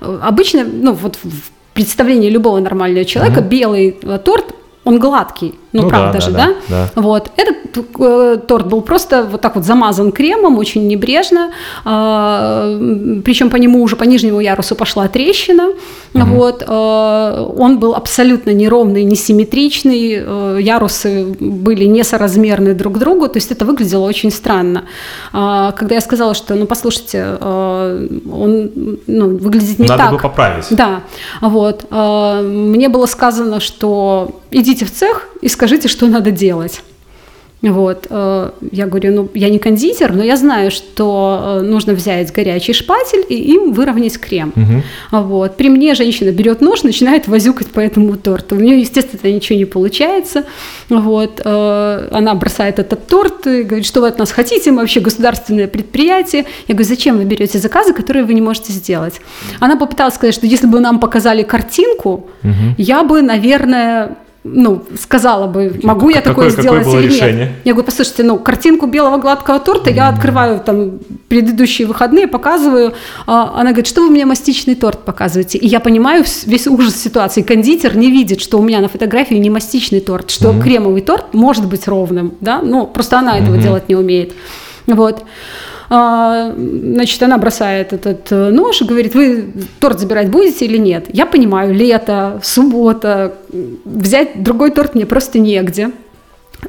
обычно, 0.00 0.64
ну 0.64 0.92
вот 0.94 1.18
в 1.22 1.50
представлении 1.74 2.30
любого 2.30 2.58
нормального 2.58 3.04
человека 3.04 3.40
угу. 3.40 3.48
белый 3.48 3.90
торт 4.24 4.54
он 4.84 4.98
гладкий, 4.98 5.54
ну, 5.72 5.82
ну 5.82 5.88
правда 5.88 6.12
да, 6.12 6.20
же, 6.20 6.30
да, 6.30 6.46
да? 6.68 6.88
да? 6.94 7.02
Вот. 7.02 7.30
Этот 7.36 7.56
э, 7.98 8.38
торт 8.46 8.66
был 8.68 8.80
просто 8.80 9.24
вот 9.24 9.40
так 9.40 9.54
вот 9.54 9.64
замазан 9.64 10.12
кремом, 10.12 10.56
очень 10.56 10.86
небрежно, 10.86 11.50
э, 11.84 13.20
причем 13.24 13.50
по 13.50 13.56
нему 13.56 13.82
уже 13.82 13.96
по 13.96 14.04
нижнему 14.04 14.40
ярусу 14.40 14.74
пошла 14.74 15.08
трещина, 15.08 15.68
угу. 16.14 16.24
вот. 16.24 16.64
Э, 16.66 17.46
он 17.58 17.78
был 17.78 17.94
абсолютно 17.94 18.50
неровный, 18.50 19.04
несимметричный, 19.04 20.22
э, 20.24 20.58
ярусы 20.60 21.36
были 21.38 21.84
несоразмерны 21.84 22.74
друг 22.74 22.98
другу, 22.98 23.28
то 23.28 23.36
есть 23.36 23.52
это 23.52 23.64
выглядело 23.64 24.06
очень 24.06 24.30
странно. 24.30 24.84
Э, 25.34 25.72
когда 25.76 25.96
я 25.96 26.00
сказала, 26.00 26.32
что, 26.34 26.54
ну, 26.54 26.66
послушайте, 26.66 27.36
э, 27.38 28.08
он 28.32 28.70
ну, 29.06 29.36
выглядит 29.36 29.78
не 29.78 29.86
Надо 29.86 29.98
так. 29.98 30.12
Надо 30.12 30.16
бы 30.16 30.22
поправить. 30.22 30.66
Да, 30.70 31.02
вот. 31.42 31.84
Э, 31.90 32.40
мне 32.42 32.88
было 32.88 33.04
сказано, 33.06 33.60
что 33.60 34.40
идите 34.50 34.84
в 34.84 34.92
цех 34.92 35.28
и 35.42 35.48
скажите, 35.58 35.88
что 35.88 36.06
надо 36.06 36.30
делать. 36.30 36.82
Вот, 37.62 38.06
э, 38.08 38.50
я 38.70 38.86
говорю, 38.86 39.12
ну, 39.12 39.28
я 39.34 39.48
не 39.48 39.58
кондитер, 39.58 40.14
но 40.14 40.22
я 40.22 40.36
знаю, 40.36 40.70
что 40.70 41.58
э, 41.60 41.62
нужно 41.62 41.94
взять 41.94 42.32
горячий 42.32 42.72
шпатель 42.72 43.24
и 43.28 43.34
им 43.34 43.72
выровнять 43.72 44.16
крем. 44.16 44.52
Угу. 44.54 45.24
Вот, 45.24 45.56
при 45.56 45.68
мне 45.68 45.94
женщина 45.94 46.30
берет 46.30 46.60
нож, 46.60 46.84
начинает 46.84 47.26
возюкать 47.26 47.66
по 47.66 47.80
этому 47.80 48.16
торту. 48.16 48.54
У 48.54 48.60
нее, 48.60 48.78
естественно, 48.78 49.32
ничего 49.32 49.58
не 49.58 49.64
получается. 49.64 50.44
Вот, 50.88 51.42
э, 51.44 52.08
она 52.12 52.34
бросает 52.34 52.78
этот 52.78 53.08
торт 53.08 53.48
и 53.48 53.64
говорит, 53.64 53.86
что 53.86 54.02
вы 54.02 54.08
от 54.08 54.18
нас 54.20 54.30
хотите, 54.30 54.70
мы 54.70 54.82
вообще 54.82 55.00
государственное 55.00 55.66
предприятие. 55.66 56.44
Я 56.68 56.76
говорю, 56.76 56.88
зачем 56.88 57.16
вы 57.18 57.24
берете 57.24 57.58
заказы, 57.58 57.92
которые 57.92 58.24
вы 58.24 58.34
не 58.34 58.40
можете 58.40 58.72
сделать? 58.72 59.20
Она 59.58 59.76
попыталась 59.76 60.14
сказать, 60.14 60.34
что 60.34 60.46
если 60.46 60.68
бы 60.68 60.78
нам 60.78 61.00
показали 61.00 61.42
картинку, 61.42 62.28
угу. 62.44 62.74
я 62.76 63.02
бы, 63.02 63.20
наверное, 63.20 64.16
ну, 64.54 64.84
сказала 65.00 65.46
бы, 65.46 65.80
могу 65.82 66.08
я 66.10 66.20
такое 66.20 66.50
сделать 66.50 66.84
какое 66.84 67.02
или 67.02 67.08
решение? 67.08 67.46
нет. 67.46 67.50
Я 67.64 67.72
говорю, 67.72 67.86
послушайте, 67.86 68.22
ну, 68.22 68.38
картинку 68.38 68.86
белого 68.86 69.18
гладкого 69.18 69.58
торта 69.60 69.90
я 69.90 70.08
открываю 70.08 70.60
там 70.60 70.98
предыдущие 71.28 71.86
выходные, 71.86 72.26
показываю. 72.26 72.94
А 73.26 73.54
она 73.54 73.70
говорит, 73.70 73.86
что 73.86 74.02
вы 74.02 74.10
мне 74.10 74.24
мастичный 74.24 74.74
торт 74.74 75.04
показываете? 75.04 75.58
И 75.58 75.66
я 75.66 75.80
понимаю 75.80 76.24
весь 76.46 76.66
ужас 76.66 76.96
ситуации. 76.96 77.42
Кондитер 77.42 77.96
не 77.96 78.10
видит, 78.10 78.40
что 78.40 78.58
у 78.58 78.62
меня 78.62 78.80
на 78.80 78.88
фотографии 78.88 79.34
не 79.34 79.50
мастичный 79.50 80.00
торт, 80.00 80.30
что 80.30 80.50
mm-hmm. 80.50 80.62
кремовый 80.62 81.02
торт 81.02 81.34
может 81.34 81.66
быть 81.66 81.86
ровным, 81.86 82.34
да, 82.40 82.60
ну, 82.62 82.86
просто 82.86 83.18
она 83.18 83.38
этого 83.38 83.56
mm-hmm. 83.56 83.62
делать 83.62 83.88
не 83.88 83.96
умеет. 83.96 84.32
Вот. 84.86 85.24
А, 85.90 86.52
значит, 86.56 87.22
она 87.22 87.38
бросает 87.38 87.92
этот 87.92 88.30
э, 88.30 88.50
нож 88.50 88.82
и 88.82 88.84
говорит, 88.84 89.14
вы 89.14 89.52
торт 89.80 90.00
забирать 90.00 90.30
будете 90.30 90.66
или 90.66 90.76
нет? 90.76 91.06
Я 91.12 91.24
понимаю, 91.24 91.74
лето, 91.74 92.40
суббота, 92.42 93.34
взять 93.84 94.42
другой 94.42 94.70
торт 94.70 94.94
мне 94.94 95.06
просто 95.06 95.38
негде. 95.38 95.90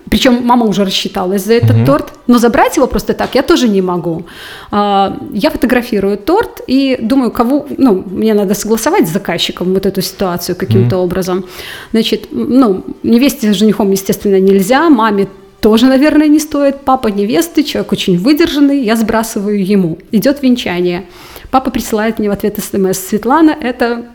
Причем 0.10 0.46
мама 0.46 0.66
уже 0.66 0.86
рассчиталась 0.86 1.46
за 1.46 1.54
этот 1.54 1.78
угу. 1.78 1.86
торт, 1.86 2.14
но 2.28 2.38
забрать 2.38 2.78
его 2.78 2.88
просто 2.88 3.14
так 3.14 3.36
я 3.36 3.42
тоже 3.42 3.68
не 3.68 3.82
могу. 3.82 4.26
А, 4.72 5.18
я 5.34 5.50
фотографирую 5.50 6.18
торт 6.18 6.62
и 6.68 6.98
думаю, 7.02 7.32
кого, 7.32 7.68
ну, 7.78 8.04
мне 8.06 8.34
надо 8.34 8.54
согласовать 8.54 9.08
с 9.08 9.12
заказчиком 9.12 9.74
вот 9.74 9.86
эту 9.86 10.02
ситуацию 10.02 10.56
каким-то 10.56 10.98
угу. 10.98 11.06
образом. 11.06 11.46
Значит, 11.92 12.28
ну, 12.32 12.84
невесте 13.04 13.52
с 13.52 13.56
женихом, 13.56 13.92
естественно, 13.92 14.40
нельзя, 14.40 14.90
маме 14.90 15.28
тоже, 15.62 15.86
наверное, 15.86 16.28
не 16.28 16.40
стоит. 16.40 16.82
Папа 16.82 17.08
невесты, 17.08 17.64
человек 17.64 17.92
очень 17.92 18.18
выдержанный, 18.18 18.82
я 18.82 18.96
сбрасываю 18.96 19.66
ему. 19.66 19.98
Идет 20.12 20.42
венчание. 20.42 21.06
Папа 21.52 21.72
присылает 21.72 22.20
мне 22.20 22.30
в 22.30 22.32
ответ 22.32 22.58
смс. 22.64 22.98
Светлана, 22.98 23.56
это 23.60 24.06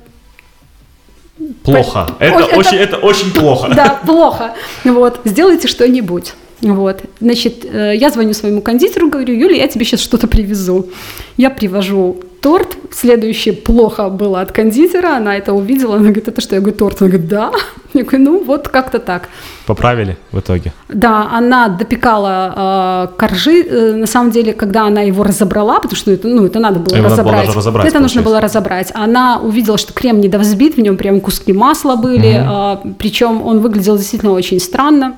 Плохо. 1.64 2.14
Это, 2.20 2.38
это, 2.38 2.56
очень, 2.56 2.76
это 2.76 2.96
очень 2.98 3.32
плохо. 3.32 3.72
Да, 3.74 4.00
плохо. 4.06 4.54
Вот, 4.84 5.20
сделайте 5.24 5.66
что-нибудь. 5.66 6.34
Вот, 6.72 7.02
значит, 7.20 7.64
э, 7.64 7.94
я 7.94 8.10
звоню 8.10 8.32
своему 8.32 8.62
кондитеру, 8.62 9.10
говорю, 9.10 9.34
Юля, 9.34 9.56
я 9.56 9.68
тебе 9.68 9.84
сейчас 9.84 10.00
что-то 10.00 10.26
привезу. 10.26 10.88
Я 11.36 11.50
привожу 11.50 12.22
торт. 12.44 12.76
Следующее 12.92 13.54
плохо 13.54 14.10
было 14.10 14.42
от 14.42 14.52
кондитера. 14.52 15.16
Она 15.16 15.34
это 15.36 15.54
увидела. 15.54 15.94
Она 15.94 16.04
говорит, 16.04 16.28
это 16.28 16.40
что? 16.40 16.54
Я 16.54 16.60
говорю, 16.60 16.76
торт. 16.76 17.00
Она 17.00 17.10
говорит, 17.10 17.28
да. 17.28 17.52
Я 17.94 18.02
говорю, 18.02 18.18
ну 18.24 18.44
вот 18.44 18.68
как-то 18.68 18.98
так. 18.98 19.28
Поправили 19.66 20.16
в 20.32 20.40
итоге? 20.40 20.72
Да, 20.88 21.30
она 21.32 21.68
допекала 21.68 23.08
э, 23.14 23.18
коржи. 23.18 23.62
Э, 23.62 23.94
на 23.94 24.06
самом 24.06 24.30
деле, 24.30 24.52
когда 24.52 24.86
она 24.86 25.00
его 25.02 25.24
разобрала, 25.24 25.80
потому 25.80 25.96
что 25.96 26.10
это, 26.10 26.28
ну, 26.28 26.44
это 26.44 26.58
надо 26.58 26.80
было 26.80 26.96
его 26.96 27.06
разобрать. 27.06 27.46
Надо 27.46 27.58
разобрать. 27.58 27.86
Это 27.86 28.00
нужно 28.00 28.22
было 28.22 28.40
разобрать. 28.40 28.90
Она 28.94 29.40
увидела, 29.40 29.78
что 29.78 29.94
крем 29.94 30.20
недовзбит, 30.20 30.76
в 30.76 30.80
нем 30.80 30.96
прям 30.96 31.20
куски 31.20 31.52
масла 31.52 31.96
были. 31.96 32.38
Угу. 32.38 32.90
Э, 32.90 32.94
причем 32.98 33.42
он 33.46 33.60
выглядел 33.60 33.96
действительно 33.96 34.32
очень 34.32 34.60
странно. 34.60 35.16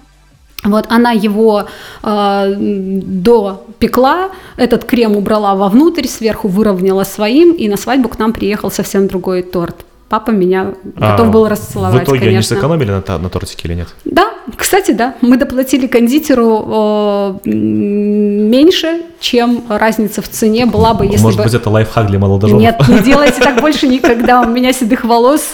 Вот 0.65 0.87
она 0.89 1.13
его 1.13 1.67
э, 2.03 2.55
допекла, 2.57 4.31
этот 4.57 4.85
крем 4.85 5.17
убрала 5.17 5.55
вовнутрь, 5.55 6.07
сверху 6.07 6.49
выровняла 6.49 7.05
своим, 7.05 7.53
и 7.53 7.69
на 7.69 7.77
свадьбу 7.77 8.09
к 8.09 8.19
нам 8.19 8.33
приехал 8.33 8.71
совсем 8.71 9.07
другой 9.07 9.43
торт. 9.43 9.85
Папа 10.09 10.31
меня 10.31 10.75
готов 10.85 11.29
а, 11.29 11.31
был 11.31 11.49
расцеловать, 11.49 12.03
В 12.03 12.05
итоге 12.05 12.21
конечно. 12.21 12.37
они 12.37 12.43
сэкономили 12.43 12.91
на, 12.91 13.19
на 13.19 13.29
тортике 13.29 13.67
или 13.67 13.75
нет? 13.75 13.89
Да, 14.05 14.35
кстати, 14.57 14.93
да. 14.93 15.17
Мы 15.21 15.37
доплатили 15.37 15.89
кондитеру 15.89 17.41
э, 17.45 17.49
меньше, 17.49 19.03
чем 19.19 19.65
разница 19.69 20.23
в 20.23 20.29
цене 20.29 20.67
была 20.67 20.95
бы, 20.95 21.07
если 21.07 21.23
Может 21.23 21.39
бы... 21.39 21.45
быть, 21.45 21.55
это 21.55 21.71
лайфхак 21.71 22.07
для 22.07 22.21
молодоженов? 22.21 22.63
Нет, 22.63 22.81
не 22.89 23.01
делайте 23.05 23.41
так 23.41 23.61
больше 23.61 23.89
никогда. 23.89 24.43
У 24.43 24.49
меня 24.49 24.73
седых 24.73 25.03
волос 25.05 25.51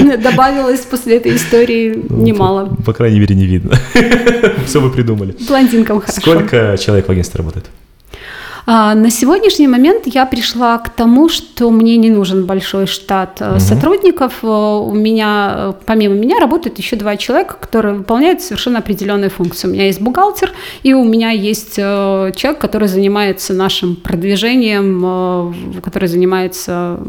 добавилось 0.22 0.80
после 0.80 1.16
этой 1.16 1.34
истории 1.34 2.00
ну, 2.08 2.22
немало. 2.22 2.76
По 2.86 2.92
крайней 2.92 3.18
мере, 3.18 3.34
не 3.34 3.46
видно. 3.46 3.76
Все 4.66 4.80
вы 4.80 4.90
придумали. 4.90 5.34
Блондинкам 5.48 6.00
хорошо. 6.00 6.20
Сколько 6.20 6.76
человек 6.78 7.08
в 7.08 7.10
агентстве 7.10 7.38
работает? 7.38 7.66
А, 8.70 8.94
на 8.94 9.08
сегодняшний 9.08 9.66
момент 9.66 10.02
я 10.06 10.26
пришла 10.26 10.76
к 10.76 10.90
тому, 10.90 11.30
что 11.30 11.70
мне 11.70 11.96
не 11.96 12.10
нужен 12.10 12.44
большой 12.44 12.86
штат 12.86 13.40
угу. 13.40 13.60
сотрудников. 13.60 14.40
Э, 14.42 14.46
у 14.46 14.92
меня, 14.92 15.54
э, 15.56 15.72
помимо 15.86 16.14
меня, 16.14 16.38
работает 16.38 16.76
еще 16.76 16.96
два 16.96 17.16
человека, 17.16 17.56
которые 17.58 17.94
выполняют 17.94 18.42
совершенно 18.42 18.80
определенные 18.80 19.30
функции. 19.30 19.68
У 19.68 19.70
меня 19.70 19.86
есть 19.86 20.02
бухгалтер, 20.02 20.52
и 20.82 20.92
у 20.92 21.02
меня 21.02 21.30
есть 21.30 21.76
человек, 21.76 22.58
который 22.58 22.88
занимается 22.88 23.54
нашим 23.54 23.96
продвижением, 23.96 25.80
который 25.82 26.08
занимается 26.08 27.00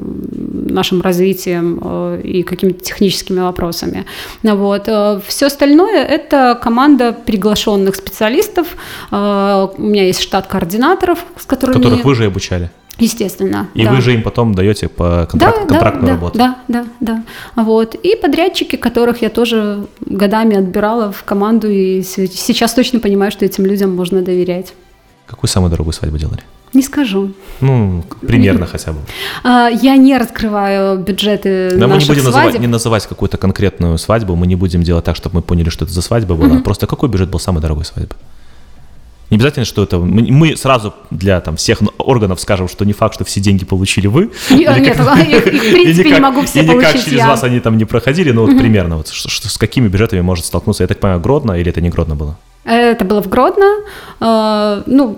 нашим 0.71 1.01
развитием 1.01 1.79
э, 1.83 2.21
и 2.23 2.43
какими-то 2.43 2.83
техническими 2.83 3.39
вопросами. 3.39 4.05
Вот. 4.43 4.89
Все 5.27 5.45
остальное– 5.45 6.03
это 6.05 6.59
команда 6.61 7.13
приглашенных 7.13 7.95
специалистов. 7.95 8.67
У 9.11 9.15
меня 9.15 10.05
есть 10.05 10.21
штат 10.21 10.47
координаторов, 10.47 11.19
с 11.37 11.45
которыми… 11.45 11.81
Которых 11.81 12.05
вы 12.05 12.15
же 12.15 12.25
обучали? 12.25 12.69
Естественно. 12.99 13.69
И 13.73 13.85
да. 13.85 13.91
вы 13.91 14.01
же 14.01 14.13
им 14.13 14.23
потом 14.23 14.53
даете 14.53 14.89
по 14.89 15.25
контракт, 15.29 15.59
да, 15.61 15.65
контрактную 15.67 16.05
да, 16.05 16.13
работу. 16.13 16.37
Да, 16.37 16.55
да, 16.67 16.85
да. 16.99 17.23
Вот. 17.55 17.95
И 17.95 18.15
подрядчики, 18.15 18.75
которых 18.75 19.21
я 19.21 19.29
тоже 19.29 19.87
годами 20.01 20.57
отбирала 20.57 21.11
в 21.11 21.23
команду, 21.23 21.69
и 21.69 22.01
сейчас 22.03 22.73
точно 22.73 22.99
понимаю, 22.99 23.31
что 23.31 23.45
этим 23.45 23.65
людям 23.65 23.95
можно 23.95 24.21
доверять. 24.21 24.73
Какую 25.27 25.49
самую 25.49 25.71
дорогую 25.71 25.93
свадьбу 25.93 26.17
делали? 26.17 26.41
Не 26.73 26.83
скажу. 26.83 27.31
Ну, 27.61 28.03
примерно 28.21 28.65
хотя 28.67 28.91
бы. 28.91 28.99
А, 29.43 29.69
я 29.69 29.95
не 29.97 30.17
раскрываю 30.17 30.99
бюджеты 30.99 31.71
Но 31.75 31.87
наших 31.87 32.09
мы 32.09 32.15
не 32.15 32.21
будем 32.21 32.31
свадеб. 32.31 32.45
называть, 32.45 32.59
не 32.61 32.67
называть 32.67 33.07
какую-то 33.07 33.37
конкретную 33.37 33.97
свадьбу, 33.97 34.35
мы 34.35 34.45
не 34.47 34.55
будем 34.55 34.83
делать 34.83 35.03
так, 35.05 35.15
чтобы 35.15 35.37
мы 35.37 35.41
поняли, 35.41 35.69
что 35.69 35.85
это 35.85 35.93
за 35.93 36.01
свадьба 36.01 36.35
была. 36.35 36.55
Мгм. 36.55 36.63
Просто 36.63 36.85
какой 36.87 37.09
бюджет 37.09 37.29
был 37.29 37.39
самой 37.39 37.61
дорогой 37.61 37.85
свадьбы? 37.85 38.15
Не 39.31 39.35
обязательно, 39.37 39.63
что 39.65 39.83
это... 39.83 39.99
Мы 39.99 40.57
сразу 40.57 40.93
для 41.11 41.39
там, 41.41 41.55
всех 41.55 41.81
органов 41.99 42.39
скажем, 42.41 42.67
что 42.67 42.83
не 42.83 42.93
факт, 42.93 43.13
что 43.15 43.25
все 43.25 43.39
деньги 43.39 43.63
получили 43.63 44.07
вы. 44.07 44.31
Нет, 44.49 44.67
как- 44.95 45.17
их, 45.27 45.47
их, 45.47 45.63
в 45.63 45.71
принципе, 45.71 46.09
никак- 46.09 46.13
не 46.13 46.19
могу 46.19 46.41
все 46.43 46.59
и 46.61 46.63
никак 46.65 46.81
получить 46.81 47.05
через 47.05 47.17
я. 47.19 47.27
вас 47.27 47.43
они 47.43 47.59
там 47.59 47.77
не 47.77 47.85
проходили, 47.85 48.31
но 48.31 48.45
вот 48.45 48.57
примерно, 48.57 48.97
вот, 48.97 49.07
что- 49.09 49.29
что- 49.29 49.49
с 49.49 49.57
какими 49.57 49.87
бюджетами 49.87 50.21
может 50.21 50.45
столкнуться? 50.45 50.83
Я 50.83 50.87
так 50.87 50.99
понимаю, 50.99 51.19
Гродно 51.21 51.53
или 51.53 51.69
это 51.69 51.79
не 51.81 51.89
Гродно 51.89 52.15
было? 52.15 52.37
Это 52.69 53.05
было 53.05 53.21
в 53.21 53.29
Гродно. 53.29 53.65
Э, 54.21 54.83
Ну, 54.85 55.17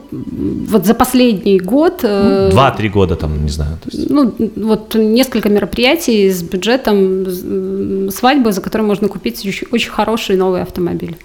вот 0.70 0.86
за 0.86 0.94
последний 0.94 1.60
год... 1.60 2.00
э, 2.04 2.50
Два-три 2.52 2.90
года 2.90 3.16
там, 3.16 3.44
не 3.44 3.50
знаю. 3.50 3.78
есть. 3.92 4.10
Ну, 4.10 4.34
вот 4.56 4.96
несколько 4.96 5.50
мероприятий 5.50 6.30
с 6.30 6.42
бюджетом 6.44 8.10
свадьбы, 8.12 8.52
за 8.52 8.62
которые 8.62 8.88
можно 8.88 9.08
купить 9.08 9.46
очень 9.72 9.92
хороший 9.92 10.36
новый 10.38 10.62
автомобиль. 10.62 11.16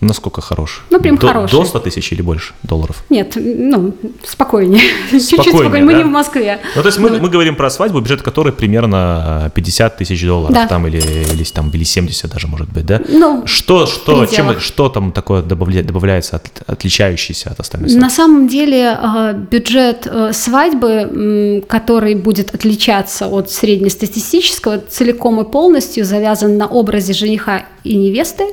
Насколько 0.00 0.42
хороший? 0.42 0.82
Ну, 0.90 1.00
прям 1.00 1.16
до, 1.16 1.26
хороший. 1.28 1.52
До 1.52 1.64
100 1.64 1.78
тысяч 1.80 2.12
или 2.12 2.20
больше 2.20 2.52
долларов? 2.62 3.02
Нет, 3.08 3.32
ну, 3.36 3.94
спокойнее. 4.24 4.80
Чуть-чуть 5.10 5.24
Спокойнее, 5.40 5.52
спокойнее. 5.62 5.84
Мы 5.86 5.92
да? 5.92 5.98
не 5.98 6.04
в 6.04 6.08
Москве. 6.08 6.58
Ну, 6.76 6.82
то 6.82 6.88
есть 6.88 6.98
мы, 6.98 7.10
мы 7.18 7.30
говорим 7.30 7.56
про 7.56 7.70
свадьбу, 7.70 8.00
бюджет 8.00 8.20
которой 8.20 8.52
примерно 8.52 9.44
э, 9.46 9.50
50 9.54 9.96
тысяч 9.96 10.22
долларов, 10.22 10.54
Да. 10.54 10.66
там 10.66 10.86
или, 10.86 10.98
или, 10.98 11.44
там, 11.44 11.70
или 11.70 11.82
70 11.84 12.30
даже, 12.30 12.46
может 12.46 12.68
быть, 12.70 12.84
да? 12.84 13.00
Ну, 13.08 13.44
Что, 13.46 13.86
что, 13.86 14.26
чем, 14.26 14.60
что 14.60 14.90
там 14.90 15.12
такое 15.12 15.40
добавля- 15.42 15.82
добавляется, 15.82 16.36
от- 16.36 16.62
отличающееся 16.66 17.50
от 17.50 17.60
остальной 17.60 17.88
свадьбы? 17.88 18.02
На 18.06 18.10
самом 18.10 18.48
деле 18.48 18.98
э, 19.02 19.32
бюджет 19.50 20.06
э, 20.06 20.32
свадьбы, 20.34 21.64
который 21.68 22.14
будет 22.16 22.54
отличаться 22.54 23.28
от 23.28 23.50
среднестатистического, 23.50 24.78
целиком 24.78 25.40
и 25.40 25.50
полностью 25.50 26.04
завязан 26.04 26.58
на 26.58 26.66
образе 26.66 27.14
жениха 27.14 27.64
и 27.82 27.96
невесты, 27.96 28.44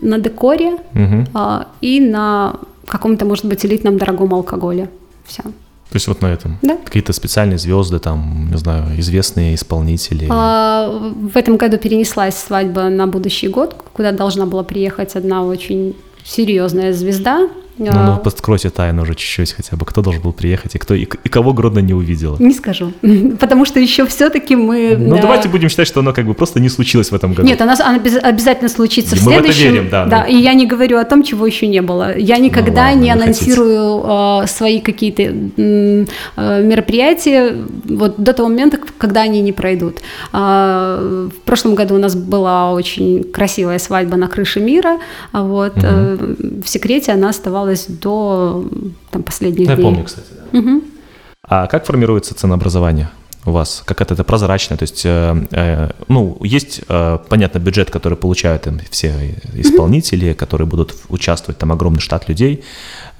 на 0.00 0.18
декоре 0.18 0.76
Мгм. 0.94 1.26
э, 1.34 1.64
и 1.80 2.00
на 2.00 2.56
каком-то, 2.86 3.24
может 3.24 3.44
быть, 3.44 3.64
элитном 3.66 3.98
дорогом 3.98 4.34
алкоголе. 4.34 4.88
Все. 5.24 5.42
То 5.42 5.96
есть 5.96 6.08
вот 6.08 6.22
на 6.22 6.32
этом? 6.32 6.58
Да. 6.62 6.78
Какие-то 6.84 7.12
специальные 7.12 7.58
звезды, 7.58 7.98
там, 7.98 8.48
не 8.50 8.56
знаю, 8.56 8.98
известные 8.98 9.54
исполнители? 9.54 10.26
А, 10.30 10.88
В 11.32 11.36
этом 11.36 11.58
году 11.58 11.76
перенеслась 11.76 12.34
свадьба 12.34 12.88
на 12.88 13.06
будущий 13.06 13.48
год, 13.48 13.76
куда 13.92 14.12
должна 14.12 14.46
была 14.46 14.62
приехать 14.62 15.16
одна 15.16 15.44
очень 15.44 15.94
серьезная 16.24 16.92
звезда. 16.94 17.48
Ну, 17.78 17.90
А, 17.90 18.06
ну, 18.06 18.16
подкройте 18.18 18.68
тайну 18.70 19.02
уже 19.02 19.14
чуть-чуть 19.14 19.52
хотя 19.52 19.76
бы. 19.76 19.86
Кто 19.86 20.02
должен 20.02 20.20
был 20.22 20.32
приехать 20.34 20.74
и, 20.74 20.78
кто, 20.78 20.94
и, 20.94 21.02
и 21.04 21.28
кого 21.28 21.52
Гродно 21.54 21.78
не 21.78 21.94
увидела? 21.94 22.36
Не 22.38 22.52
скажу, 22.52 22.92
потому 23.40 23.64
что 23.64 23.80
еще 23.80 24.04
все-таки 24.06 24.56
мы. 24.56 24.94
Ну, 24.98 25.16
э, 25.16 25.20
давайте 25.22 25.48
будем 25.48 25.68
считать, 25.70 25.88
что 25.88 26.00
оно 26.00 26.12
как 26.12 26.26
бы 26.26 26.34
просто 26.34 26.60
не 26.60 26.68
случилось 26.68 27.10
в 27.10 27.14
этом 27.14 27.32
году. 27.32 27.48
Нет, 27.48 27.60
она 27.62 27.74
без- 27.98 28.16
обязательно 28.22 28.68
случится 28.68 29.16
в 29.16 29.24
Мы 29.24 29.32
в 29.32 29.34
это 29.36 29.44
следующем. 29.52 29.72
верим, 29.72 29.88
да, 29.90 30.04
Да, 30.04 30.26
ну. 30.28 30.34
и 30.34 30.36
я 30.36 30.52
не 30.52 30.66
говорю 30.66 30.98
о 30.98 31.04
том, 31.04 31.22
чего 31.22 31.46
еще 31.46 31.66
не 31.66 31.80
было. 31.80 32.16
Я 32.16 32.36
никогда 32.38 32.82
ладно, 32.88 33.00
не 33.00 33.10
анонсирую 33.10 34.42
э, 34.42 34.46
свои 34.48 34.80
какие-то 34.80 35.22
э, 35.22 36.04
мероприятия 36.62 37.56
вот 37.84 38.16
до 38.18 38.32
того 38.34 38.48
момента, 38.48 38.78
когда 38.98 39.22
они 39.22 39.40
не 39.40 39.52
пройдут. 39.52 40.00
А, 40.32 41.28
в 41.30 41.40
прошлом 41.46 41.74
году 41.74 41.94
у 41.94 41.98
нас 41.98 42.14
была 42.14 42.72
очень 42.72 43.24
красивая 43.24 43.78
свадьба 43.78 44.16
на 44.16 44.28
крыше 44.28 44.60
мира. 44.60 44.98
а 45.32 45.42
вот 45.42 45.72
э, 45.76 46.34
в 46.64 46.68
секрете 46.68 47.12
она 47.12 47.30
оставалась 47.30 47.61
до 47.88 48.64
там, 49.10 49.22
последних 49.22 49.68
Я 49.68 49.74
дней. 49.76 49.84
помню, 49.84 50.04
кстати. 50.04 50.26
да. 50.52 50.58
Мгм. 50.58 50.82
А 51.48 51.66
как 51.66 51.84
формируется 51.86 52.34
ценообразование 52.34 53.10
у 53.44 53.50
вас? 53.50 53.82
Как 53.84 54.00
это, 54.00 54.14
это 54.14 54.22
прозрачно? 54.24 54.76
То 54.76 54.84
есть, 54.84 55.02
э, 55.04 55.46
э, 55.50 55.90
ну, 56.08 56.38
есть, 56.42 56.80
э, 56.88 57.18
понятно, 57.28 57.58
бюджет, 57.58 57.90
который 57.90 58.16
получают 58.16 58.62
там, 58.62 58.78
все 58.90 59.36
исполнители, 59.54 60.32
которые 60.32 60.66
будут 60.68 60.94
участвовать, 61.08 61.58
там 61.58 61.72
огромный 61.72 62.00
штат 62.00 62.28
людей, 62.28 62.62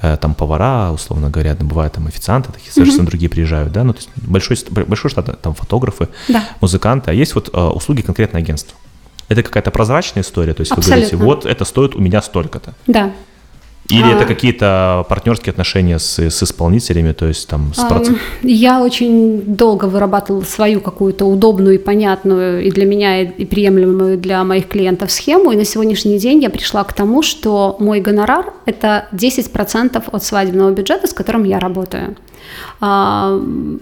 э, 0.00 0.16
там 0.20 0.34
повара, 0.34 0.92
условно 0.92 1.30
говоря, 1.30 1.54
там 1.56 1.66
бывают 1.66 1.94
там 1.94 2.06
официанты, 2.06 2.52
такие 2.52 2.70
совершенно 2.72 3.06
другие 3.06 3.28
приезжают, 3.28 3.72
да, 3.72 3.82
ну, 3.82 3.92
то 3.92 3.98
есть 3.98 4.10
большой, 4.16 4.56
большой 4.70 5.10
штат, 5.10 5.40
там 5.42 5.54
фотографы, 5.54 6.08
Да. 6.28 6.44
музыканты, 6.60 7.10
а 7.10 7.14
есть 7.14 7.34
вот 7.34 7.50
э, 7.52 7.60
услуги 7.60 8.02
конкретно 8.02 8.38
агентства. 8.38 8.76
Это 9.28 9.42
какая-то 9.42 9.70
прозрачная 9.70 10.22
история, 10.22 10.52
то 10.54 10.60
есть 10.60 10.70
вы 10.76 10.82
говорите, 10.82 11.06
Абсолютно. 11.16 11.26
вот 11.26 11.46
это 11.46 11.64
стоит 11.64 11.96
у 11.96 11.98
меня 12.00 12.22
столько-то. 12.22 12.74
Да. 12.86 13.12
Или 13.92 14.10
А. 14.12 14.16
это 14.16 14.24
какие-то 14.24 15.04
партнерские 15.08 15.50
отношения 15.50 15.98
с, 15.98 16.18
с 16.18 16.42
исполнителями, 16.42 17.12
то 17.12 17.26
есть 17.26 17.48
там 17.48 17.72
с 17.74 17.78
Ам, 17.78 17.88
проц- 17.88 18.16
Я 18.42 18.80
очень 18.82 19.42
долго 19.42 19.84
вырабатывала 19.86 20.42
свою 20.42 20.80
какую-то 20.80 21.24
удобную 21.26 21.74
и 21.74 21.78
понятную 21.78 22.64
и 22.64 22.70
для 22.70 22.86
меня, 22.86 23.20
и 23.22 23.44
приемлемую 23.44 24.18
для 24.18 24.42
моих 24.44 24.68
клиентов 24.68 25.10
схему. 25.12 25.52
И 25.52 25.56
на 25.56 25.64
сегодняшний 25.64 26.18
день 26.18 26.42
я 26.42 26.50
пришла 26.50 26.84
к 26.84 26.92
тому, 26.92 27.22
что 27.22 27.76
мой 27.78 28.00
гонорар– 28.00 28.52
это 28.66 29.06
10% 29.12 30.02
от 30.10 30.24
свадебного 30.24 30.70
бюджета, 30.70 31.06
с 31.06 31.12
которым 31.12 31.44
я 31.44 31.58
работаю. 31.58 32.16
А, 32.80 33.40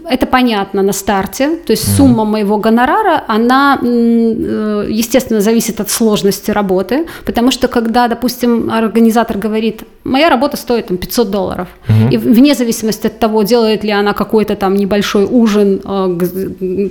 Это 0.09 0.25
понятно 0.27 0.81
на 0.83 0.93
старте, 0.93 1.55
то 1.65 1.71
есть 1.73 1.95
сумма 1.97 2.25
моего 2.25 2.57
гонорара, 2.57 3.23
она, 3.27 3.79
э, 3.81 4.85
естественно, 4.89 5.41
зависит 5.41 5.79
от 5.81 5.89
сложности 5.89 6.51
работы, 6.51 7.07
потому 7.25 7.51
что 7.51 7.67
когда, 7.67 8.07
допустим, 8.07 8.69
организатор 8.71 9.37
говорит, 9.37 9.81
моя 10.03 10.29
работа 10.29 10.57
стоит 10.57 10.87
там, 10.87 10.97
500 10.97 11.29
долларов, 11.31 11.67
и 12.11 12.17
в- 12.17 12.21
вне 12.33 12.53
зависимости 12.55 13.07
от 13.07 13.19
того, 13.19 13.43
делает 13.43 13.83
ли 13.83 13.91
она 13.91 14.13
какой-то 14.13 14.55
там 14.55 14.75
небольшой 14.75 15.25
ужин, 15.25 15.81
э, 15.83 16.17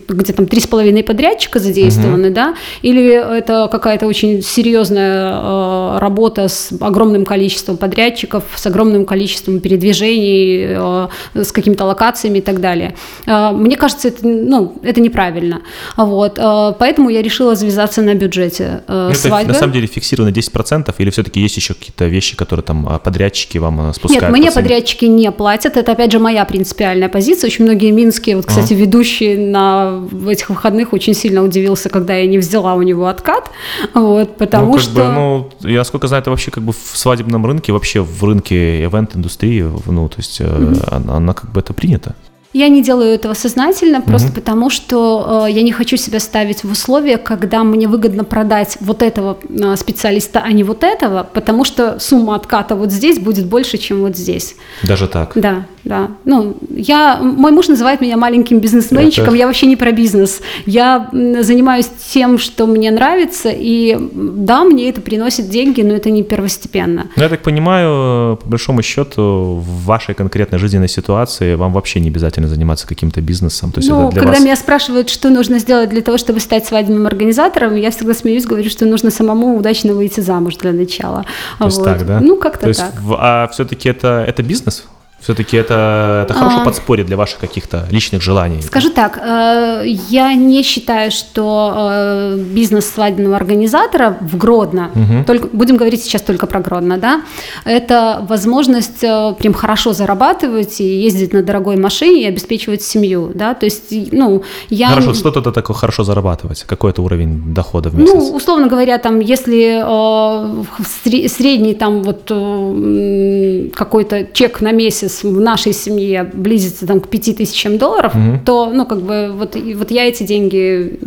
где 0.09 0.33
там 0.33 0.47
три 0.47 0.61
с 0.61 0.67
половиной 0.67 1.03
подрядчика 1.03 1.59
задействованы, 1.59 2.31
да, 2.31 2.55
или 2.83 3.03
это 3.39 3.69
какая-то 3.71 4.07
очень 4.07 4.43
серьезная 4.43 5.33
э, 5.35 5.99
работа 5.99 6.49
с 6.49 6.71
огромным 6.81 7.25
количеством 7.25 7.77
подрядчиков, 7.77 8.45
с 8.55 8.67
огромным 8.67 9.05
количеством 9.07 9.61
передвижений, 9.61 10.67
э, 10.69 11.09
с 11.35 11.53
какими-то 11.53 11.85
локациями 11.85 12.39
и 12.39 12.43
так 12.43 12.61
далее. 12.61 12.95
Мне 13.27 13.77
кажется, 13.77 14.09
это, 14.09 14.27
ну, 14.27 14.75
это 14.83 15.01
неправильно. 15.01 15.63
Вот. 15.97 16.39
Поэтому 16.79 17.11
я 17.11 17.23
решила 17.23 17.55
завязаться 17.55 18.03
на 18.03 18.15
бюджете 18.15 18.83
э, 18.87 19.05
Ну, 19.07 19.11
это 19.11 19.19
свадьбы. 19.19 19.53
на 19.53 19.59
самом 19.59 19.73
деле 19.73 19.87
фиксировано 19.87 20.31
10%, 20.33 20.95
или 20.99 21.11
все-таки 21.11 21.41
есть 21.41 21.57
еще 21.57 21.75
какие-то 21.75 22.07
вещи, 22.07 22.37
которые 22.37 22.65
там 22.65 22.87
а, 22.89 22.99
подрядчики 23.03 23.59
вам 23.59 23.81
а, 23.81 23.93
спускают? 23.93 24.23
Нет, 24.23 24.33
мне 24.33 24.47
по 24.47 24.53
цене? 24.53 24.63
подрядчики 24.63 25.05
не 25.07 25.31
платят. 25.33 25.77
Это, 25.77 25.93
опять 25.93 26.13
же, 26.13 26.19
моя 26.19 26.45
принципиальная 26.45 27.09
позиция. 27.09 27.49
Очень 27.49 27.65
многие 27.65 27.91
минские, 27.91 28.37
вот, 28.37 28.47
кстати, 28.47 28.75
ведущие 28.75 29.39
на 29.39 30.03
этих 30.29 30.51
выходных 30.51 30.93
очень 30.93 31.15
сильно 31.15 31.43
удивился, 31.43 31.89
когда 31.89 32.15
я 32.15 32.27
не 32.27 32.39
взяла 32.39 32.75
у 32.75 32.83
него 32.83 33.07
откат. 33.07 33.51
Вот, 33.95 34.37
потому 34.37 34.73
ну, 34.73 34.79
что... 34.79 34.93
бы, 34.93 35.03
ну, 35.05 35.51
я 35.61 35.79
насколько 35.79 36.09
знаю, 36.09 36.23
это 36.23 36.31
вообще 36.31 36.51
как 36.51 36.65
бы 36.65 36.73
в 36.73 36.97
свадебном 36.97 37.45
рынке, 37.47 37.73
вообще 37.73 38.01
в 38.01 38.25
рынке 38.25 38.85
ивент-индустрии, 38.85 39.67
ну, 39.87 40.09
то 40.09 40.17
есть 40.19 40.41
э, 40.41 40.75
она, 40.91 41.17
она 41.17 41.35
как 41.35 41.53
бы 41.53 41.61
это 41.61 41.73
принято. 41.75 42.15
Я 42.53 42.69
не 42.69 42.83
делаю 42.83 43.11
этого 43.15 43.35
сознательно, 43.35 44.01
просто 44.01 44.33
потому 44.33 44.71
что 44.71 45.45
э, 45.47 45.53
я 45.53 45.63
не 45.63 45.71
хочу 45.71 45.97
себя 45.97 46.19
ставить 46.19 46.65
в 46.65 46.73
условия, 46.73 47.17
когда 47.17 47.63
мне 47.63 47.87
выгодно 47.87 48.25
продать 48.25 48.77
вот 48.81 49.03
этого 49.03 49.39
э, 49.49 49.77
специалиста, 49.77 50.41
а 50.45 50.51
не 50.51 50.65
вот 50.65 50.83
этого, 50.83 51.29
потому 51.33 51.65
что 51.65 52.01
сумма 52.01 52.35
отката 52.35 52.75
вот 52.75 52.91
здесь 52.91 53.19
будет 53.21 53.47
больше, 53.47 53.79
чем 53.79 54.01
вот 54.01 54.17
здесь. 54.17 54.57
Даже 54.83 55.07
так. 55.07 55.33
Да, 55.37 55.67
да. 55.85 56.09
Ну, 56.25 56.57
я, 56.71 57.19
мой 57.23 57.53
муж 57.53 57.69
называет 57.69 58.01
меня 58.01 58.17
маленьким 58.17 58.59
бизнесменчиком, 58.59 59.29
Это- 59.29 59.37
я 59.37 59.47
вообще 59.47 59.67
не 59.67 59.77
про 59.77 59.93
бизнес. 59.93 60.41
Я 60.67 61.09
занимаюсь 61.13 61.89
тем, 62.13 62.39
что 62.39 62.67
мне 62.67 62.91
нравится, 62.91 63.51
и 63.53 63.97
да, 64.13 64.65
мне 64.65 64.91
это 64.91 65.01
приносит 65.01 65.49
деньги, 65.49 65.83
но 65.83 65.95
это 65.95 66.11
не 66.11 66.25
первостепенно. 66.25 67.07
Ну, 67.15 67.23
я 67.23 67.29
так 67.29 67.43
понимаю, 67.43 68.37
по 68.39 68.49
большому 68.49 68.83
счету, 68.83 69.63
в 69.63 69.85
вашей 69.85 70.15
конкретной 70.15 70.59
жизненной 70.59 70.89
ситуации 70.89 71.55
вам 71.55 71.73
вообще 71.73 72.01
не 72.01 72.09
обязательно 72.09 72.40
заниматься 72.49 72.87
каким-то 72.87 73.21
бизнесом. 73.21 73.73
То 73.73 73.79
есть 73.81 73.91
ну, 73.91 74.05
это 74.05 74.13
для 74.13 74.21
когда 74.21 74.35
вас... 74.35 74.45
меня 74.45 74.57
спрашивают, 74.57 75.09
что 75.09 75.31
нужно 75.31 75.59
сделать 75.59 75.91
для 75.91 76.01
того, 76.01 76.19
чтобы 76.19 76.41
стать 76.41 76.67
свадебным 76.67 77.07
организатором, 77.07 77.77
я 77.77 77.91
всегда 77.91 78.15
смеюсь, 78.15 78.47
говорю, 78.47 78.71
что 78.71 78.87
нужно 78.87 79.11
самому 79.11 79.57
удачно 79.57 79.95
выйти 79.95 80.21
замуж 80.21 80.57
для 80.57 80.73
начала. 80.73 81.25
То 81.59 81.65
есть 81.67 81.79
Вот. 81.79 81.85
так, 81.85 82.07
да? 82.07 82.21
Ну, 82.21 82.37
как-то 82.37 82.63
То 82.63 82.69
есть, 82.69 82.81
так. 82.81 83.01
в- 83.01 83.17
а 83.19 83.49
все-таки 83.53 83.89
это, 83.89 84.25
это 84.27 84.43
бизнес? 84.43 84.85
Все-таки 85.21 85.57
это, 85.57 86.25
это 86.25 86.35
хорошее 86.35 86.63
а... 86.63 86.65
подспорье 86.65 87.05
для 87.05 87.17
ваших 87.17 87.39
каких-то 87.39 87.87
личных 87.91 88.23
желаний. 88.23 88.63
Скажу 88.63 88.89
так, 88.91 89.19
э, 89.19 89.85
я 90.09 90.33
не 90.35 90.63
считаю, 90.63 91.11
что 91.11 91.75
э, 91.77 92.37
бизнес 92.39 92.89
свадебного 92.91 93.37
организатора 93.37 94.17
в 94.21 94.39
Гродно, 94.39 94.91
угу. 94.95 95.25
только, 95.27 95.49
будем 95.53 95.77
говорить 95.77 96.03
сейчас 96.03 96.23
только 96.23 96.47
про 96.47 96.61
Гродно, 96.61 96.97
да, 96.97 97.23
это 97.65 98.25
возможность 98.29 99.05
э, 99.05 99.35
прям 99.39 99.53
хорошо 99.53 99.93
зарабатывать 99.93 100.81
и 100.81 100.85
ездить 100.85 101.35
на 101.35 101.43
дорогой 101.43 101.77
машине 101.77 102.23
и 102.23 102.27
обеспечивать 102.27 102.83
семью, 102.83 103.31
да, 103.35 103.53
то 103.53 103.67
есть, 103.67 103.93
ну, 104.13 104.43
я... 104.71 104.89
Хорошо, 104.89 105.15
что 105.15 105.29
это 105.29 105.53
такое 105.53 105.77
хорошо 105.77 106.03
зарабатывать? 106.03 106.65
Какой 106.67 106.93
это 106.93 107.03
уровень 107.03 107.53
дохода 107.55 107.91
в 107.91 107.95
месяц? 107.95 108.15
Ну, 108.15 108.37
условно 108.37 108.69
говоря, 108.69 108.99
там, 108.99 109.21
если 109.21 109.83
э, 109.85 111.29
средний 111.29 111.75
там 111.75 112.03
вот 112.03 112.31
э, 112.31 113.69
какой-то 113.75 114.27
чек 114.33 114.63
на 114.63 114.73
месяц 114.73 115.10
месяц 115.11 115.25
в 115.25 115.41
нашей 115.41 115.73
семье 115.73 116.31
близится 116.33 116.87
там, 116.87 117.01
к 117.01 117.09
5000 117.09 117.79
долларов, 117.79 118.15
угу. 118.15 118.41
то, 118.45 118.71
ну, 118.73 118.87
как 118.87 119.03
бы, 119.03 119.33
вот, 119.35 119.57
вот 119.77 119.91
я 119.91 120.09
эти 120.09 120.23
деньги 120.23 120.99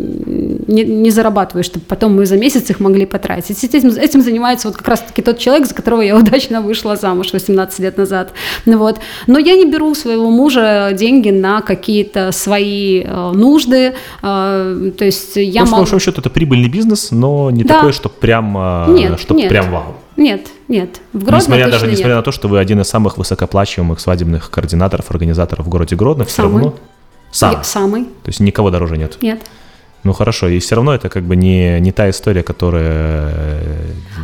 не, 0.68 0.84
не 0.84 1.12
зарабатываю, 1.12 1.64
чтобы 1.64 1.86
потом 1.88 2.16
мы 2.16 2.26
за 2.26 2.38
месяц 2.38 2.70
их 2.70 2.80
могли 2.80 3.06
потратить. 3.06 3.64
Этим, 3.64 3.90
этим 3.90 4.22
занимается 4.22 4.68
вот 4.68 4.78
как 4.78 4.88
раз-таки 4.88 5.22
тот 5.22 5.40
человек, 5.40 5.68
за 5.68 5.74
которого 5.76 6.02
я 6.02 6.16
удачно 6.20 6.62
вышла 6.62 6.96
замуж 6.96 7.34
18 7.34 7.80
лет 7.80 7.98
назад. 7.98 8.34
Ну, 8.66 8.78
вот. 8.78 9.00
Но 9.28 9.40
я 9.40 9.56
не 9.56 9.66
беру 9.66 9.96
своего 9.96 10.30
мужа 10.30 10.92
деньги 10.94 11.30
на 11.30 11.62
какие-то 11.62 12.32
свои 12.32 13.02
э, 13.02 13.32
нужды, 13.34 13.94
э, 14.22 14.92
то 14.98 15.06
есть 15.06 15.36
я 15.36 15.62
могу... 15.62 15.72
По 15.72 15.78
большому 15.80 16.00
счету 16.00 16.22
это 16.22 16.30
прибыльный 16.30 16.70
бизнес, 16.70 17.12
но 17.12 17.52
не 17.52 17.64
да. 17.64 17.76
такой, 17.76 17.94
что 17.94 18.10
прям, 18.10 18.58
э, 18.58 18.86
нет, 18.90 19.20
чтобы 19.20 19.42
нет. 19.42 19.50
прям 19.50 19.72
вау. 19.72 19.96
Нет, 20.16 20.48
нет. 20.68 21.02
В 21.12 21.20
Гродно 21.20 21.38
несмотря 21.38 21.70
даже 21.70 21.88
несмотря 21.88 22.10
нет. 22.10 22.18
на 22.18 22.22
то, 22.24 22.32
что 22.32 22.48
вы 22.48 22.60
один 22.60 22.82
из 22.82 22.88
самых 22.88 23.18
высокоплачиваемых 23.18 24.00
свадебных 24.00 24.50
координаторов, 24.50 25.10
организаторов 25.10 25.66
в 25.66 25.70
городе 25.70 25.96
Гродно, 25.96 26.26
все 26.26 26.44
самый. 26.44 26.54
равно 26.54 26.76
сам. 27.32 27.52
Я, 27.52 27.64
самый. 27.64 28.04
То 28.04 28.28
есть 28.28 28.40
никого 28.40 28.70
дороже 28.70 28.98
нет. 28.98 29.18
Нет. 29.22 29.42
Ну 30.04 30.12
хорошо, 30.12 30.50
и 30.50 30.60
все 30.60 30.76
равно 30.76 30.94
это 30.94 31.10
как 31.10 31.24
бы 31.24 31.36
не, 31.36 31.80
не 31.80 31.92
та 31.92 32.10
история, 32.10 32.44
которая... 32.44 33.72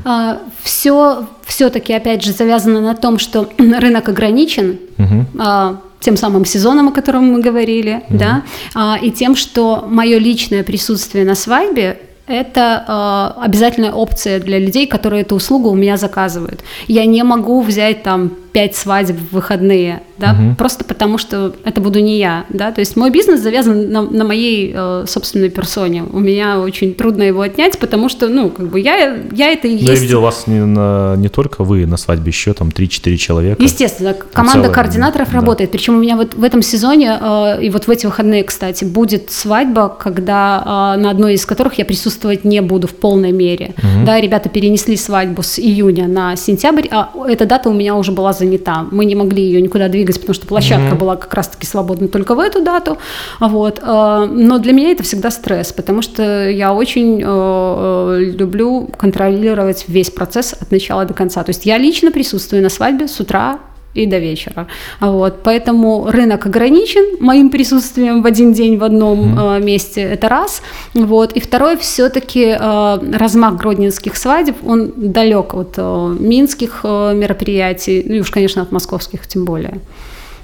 А, 0.04 0.40
все 0.62 1.26
все-таки, 1.46 1.94
опять 1.94 2.24
же, 2.24 2.34
завязано 2.34 2.82
на 2.82 2.96
том, 2.96 3.18
что 3.18 3.50
рынок 3.58 4.10
ограничен, 4.10 4.80
угу. 4.98 5.26
а, 5.40 5.82
тем 6.02 6.18
самым 6.18 6.44
сезоном, 6.46 6.90
о 6.90 6.92
котором 6.92 7.32
мы 7.32 7.42
говорили, 7.42 8.04
угу. 8.10 8.18
да, 8.18 8.44
а, 8.76 9.00
и 9.02 9.10
тем, 9.10 9.36
что 9.36 9.86
мое 9.90 10.18
личное 10.20 10.64
присутствие 10.64 11.24
на 11.24 11.36
свадьбе 11.36 12.00
это 12.30 13.36
э, 13.38 13.44
обязательная 13.44 13.92
опция 13.92 14.40
для 14.40 14.60
людей, 14.60 14.88
которые 14.88 15.24
эту 15.24 15.36
услугу 15.36 15.70
у 15.70 15.76
меня 15.76 15.98
заказывают. 15.98 16.64
Я 16.88 17.06
не 17.06 17.24
могу 17.24 17.62
взять 17.62 18.04
там 18.04 18.32
пять 18.52 18.76
свадеб 18.76 19.18
в 19.18 19.34
выходные, 19.34 20.02
да, 20.18 20.32
угу. 20.32 20.56
просто 20.56 20.84
потому 20.84 21.18
что 21.18 21.54
это 21.64 21.82
буду 21.82 22.00
не 22.00 22.18
я, 22.18 22.46
да, 22.50 22.72
то 22.72 22.80
есть 22.80 22.96
мой 22.96 23.10
бизнес 23.10 23.42
завязан 23.42 23.92
на, 23.92 24.02
на 24.02 24.24
моей 24.24 24.74
э, 24.76 25.06
собственной 25.08 25.50
персоне, 25.50 26.04
у 26.04 26.20
меня 26.20 26.60
очень 26.60 26.94
трудно 26.94 27.24
его 27.24 27.42
отнять, 27.42 27.80
потому 27.80 28.10
что, 28.10 28.28
ну, 28.28 28.50
как 28.50 28.68
бы 28.70 28.80
я, 28.80 29.18
я 29.32 29.52
это 29.52 29.68
и 29.68 29.74
есть. 29.74 29.88
Я 29.88 29.96
видел 29.96 30.22
вас 30.22 30.48
не, 30.48 30.66
на, 30.66 31.16
не 31.16 31.30
только 31.30 31.64
вы 31.64 31.86
на 31.86 31.98
свадьбе, 31.98 32.30
еще 32.30 32.54
там 32.54 32.70
3-4 32.70 33.16
человека. 33.18 33.62
Естественно, 33.62 34.14
команда 34.14 34.64
целое, 34.64 34.74
координаторов 34.74 35.30
да. 35.30 35.36
работает, 35.36 35.72
причем 35.72 35.96
у 35.96 36.00
меня 36.00 36.16
вот 36.16 36.34
в 36.34 36.44
этом 36.44 36.62
сезоне 36.62 37.18
э, 37.20 37.64
и 37.64 37.70
вот 37.70 37.88
в 37.88 37.90
эти 37.90 38.06
выходные, 38.06 38.44
кстати, 38.44 38.84
будет 38.84 39.32
свадьба, 39.32 39.90
когда 39.90 40.96
э, 40.96 41.00
на 41.00 41.12
одной 41.12 41.36
из 41.36 41.46
которых 41.46 41.78
я 41.78 41.86
присутствовать 41.86 42.44
не 42.44 42.62
буду 42.62 42.88
в 42.88 42.96
полной 42.96 43.32
мере, 43.32 43.74
угу. 43.78 44.06
да, 44.06 44.20
ребята 44.20 44.50
перенесли 44.50 44.98
свадьбу 44.98 45.44
с 45.44 45.60
июня 45.60 46.08
на 46.08 46.36
сентябрь, 46.36 46.88
а 46.92 47.12
эта 47.28 47.46
дата 47.46 47.70
у 47.70 47.74
меня 47.74 47.96
уже 47.96 48.12
была 48.12 48.34
занята. 48.40 48.88
Мы 48.92 49.06
не 49.06 49.16
могли 49.16 49.44
ее 49.44 49.62
никуда 49.62 49.88
двигать, 49.88 50.20
потому 50.20 50.34
что 50.34 50.48
площадка 50.48 50.96
mm-hmm. 50.96 51.00
была 51.00 51.16
как 51.16 51.34
раз-таки 51.34 51.68
свободна 51.68 52.08
только 52.08 52.36
в 52.36 52.40
эту 52.40 52.64
дату. 52.64 52.98
Вот. 53.40 53.80
Э, 53.84 54.26
но 54.30 54.58
для 54.58 54.74
меня 54.74 54.92
это 54.92 55.04
всегда 55.04 55.30
стресс, 55.30 55.72
потому 55.74 56.02
что 56.02 56.50
я 56.50 56.74
очень 56.74 57.22
э, 57.24 58.20
люблю 58.38 58.90
контролировать 58.98 59.86
весь 59.88 60.10
процесс 60.10 60.54
от 60.60 60.72
начала 60.72 61.06
до 61.06 61.14
конца. 61.14 61.44
То 61.44 61.50
есть 61.52 61.66
я 61.66 61.78
лично 61.78 62.12
присутствую 62.12 62.64
на 62.64 62.70
свадьбе 62.70 63.08
с 63.08 63.20
утра 63.20 63.60
и 63.94 64.06
до 64.06 64.20
вечера. 64.20 64.68
Вот, 65.00 65.44
поэтому 65.44 66.10
рынок 66.12 66.46
ограничен 66.46 67.18
моим 67.20 67.50
присутствием 67.50 68.22
в 68.22 68.26
один 68.26 68.54
день 68.54 68.78
в 68.78 68.84
одном 68.84 69.20
mm-hmm. 69.20 69.64
месте, 69.64 70.02
это 70.02 70.30
раз. 70.30 70.62
Вот, 70.94 71.34
и 71.34 71.40
второе, 71.40 71.78
все-таки 71.78 72.56
э, 72.60 73.18
размах 73.18 73.56
гродненских 73.56 74.16
свадеб, 74.16 74.56
он 74.66 74.94
далек 74.96 75.54
от 75.54 75.74
э, 75.78 76.16
минских 76.20 76.84
мероприятий, 76.84 78.04
ну 78.08 78.16
и 78.16 78.20
уж, 78.20 78.30
конечно, 78.30 78.62
от 78.62 78.72
московских 78.72 79.28
тем 79.28 79.46
более. 79.46 79.80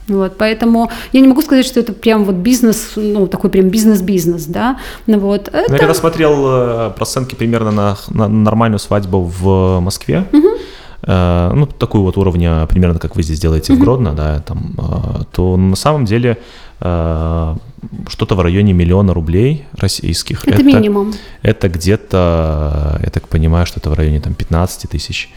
Вот, 0.07 0.37
поэтому 0.37 0.91
я 1.13 1.21
не 1.21 1.27
могу 1.27 1.41
сказать, 1.41 1.65
что 1.65 1.79
это 1.79 1.91
прям 1.91 2.25
вот 2.25 2.35
бизнес, 2.35 2.91
ну, 2.95 3.27
такой 3.27 3.49
прям 3.49 3.69
бизнес-бизнес, 3.69 4.45
да. 4.45 4.77
Ну, 5.07 5.19
вот, 5.19 5.47
это... 5.47 5.71
Я 5.71 5.79
когда 5.79 5.93
смотрел 5.93 6.45
э, 6.47 6.91
процентки 6.95 7.35
примерно 7.35 7.71
на, 7.71 7.97
на 8.09 8.27
нормальную 8.27 8.79
свадьбу 8.79 9.21
в 9.21 9.79
Москве, 9.79 10.25
угу 10.31 10.49
ну, 11.03 11.65
такую 11.65 12.03
вот 12.03 12.17
уровня, 12.17 12.65
примерно 12.67 12.99
как 12.99 13.15
вы 13.15 13.23
здесь 13.23 13.39
делаете 13.39 13.73
в 13.73 13.79
Гродно, 13.79 14.13
да, 14.13 14.39
там, 14.39 14.73
э, 14.77 15.23
то 15.31 15.57
на 15.57 15.75
самом 15.75 16.05
деле 16.05 16.37
э, 16.79 17.55
что-то 18.07 18.35
в 18.35 18.41
районе 18.41 18.73
миллиона 18.73 19.13
рублей 19.13 19.65
российских. 19.77 20.47
Это, 20.47 20.55
это 20.55 20.63
минимум. 20.63 21.13
Это 21.41 21.69
где-то, 21.69 22.99
я 23.03 23.09
так 23.09 23.27
понимаю, 23.27 23.65
что 23.65 23.79
это 23.79 23.89
в 23.89 23.93
районе 23.93 24.19
там 24.19 24.33
15 24.33 24.89
тысяч. 24.89 25.31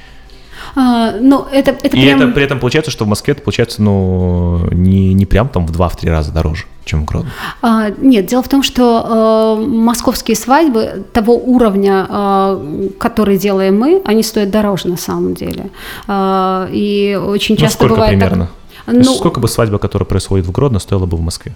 А, 0.75 1.13
ну, 1.21 1.47
это, 1.51 1.73
это 1.73 1.97
И 1.97 2.03
прям... 2.03 2.21
это 2.21 2.33
при 2.33 2.45
этом 2.45 2.61
получается, 2.61 2.91
что 2.91 3.05
в 3.05 3.09
Москве 3.09 3.33
это 3.33 3.43
получается, 3.43 3.83
ну, 3.83 4.67
не, 4.71 5.15
не 5.15 5.27
прям 5.27 5.49
там 5.49 5.67
в 5.67 5.73
2-3 5.73 6.11
раза 6.11 6.33
дороже 6.33 6.67
чем 6.89 7.05
Гродно? 7.05 7.31
А, 7.61 7.91
нет, 7.91 8.27
дело 8.27 8.43
в 8.43 8.49
том, 8.49 8.63
что 8.63 9.59
э, 9.59 9.67
московские 9.67 10.37
свадьбы 10.37 11.05
того 11.13 11.37
уровня, 11.37 12.07
э, 12.09 12.89
который 12.99 13.37
делаем 13.37 13.79
мы, 13.79 14.01
они 14.05 14.23
стоят 14.23 14.51
дороже 14.51 14.89
на 14.89 14.97
самом 14.97 15.35
деле. 15.35 15.71
Э, 16.09 16.67
и 16.73 17.15
очень 17.23 17.57
ну, 17.57 17.61
часто 17.61 17.77
сколько 17.77 17.95
бывает 17.95 18.11
примерно? 18.19 18.49
Так, 18.87 18.95
ну, 18.95 19.15
сколько 19.15 19.39
бы 19.39 19.49
свадьба, 19.49 19.79
которая 19.79 20.07
происходит 20.07 20.47
в 20.47 20.51
Гродно, 20.51 20.79
стоила 20.79 21.05
бы 21.05 21.19
в 21.19 21.21
Москве? 21.21 21.55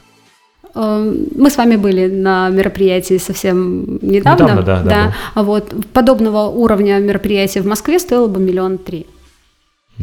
Э, 0.74 1.14
мы 1.36 1.50
с 1.50 1.56
вами 1.56 1.76
были 1.76 2.08
на 2.08 2.48
мероприятии 2.48 3.18
совсем 3.18 3.98
недавно. 4.02 4.44
Недавно, 4.44 4.62
да. 4.62 4.82
да, 4.82 5.14
да. 5.34 5.42
Вот 5.42 5.74
подобного 5.92 6.48
уровня 6.48 6.98
мероприятия 6.98 7.60
в 7.60 7.66
Москве 7.66 7.98
стоило 7.98 8.28
бы 8.28 8.40
миллион 8.40 8.78
три. 8.78 9.06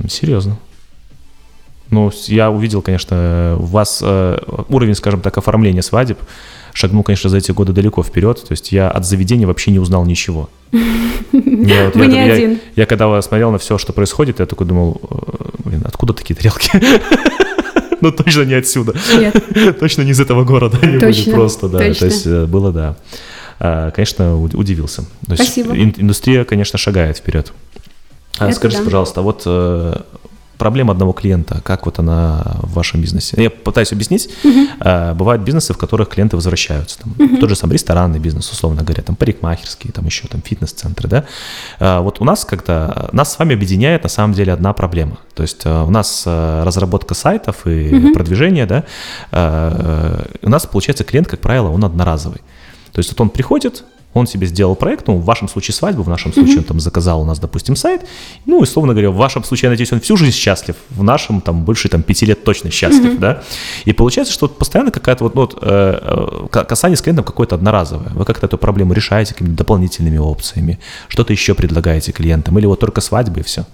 Серьезно. 0.07 0.57
Ну, 1.89 2.11
я 2.27 2.51
увидел, 2.51 2.83
конечно, 2.83 3.57
у 3.59 3.65
вас 3.65 3.99
э, 4.03 4.37
уровень, 4.69 4.93
скажем 4.93 5.21
так, 5.21 5.37
оформления 5.37 5.81
свадеб 5.81 6.19
шагнул, 6.73 7.03
конечно, 7.03 7.29
за 7.29 7.37
эти 7.37 7.51
годы 7.51 7.73
далеко 7.73 8.03
вперед. 8.03 8.41
То 8.41 8.51
есть 8.51 8.71
я 8.71 8.89
от 8.89 9.05
заведения 9.05 9.47
вообще 9.47 9.71
не 9.71 9.79
узнал 9.79 10.05
ничего. 10.05 10.49
Я, 10.71 11.85
вот, 11.85 11.95
Вы 11.95 12.05
я, 12.05 12.07
не 12.07 12.27
я, 12.27 12.33
один. 12.33 12.51
Я, 12.51 12.57
я 12.75 12.85
когда 12.85 13.21
смотрел 13.21 13.51
на 13.51 13.57
все, 13.57 13.77
что 13.77 13.91
происходит, 13.91 14.39
я 14.39 14.45
такой 14.45 14.65
думал, 14.65 15.01
«Э, 15.09 15.49
блин, 15.65 15.83
откуда 15.85 16.13
такие 16.13 16.35
тарелки? 16.35 16.71
Ну, 18.01 18.11
точно 18.11 18.43
не 18.43 18.53
отсюда. 18.53 18.93
Нет. 19.17 19.35
Точно 19.79 20.03
не 20.03 20.11
из 20.11 20.19
этого 20.19 20.43
города 20.43 20.77
точно, 20.77 20.99
были 20.99 21.31
просто, 21.31 21.67
да. 21.67 21.79
Точно. 21.79 21.99
То 21.99 22.05
есть 22.05 22.25
э, 22.25 22.45
было, 22.45 22.71
да. 22.71 22.95
А, 23.59 23.91
конечно, 23.91 24.39
удивился. 24.39 25.03
Спасибо. 25.25 25.75
Индустрия, 25.75 26.45
конечно, 26.45 26.77
шагает 26.77 27.17
вперед. 27.17 27.51
А 28.37 28.51
скажите, 28.53 28.79
да. 28.81 28.85
пожалуйста, 28.85 29.21
вот 29.21 29.43
э, 29.45 30.01
проблема 30.59 30.91
одного 30.91 31.13
клиента, 31.13 31.61
как 31.63 31.85
вот 31.85 31.97
она 31.97 32.43
в 32.61 32.73
вашем 32.73 33.01
бизнесе? 33.01 33.41
Я 33.41 33.49
пытаюсь 33.49 33.91
объяснить. 33.91 34.29
Uh-huh. 34.43 35.15
Бывают 35.15 35.41
бизнесы, 35.41 35.73
в 35.73 35.77
которых 35.77 36.09
клиенты 36.09 36.35
возвращаются. 36.35 36.99
Там, 36.99 37.13
uh-huh. 37.13 37.39
Тот 37.39 37.49
же 37.49 37.55
сам 37.55 37.71
ресторанный 37.71 38.19
бизнес, 38.19 38.51
условно 38.51 38.83
говоря, 38.83 39.01
там 39.01 39.15
парикмахерские, 39.15 39.91
там 39.91 40.05
еще 40.05 40.27
там 40.27 40.43
фитнес-центры, 40.43 41.07
да. 41.09 41.25
А, 41.79 42.01
вот 42.01 42.21
у 42.21 42.25
нас 42.25 42.45
как-то, 42.45 43.09
нас 43.13 43.33
с 43.33 43.39
вами 43.39 43.55
объединяет 43.55 44.03
на 44.03 44.09
самом 44.09 44.33
деле 44.33 44.53
одна 44.53 44.73
проблема. 44.73 45.17
То 45.33 45.41
есть 45.41 45.65
у 45.65 45.89
нас 45.89 46.23
разработка 46.27 47.15
сайтов 47.15 47.65
и 47.65 47.69
uh-huh. 47.69 48.13
продвижение, 48.13 48.67
да, 48.67 48.83
у 50.43 50.49
нас 50.49 50.65
получается 50.65 51.03
клиент, 51.03 51.27
как 51.27 51.39
правило, 51.39 51.69
он 51.69 51.83
одноразовый. 51.83 52.41
То 52.91 52.99
есть 52.99 53.09
вот 53.11 53.21
он 53.21 53.29
приходит, 53.29 53.85
он 54.13 54.27
себе 54.27 54.47
сделал 54.47 54.75
проект, 54.75 55.07
ну, 55.07 55.17
в 55.17 55.25
вашем 55.25 55.47
случае 55.47 55.75
свадьбу, 55.75 56.01
в 56.01 56.09
нашем 56.09 56.33
случае 56.33 56.55
mm-hmm. 56.55 56.59
он 56.59 56.63
там 56.63 56.79
заказал 56.79 57.21
у 57.21 57.25
нас, 57.25 57.39
допустим, 57.39 57.75
сайт. 57.75 58.05
Ну, 58.45 58.59
условно 58.59 58.93
говоря, 58.93 59.11
в 59.11 59.15
вашем 59.15 59.43
случае, 59.43 59.67
я 59.67 59.69
надеюсь, 59.71 59.91
он 59.93 59.99
всю 59.99 60.17
жизнь 60.17 60.35
счастлив, 60.35 60.75
в 60.89 61.03
нашем 61.03 61.41
там 61.41 61.63
больше 61.63 61.89
там 61.89 62.01
пяти 62.01 62.25
лет 62.25 62.43
точно 62.43 62.71
счастлив, 62.71 63.13
mm-hmm. 63.13 63.19
да. 63.19 63.43
И 63.85 63.93
получается, 63.93 64.33
что 64.33 64.47
постоянно 64.47 64.91
какая-то 64.91 65.23
вот, 65.23 65.35
ну, 65.35 65.41
вот 65.41 65.57
э, 65.61 66.47
э 66.51 66.65
касание 66.65 66.97
с 66.97 67.01
клиентом 67.01 67.23
какое-то 67.23 67.55
одноразовое. 67.55 68.09
Вы 68.09 68.25
как-то 68.25 68.47
эту 68.47 68.57
проблему 68.57 68.93
решаете 68.93 69.33
какими-то 69.33 69.55
дополнительными 69.55 70.17
опциями, 70.17 70.79
что-то 71.07 71.31
еще 71.33 71.53
предлагаете 71.53 72.11
клиентам, 72.11 72.57
или 72.57 72.65
вот 72.65 72.79
только 72.79 73.01
свадьбы 73.01 73.41
и 73.41 73.43
все. 73.43 73.65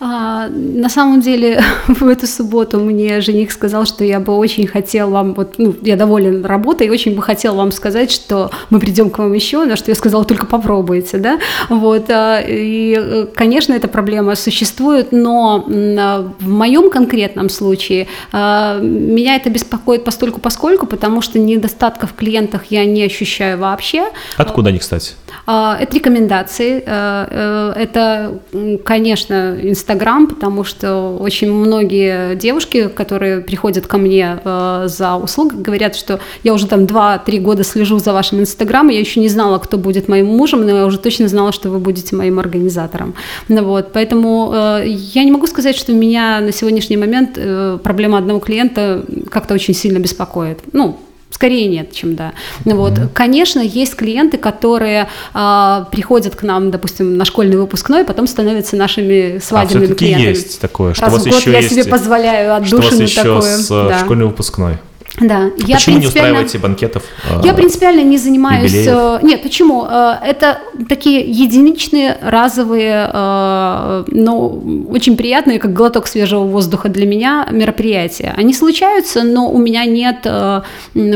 А, 0.00 0.48
на 0.48 0.88
самом 0.88 1.20
деле, 1.20 1.62
в 1.86 2.06
эту 2.06 2.26
субботу 2.26 2.80
мне 2.80 3.20
жених 3.20 3.52
сказал, 3.52 3.86
что 3.86 4.04
я 4.04 4.20
бы 4.20 4.36
очень 4.36 4.66
хотел 4.66 5.10
вам, 5.10 5.34
вот, 5.34 5.54
ну, 5.58 5.74
я 5.82 5.96
доволен 5.96 6.44
работой, 6.44 6.88
и 6.88 6.90
очень 6.90 7.14
бы 7.14 7.22
хотел 7.22 7.54
вам 7.54 7.70
сказать, 7.72 8.10
что 8.10 8.50
мы 8.70 8.80
придем 8.80 9.10
к 9.10 9.18
вам 9.18 9.32
еще, 9.32 9.64
на 9.64 9.76
что 9.76 9.90
я 9.90 9.94
сказала, 9.94 10.24
только 10.24 10.46
попробуйте, 10.46 11.18
да, 11.18 11.38
вот, 11.68 12.10
а, 12.10 12.40
и, 12.44 13.28
конечно, 13.34 13.72
эта 13.72 13.88
проблема 13.88 14.34
существует, 14.34 15.12
но 15.12 15.64
а, 15.68 16.32
в 16.40 16.48
моем 16.48 16.90
конкретном 16.90 17.48
случае 17.48 18.08
а, 18.32 18.80
меня 18.80 19.36
это 19.36 19.48
беспокоит 19.50 20.04
постольку 20.04 20.40
поскольку, 20.40 20.86
потому 20.86 21.22
что 21.22 21.38
недостатков 21.38 22.10
в 22.10 22.14
клиентах 22.14 22.64
я 22.70 22.84
не 22.84 23.04
ощущаю 23.04 23.58
вообще. 23.58 24.08
Откуда 24.36 24.70
они, 24.70 24.78
кстати? 24.78 25.12
Это 25.46 25.88
рекомендации, 25.90 26.82
э, 26.86 27.72
это, 27.76 28.38
конечно, 28.84 29.58
Инстаграм, 29.84 30.26
потому 30.26 30.64
что 30.64 31.14
очень 31.20 31.52
многие 31.52 32.36
девушки, 32.36 32.88
которые 32.88 33.42
приходят 33.42 33.86
ко 33.86 33.98
мне 33.98 34.38
э, 34.42 34.84
за 34.86 35.16
услугой, 35.16 35.58
говорят, 35.58 35.94
что 35.94 36.20
я 36.42 36.54
уже 36.54 36.66
там 36.66 36.84
2-3 36.84 37.38
года 37.40 37.64
слежу 37.64 37.98
за 37.98 38.14
вашим 38.14 38.40
Инстаграмом, 38.40 38.88
я 38.88 39.00
еще 39.00 39.20
не 39.20 39.28
знала, 39.28 39.58
кто 39.58 39.76
будет 39.76 40.08
моим 40.08 40.26
мужем, 40.26 40.62
но 40.62 40.70
я 40.70 40.86
уже 40.86 40.98
точно 40.98 41.28
знала, 41.28 41.52
что 41.52 41.68
вы 41.68 41.80
будете 41.80 42.16
моим 42.16 42.38
организатором. 42.38 43.14
Ну, 43.48 43.62
вот, 43.62 43.92
поэтому 43.92 44.52
э, 44.54 44.84
я 44.86 45.22
не 45.22 45.30
могу 45.30 45.46
сказать, 45.46 45.76
что 45.76 45.92
меня 45.92 46.40
на 46.40 46.52
сегодняшний 46.52 46.96
момент 46.96 47.38
проблема 47.82 48.16
одного 48.16 48.40
клиента 48.40 49.04
как-то 49.30 49.52
очень 49.52 49.74
сильно 49.74 49.98
беспокоит. 49.98 50.60
Ну, 50.72 50.98
Скорее 51.34 51.66
нет, 51.66 51.90
чем 51.90 52.14
да. 52.14 52.32
Вот. 52.64 52.92
Mm-hmm. 52.92 53.08
Конечно, 53.12 53.58
есть 53.58 53.96
клиенты, 53.96 54.38
которые 54.38 55.08
а, 55.32 55.88
приходят 55.90 56.36
к 56.36 56.44
нам, 56.44 56.70
допустим, 56.70 57.16
на 57.16 57.24
школьный 57.24 57.56
выпускной, 57.56 58.02
и 58.02 58.04
потом 58.04 58.28
становятся 58.28 58.76
нашими 58.76 59.40
свадебными 59.42 59.90
а, 59.90 59.94
клиентами. 59.96 60.28
есть 60.28 60.60
такое, 60.60 60.94
что 60.94 61.06
Раз 61.06 61.12
у 61.12 61.16
вас 61.16 61.26
в 61.26 61.28
год 61.28 61.40
еще 61.40 61.50
я 61.50 61.58
есть, 61.58 61.74
себе 61.74 61.84
позволяю 61.90 62.54
отдушину 62.54 62.82
что 62.82 62.94
у 62.94 63.00
вас 63.00 63.10
еще 63.10 63.22
такое. 63.22 63.56
с 63.56 63.68
да. 63.68 63.98
школьный 63.98 64.26
выпускной. 64.26 64.78
Да, 65.20 65.50
я 65.58 65.76
почему 65.76 65.98
не 65.98 66.06
устраиваете 66.08 66.58
банкетов? 66.58 67.04
Я 67.44 67.52
э, 67.52 67.54
принципиально 67.54 68.00
не 68.00 68.18
занимаюсь. 68.18 68.72
Юбилеев? 68.72 69.22
Э, 69.22 69.24
нет, 69.24 69.42
почему? 69.42 69.86
Э, 69.88 70.14
это 70.20 70.58
такие 70.88 71.20
единичные, 71.20 72.18
разовые, 72.20 73.08
но 73.12 74.60
очень 74.88 75.16
приятные, 75.16 75.60
как 75.60 75.72
глоток 75.72 76.08
свежего 76.08 76.44
воздуха 76.44 76.88
для 76.88 77.06
меня 77.06 77.46
мероприятия. 77.50 78.34
Они 78.36 78.52
случаются, 78.52 79.22
но 79.22 79.50
у 79.50 79.58
меня 79.58 79.84
нет 79.84 80.26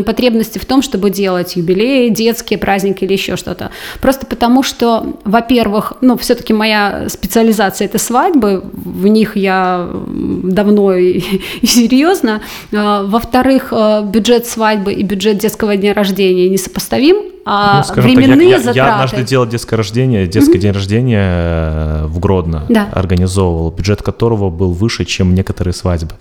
потребности 0.05 0.59
в 0.59 0.65
том, 0.65 0.83
чтобы 0.83 1.11
делать 1.11 1.57
юбилеи, 1.57 2.09
детские 2.11 2.59
праздники 2.59 3.05
или 3.05 3.15
еще 3.15 3.37
что-то. 3.37 3.71
Просто 4.01 4.27
потому 4.27 4.63
что, 4.63 5.19
во-первых, 5.25 5.95
ну, 6.03 6.17
все-таки 6.17 6.53
моя 6.53 7.09
специализация 7.09 7.87
это 7.87 7.99
свадьбы, 7.99 8.63
в 8.73 9.07
них 9.09 9.37
я 9.37 9.89
давно 9.93 10.95
и, 10.95 11.19
и 11.63 11.67
серьезно. 11.67 12.43
Во-вторых, 12.71 13.73
бюджет 14.03 14.47
свадьбы 14.47 14.93
и 14.93 15.03
бюджет 15.03 15.39
детского 15.39 15.77
дня 15.77 15.95
рождения 15.95 16.49
несопоставим, 16.49 17.17
а 17.51 17.83
ну, 17.97 18.03
временные 18.03 18.37
так, 18.37 18.41
я, 18.41 18.59
затраты... 18.59 18.79
Я 18.79 18.95
однажды 18.95 19.23
делал 19.23 19.47
детское 19.47 19.77
рождение, 19.77 20.27
детский 20.27 20.59
mm-hmm. 20.59 20.61
день 20.61 20.73
рождения 20.73 21.25
э, 21.25 22.05
в 22.07 22.19
Гродно 22.19 22.67
да. 22.69 22.91
организовывал, 22.93 23.71
бюджет 23.71 24.03
которого 24.03 24.51
был 24.51 24.73
выше, 24.73 25.07
чем 25.07 25.35
некоторые 25.35 25.73
свадьбы. 25.73 26.13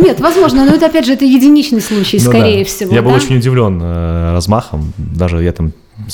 Нет, 0.00 0.18
возможно, 0.18 0.64
но 0.64 0.74
это 0.74 0.86
опять 0.86 1.06
же 1.06 1.12
это 1.12 1.24
единичный 1.24 1.80
случай, 1.80 2.18
ну, 2.18 2.28
скорее 2.28 2.64
да. 2.64 2.68
всего. 2.68 2.92
Я 2.92 3.02
да? 3.02 3.08
был 3.08 3.14
очень 3.14 3.36
удивлен 3.36 3.78
э, 3.80 4.32
размахом, 4.32 4.92
даже 4.96 5.42
я 5.44 5.52
там 5.52 5.72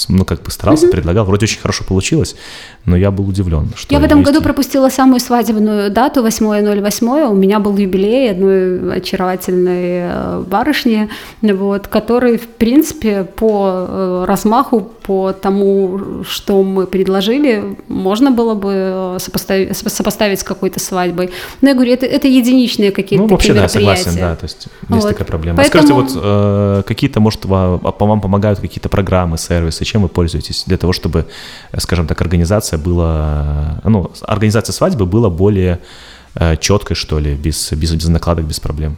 ну, 0.09 0.25
как 0.25 0.43
бы 0.43 0.51
старался, 0.51 0.87
mm-hmm. 0.87 0.91
предлагал, 0.91 1.25
вроде 1.25 1.45
очень 1.45 1.61
хорошо 1.61 1.85
получилось, 1.85 2.37
но 2.85 2.97
я 2.97 3.11
был 3.11 3.29
удивлен. 3.29 3.71
Что 3.77 3.95
я 3.95 4.01
в 4.01 4.05
этом 4.05 4.21
есть... 4.21 4.31
году 4.31 4.43
пропустила 4.43 4.89
самую 4.89 5.21
свадебную 5.21 5.91
дату, 5.91 6.25
8.08, 6.25 7.29
у 7.29 7.35
меня 7.35 7.61
был 7.61 7.77
юбилей 7.77 8.31
одной 8.31 8.97
очаровательной 8.97 10.11
э, 10.11 10.45
барышни, 10.47 11.09
вот, 11.43 11.89
который, 11.89 12.39
в 12.39 12.47
принципе, 12.47 13.25
по 13.25 13.87
э, 13.89 14.25
размаху, 14.35 14.81
по 14.81 15.33
тому, 15.33 16.25
что 16.25 16.63
мы 16.63 16.87
предложили, 16.87 17.77
можно 17.89 18.31
было 18.31 18.55
бы 18.55 18.73
э, 18.75 19.17
сопоставить, 19.21 19.77
сопоставить 19.77 20.41
с 20.41 20.43
какой-то 20.43 20.81
свадьбой. 20.81 21.31
Но 21.61 21.69
я 21.69 21.75
говорю, 21.75 21.93
это, 21.93 22.07
это 22.07 22.29
единичные 22.29 22.91
какие-то 22.91 23.25
ну, 23.25 23.31
вообще, 23.31 23.55
да, 23.55 23.69
согласен, 23.69 24.17
да, 24.17 24.35
то 24.35 24.45
есть 24.45 24.67
есть 24.89 25.03
вот. 25.03 25.09
такая 25.09 25.27
проблема. 25.27 25.57
Поэтому... 25.57 25.83
Скажите, 25.83 25.95
вот 25.95 26.23
э, 26.25 26.83
какие-то, 26.87 27.21
может, 27.21 27.45
вам, 27.45 27.81
вам 27.99 28.21
помогают 28.21 28.61
какие-то 28.61 28.89
программы, 28.89 29.39
сервисы, 29.39 29.85
чем 29.85 30.03
вы 30.03 30.09
пользуетесь 30.09 30.65
для 30.67 30.77
того, 30.77 30.93
чтобы, 30.93 31.25
скажем 31.79 32.07
так, 32.07 32.21
организация 32.21 32.79
была, 32.79 33.81
ну, 33.85 34.11
организация 34.23 34.73
свадьбы 34.73 35.07
была 35.07 35.31
более 35.31 35.79
э, 36.35 36.57
четкой, 36.57 36.97
что 36.97 37.21
ли, 37.21 37.35
без, 37.35 37.73
без, 37.73 37.93
без 37.93 38.09
накладок, 38.09 38.45
без 38.45 38.61
проблем? 38.61 38.97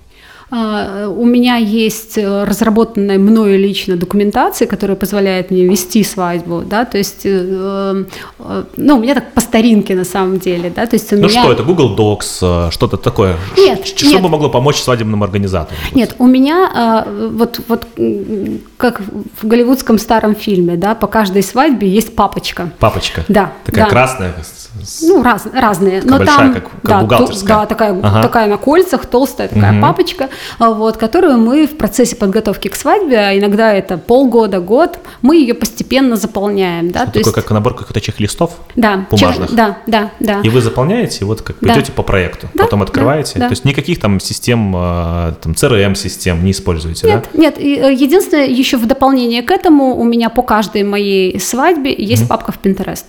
А, 0.49 1.09
у 1.09 1.25
меня 1.25 1.57
есть 1.57 2.17
э, 2.19 2.45
разработанная 2.45 3.19
мною 3.19 3.59
лично 3.59 3.97
документация, 3.97 4.69
которая 4.69 4.97
позволяет 4.97 5.51
мне 5.51 5.65
вести 5.65 6.05
свадьбу, 6.05 6.63
да, 6.65 6.85
то 6.85 6.99
есть, 6.99 7.23
э, 7.25 8.05
э, 8.39 8.65
ну, 8.77 8.97
у 8.97 9.01
меня 9.01 9.15
так 9.15 9.33
по 9.33 9.41
старинке 9.41 9.97
на 9.97 10.05
самом 10.05 10.39
деле, 10.39 10.71
да, 10.71 10.87
то 10.87 10.95
есть 10.95 11.13
у 11.13 11.17
ну 11.17 11.27
меня... 11.29 11.43
что, 11.43 11.53
это 11.53 11.65
Google 11.65 11.97
Docs, 11.97 12.71
что-то 12.71 12.97
такое? 12.97 13.37
Нет, 13.57 13.85
Что 13.85 14.07
нет. 14.07 14.23
бы 14.23 14.29
могло 14.29 14.49
помочь 14.49 14.77
свадебному 14.77 15.25
организатору? 15.25 15.77
Нет, 15.95 16.15
у 16.19 16.27
меня 16.29 16.71
а, 16.73 17.09
вот, 17.33 17.61
вот 17.67 17.85
как 18.77 19.01
в 19.01 19.47
голливудском 19.49 19.99
старом 19.99 20.37
фильме, 20.37 20.77
да, 20.77 20.95
по 20.95 21.09
каждой 21.09 21.43
свадьбе 21.43 21.89
есть 21.89 22.15
папочка. 22.15 22.71
Папочка? 22.79 23.25
Да. 23.27 23.53
Такая 23.65 23.87
да. 23.87 23.91
красная, 23.91 24.35
ну, 25.03 25.23
раз, 25.23 25.47
разные. 25.53 26.01
Такая 26.01 26.11
но 26.11 26.19
большая, 26.19 26.39
там, 26.39 26.55
как, 26.55 26.71
как 26.71 26.81
да, 26.83 27.01
бухгалтерская. 27.01 27.49
да, 27.49 27.67
такая, 27.67 28.01
ага. 28.03 28.23
такая 28.23 28.47
на 28.47 28.57
кольцах, 28.57 29.07
толстая 29.07 29.49
такая 29.49 29.73
угу. 29.73 29.83
папочка, 29.83 30.29
вот, 30.59 30.97
которую 30.97 31.39
мы 31.39 31.67
в 31.67 31.77
процессе 31.77 32.17
подготовки 32.17 32.69
к 32.69 32.77
свадьбе, 32.77 33.19
а 33.19 33.39
иногда 33.39 33.73
это 33.73 33.99
полгода, 33.99 34.61
год, 34.61 34.99
мы 35.23 35.37
ее 35.37 35.55
постепенно 35.55 36.17
заполняем. 36.17 36.91
Да? 36.91 37.03
Что 37.03 37.13
То 37.13 37.19
такое, 37.21 37.35
есть... 37.35 37.35
как 37.35 37.51
набор 37.51 37.75
каких-то 37.75 38.01
чек-листов 38.01 38.53
да, 38.75 39.07
бумажных? 39.11 39.49
Чек... 39.49 39.57
Да, 39.57 39.79
да, 39.87 40.11
да. 40.21 40.41
И 40.43 40.49
вы 40.49 40.61
заполняете, 40.61 41.25
вот 41.25 41.43
как 41.43 41.57
да. 41.61 41.75
идете 41.75 41.93
по 41.93 42.03
проекту, 42.03 42.49
да, 42.55 42.65
потом 42.65 42.83
открываете. 42.83 43.35
Да, 43.35 43.41
да. 43.41 43.49
То 43.49 43.53
есть 43.53 43.65
никаких 43.65 44.01
там 44.01 44.21
систем, 44.21 44.73
а, 44.77 45.35
там 45.43 45.53
CRM-систем 45.53 46.45
не 46.45 46.51
используете, 46.53 47.07
нет, 47.07 47.29
да? 47.33 47.39
Нет, 47.39 47.59
э, 47.59 47.93
единственное, 47.93 48.47
еще 48.47 48.77
в 48.77 48.87
дополнение 48.87 49.43
к 49.43 49.51
этому 49.51 49.97
у 49.97 50.05
меня 50.05 50.31
по 50.31 50.43
каждой 50.43 50.83
моей 50.83 51.39
свадьбе 51.41 51.95
есть 51.97 52.25
mm 52.25 52.27
папка 52.27 52.51
в 52.51 52.61
Pinterest. 52.61 53.05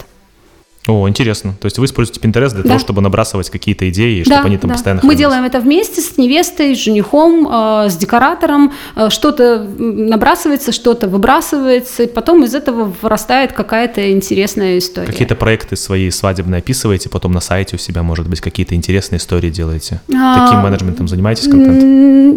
О, 0.87 1.07
интересно. 1.07 1.53
То 1.59 1.65
есть 1.65 1.77
вы 1.77 1.85
используете 1.85 2.21
Pinterest 2.21 2.53
для 2.53 2.63
да. 2.63 2.69
того, 2.69 2.79
чтобы 2.79 3.01
набрасывать 3.01 3.49
какие-то 3.49 3.89
идеи, 3.89 4.23
да, 4.23 4.35
чтобы 4.35 4.47
они 4.47 4.57
там 4.57 4.69
да. 4.69 4.75
постоянно 4.75 5.01
Мы 5.03 5.15
делаем 5.15 5.43
это 5.43 5.59
вместе 5.59 6.01
с 6.01 6.17
невестой, 6.17 6.75
с 6.75 6.79
женихом, 6.79 7.47
э, 7.51 7.89
с 7.89 7.97
декоратором. 7.97 8.71
Э, 8.95 9.09
что-то 9.09 9.59
набрасывается, 9.59 10.71
что-то 10.71 11.07
выбрасывается, 11.09 12.03
и 12.03 12.07
потом 12.07 12.43
из 12.43 12.55
этого 12.55 12.93
вырастает 13.01 13.51
какая-то 13.51 14.11
интересная 14.11 14.77
история. 14.77 15.07
Какие-то 15.07 15.35
проекты 15.35 15.75
свои 15.75 16.09
свадебные 16.09 16.59
описываете, 16.59 17.09
потом 17.09 17.33
на 17.33 17.41
сайте 17.41 17.75
у 17.75 17.79
себя, 17.79 18.03
может 18.03 18.29
быть, 18.29 18.39
какие-то 18.39 18.75
интересные 18.75 19.19
истории 19.19 19.49
делаете? 19.49 20.01
А, 20.13 20.45
Таким 20.45 20.61
менеджментом 20.61 21.07
занимаетесь 21.07 21.47
контент? 21.47 21.83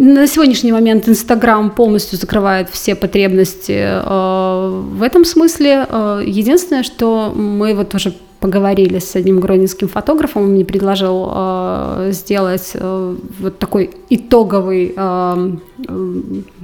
На 0.00 0.26
сегодняшний 0.26 0.72
момент 0.72 1.08
Инстаграм 1.08 1.70
полностью 1.70 2.18
закрывает 2.18 2.68
все 2.70 2.94
потребности 2.94 3.78
э, 3.78 4.82
в 4.92 5.02
этом 5.02 5.24
смысле. 5.24 5.86
Э, 5.88 6.22
единственное, 6.26 6.82
что 6.82 7.32
мы 7.34 7.74
вот 7.74 7.94
уже 7.94 8.14
поговорили 8.40 8.98
с 8.98 9.14
одним 9.14 9.38
гронинским 9.38 9.88
фотографом, 9.88 10.44
он 10.44 10.50
мне 10.50 10.64
предложил 10.64 11.30
э, 11.32 12.08
сделать 12.12 12.70
э, 12.74 13.16
вот 13.38 13.58
такой 13.58 13.90
итоговый 14.08 14.94
э, 14.96 15.56
э, 15.86 16.12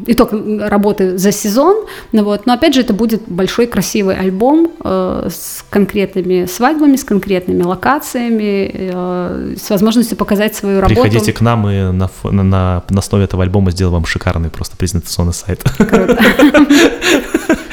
итог 0.06 0.32
работы 0.60 1.18
за 1.18 1.32
сезон, 1.32 1.84
ну 2.12 2.24
вот, 2.24 2.46
но 2.46 2.54
опять 2.54 2.74
же 2.74 2.80
это 2.80 2.94
будет 2.94 3.22
большой 3.26 3.66
красивый 3.66 4.16
альбом 4.16 4.72
э, 4.82 5.28
с 5.30 5.64
конкретными 5.68 6.46
свадьбами, 6.46 6.96
с 6.96 7.04
конкретными 7.04 7.62
локациями, 7.62 8.70
э, 8.72 9.54
с 9.62 9.68
возможностью 9.68 10.16
показать 10.16 10.56
свою 10.56 10.80
работу. 10.80 11.02
Приходите 11.02 11.32
к 11.32 11.42
нам 11.42 11.68
и 11.68 11.92
на, 11.92 12.10
на, 12.24 12.42
на, 12.42 12.82
на 12.88 12.98
основе 12.98 13.24
этого 13.24 13.42
альбома 13.42 13.70
сделаем 13.70 13.94
вам 13.96 14.06
шикарный 14.06 14.48
просто 14.48 14.76
презентационный 14.76 15.34
сайт. 15.34 15.62
Круто. 15.76 16.18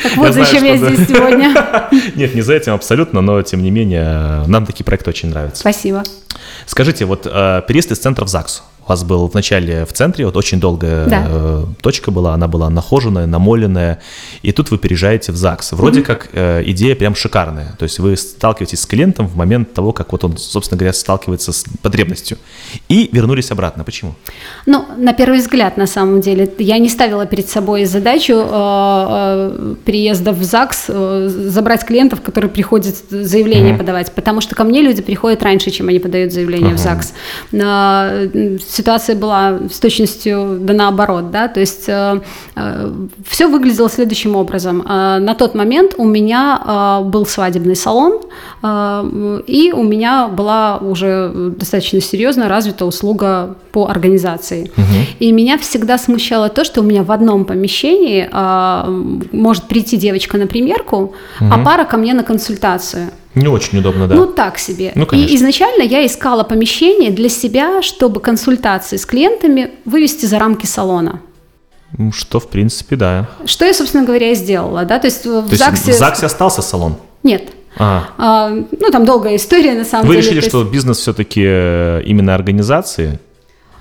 Так 0.03 0.17
вот, 0.17 0.33
зачем 0.33 0.63
я 0.63 0.77
здесь 0.77 1.07
сегодня. 1.07 1.53
Нет, 2.15 2.35
не 2.35 2.41
за 2.41 2.53
этим 2.53 2.73
абсолютно, 2.73 3.21
но 3.21 3.41
тем 3.41 3.63
не 3.63 3.71
менее, 3.71 3.92
нам 3.99 4.65
такие 4.65 4.85
проекты 4.85 5.09
очень 5.09 5.29
нравятся. 5.29 5.61
Спасибо. 5.61 6.03
Скажите, 6.65 7.05
вот 7.05 7.25
э, 7.25 7.61
переезд 7.67 7.91
из 7.91 7.99
центра 7.99 8.25
в 8.25 8.29
ЗАГС, 8.29 8.63
У 8.85 8.89
вас 8.89 9.03
был 9.03 9.27
вначале 9.27 9.85
в 9.85 9.93
центре, 9.93 10.25
вот 10.25 10.35
очень 10.35 10.59
долгая 10.59 11.07
Да. 11.07 11.25
э, 11.27 11.65
точка 11.81 12.11
была, 12.11 12.33
она 12.33 12.47
была 12.47 12.69
нахоженная, 12.69 13.25
намоленная, 13.25 13.99
и 14.41 14.51
тут 14.51 14.71
вы 14.71 14.77
переезжаете 14.77 15.31
в 15.31 15.35
ЗАГС. 15.37 15.71
Вроде 15.73 16.01
как 16.01 16.29
э, 16.33 16.63
идея 16.65 16.95
прям 16.95 17.15
шикарная, 17.15 17.75
то 17.77 17.83
есть 17.83 17.99
вы 17.99 18.17
сталкиваетесь 18.17 18.81
с 18.81 18.85
клиентом 18.85 19.27
в 19.27 19.35
момент 19.35 19.73
того, 19.73 19.93
как 19.93 20.11
вот 20.11 20.23
он, 20.23 20.37
собственно 20.37 20.77
говоря, 20.77 20.93
сталкивается 20.93 21.53
с 21.53 21.63
потребностью, 21.81 22.37
и 22.89 23.09
вернулись 23.13 23.51
обратно. 23.51 23.83
Почему? 23.83 24.15
Ну, 24.65 24.85
на 24.97 25.13
первый 25.13 25.39
взгляд, 25.39 25.77
на 25.77 25.87
самом 25.87 26.21
деле, 26.21 26.51
я 26.59 26.77
не 26.77 26.89
ставила 26.89 27.25
перед 27.25 27.49
собой 27.49 27.85
задачу 27.85 28.33
э, 28.33 28.47
э, 28.51 29.75
приезда 29.85 30.31
в 30.31 30.43
ЗАГС 30.43 30.85
э, 30.89 31.29
забрать 31.47 31.85
клиентов, 31.85 32.21
которые 32.21 32.51
приходят 32.51 32.95
заявление 33.09 33.75
подавать, 33.77 34.11
потому 34.11 34.41
что 34.41 34.55
ко 34.55 34.63
мне 34.63 34.81
люди 34.81 35.01
приходят 35.01 35.41
раньше, 35.43 35.71
чем 35.71 35.87
они 35.89 35.99
подают 35.99 36.33
заявление 36.33 36.75
в 36.75 36.79
ЗАГС. 36.79 37.13
Э, 38.73 38.83
ситуация 38.83 39.15
была 39.15 39.59
с 39.71 39.79
точностью 39.79 40.57
да 40.59 40.73
наоборот, 40.73 41.31
да, 41.31 41.47
то 41.47 41.59
есть 41.59 41.83
все 41.83 43.47
выглядело 43.47 43.89
следующим 43.89 44.35
образом. 44.35 44.81
Э, 44.81 45.19
на 45.19 45.35
тот 45.35 45.55
момент 45.55 45.93
у 45.97 46.05
меня 46.05 46.61
э, 46.65 47.03
был 47.05 47.25
свадебный 47.25 47.75
салон, 47.75 48.21
э, 48.61 49.41
и 49.47 49.71
у 49.71 49.83
меня 49.83 50.27
была 50.27 50.77
уже 50.77 51.31
достаточно 51.57 52.01
серьезно 52.01 52.49
развита 52.49 52.85
услуга 52.85 53.55
по 53.71 53.87
организации. 53.87 54.71
И 55.19 55.31
меня 55.31 55.57
всегда 55.57 55.97
смущало 55.97 56.49
то, 56.49 56.63
что 56.63 56.81
у 56.81 56.83
меня 56.83 57.03
в 57.03 57.11
одном 57.11 57.45
помещении 57.45 58.29
э, 58.31 59.27
может 59.31 59.63
прийти 59.63 59.97
девочка 59.97 60.37
на 60.37 60.47
примерку, 60.47 61.13
а 61.39 61.63
пара 61.63 61.85
ко 61.85 61.97
мне 61.97 62.13
на 62.13 62.23
консультацию. 62.23 63.09
Не 63.35 63.47
очень 63.47 63.79
удобно, 63.79 64.07
да. 64.07 64.15
Ну, 64.15 64.27
так 64.27 64.59
себе. 64.59 64.91
Ну, 64.95 65.05
конечно. 65.05 65.31
и 65.31 65.35
изначально 65.37 65.83
я 65.83 66.05
искала 66.05 66.43
помещение 66.43 67.11
для 67.11 67.29
себя, 67.29 67.81
чтобы 67.81 68.19
консультации 68.19 68.97
с 68.97 69.05
клиентами 69.05 69.71
вывести 69.85 70.25
за 70.25 70.39
рамки 70.39 70.65
салона. 70.65 71.21
Что, 72.11 72.39
в 72.39 72.47
принципе, 72.47 72.95
да. 72.95 73.29
Что 73.45 73.65
я, 73.65 73.73
собственно 73.73 74.03
говоря, 74.03 74.31
и 74.31 74.35
сделала, 74.35 74.83
да, 74.85 74.99
то 74.99 75.07
есть 75.07 75.25
в 75.25 75.43
То 75.43 75.47
есть 75.49 75.63
ЗАГСе... 75.63 75.91
в 75.91 75.95
ЗАГСе 75.95 76.25
остался 76.25 76.61
салон? 76.61 76.95
Нет. 77.23 77.49
Ага. 77.77 78.09
А, 78.17 78.49
ну, 78.49 78.91
там 78.91 79.05
долгая 79.05 79.35
история, 79.35 79.73
на 79.73 79.85
самом 79.85 80.07
Вы 80.07 80.15
деле. 80.15 80.21
решили, 80.25 80.39
то 80.39 80.45
есть, 80.45 80.49
что 80.49 80.63
бизнес 80.63 80.97
все-таки 80.99 81.41
именно 81.41 82.35
организации 82.35 83.19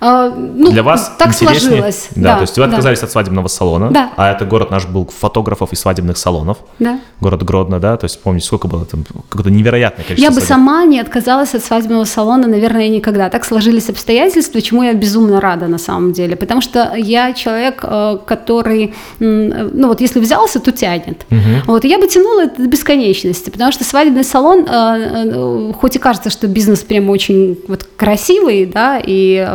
а, 0.04 0.30
ну, 0.30 0.72
для 0.72 0.82
вас 0.82 1.12
так 1.16 1.28
интереснее? 1.28 1.60
сложилось. 1.60 2.08
Да, 2.16 2.34
то 2.36 2.40
есть 2.42 2.56
вы 2.58 2.64
да, 2.64 2.70
отказались 2.70 3.02
от 3.04 3.12
свадебного 3.12 3.46
салона, 3.46 3.90
Да. 3.90 4.10
а 4.16 4.32
это 4.32 4.44
город 4.44 4.70
наш 4.72 4.84
был 4.86 5.06
фотографов 5.06 5.72
и 5.72 5.76
свадебных 5.76 6.16
салонов. 6.18 6.58
Да. 6.80 6.98
Город 7.20 7.44
Гродно, 7.44 7.78
да, 7.78 7.96
то 7.96 8.06
есть 8.06 8.20
помните, 8.20 8.46
сколько 8.46 8.66
было 8.66 8.84
там, 8.84 9.04
какое-то 9.28 9.50
невероятное 9.50 10.04
количество 10.04 10.22
Я 10.24 10.30
бы 10.30 10.40
свадеб. 10.40 10.48
сама 10.48 10.84
не 10.86 10.98
отказалась 10.98 11.54
от 11.54 11.64
свадебного 11.64 12.04
салона, 12.04 12.48
наверное, 12.48 12.88
никогда. 12.88 13.30
Так 13.30 13.44
сложились 13.44 13.88
обстоятельства, 13.88 14.60
чему 14.60 14.82
я 14.82 14.92
безумно 14.92 15.40
рада 15.40 15.68
на 15.68 15.78
самом 15.78 16.12
деле. 16.12 16.34
Потому 16.34 16.60
что 16.60 16.94
я 16.96 17.32
человек, 17.32 17.80
э, 17.84 18.18
который, 18.26 18.94
м, 19.20 19.70
ну 19.78 19.86
вот 19.88 20.00
если 20.00 20.18
взялся, 20.18 20.58
то 20.58 20.72
тянет. 20.72 21.26
Вот, 21.66 21.84
и 21.84 21.88
я 21.88 21.98
бы 21.98 22.08
тянула 22.08 22.44
это 22.46 22.60
до 22.62 22.68
бесконечности, 22.68 23.50
потому 23.50 23.70
что 23.70 23.84
свадебный 23.84 24.24
салон, 24.24 24.66
э, 24.66 24.66
э, 24.68 25.72
хоть 25.78 25.94
и 25.96 25.98
кажется, 26.00 26.30
что 26.30 26.48
бизнес 26.48 26.80
прям 26.80 27.08
очень 27.10 27.56
вот 27.68 27.86
красивый, 27.96 28.66
да, 28.66 29.00
и 29.00 29.46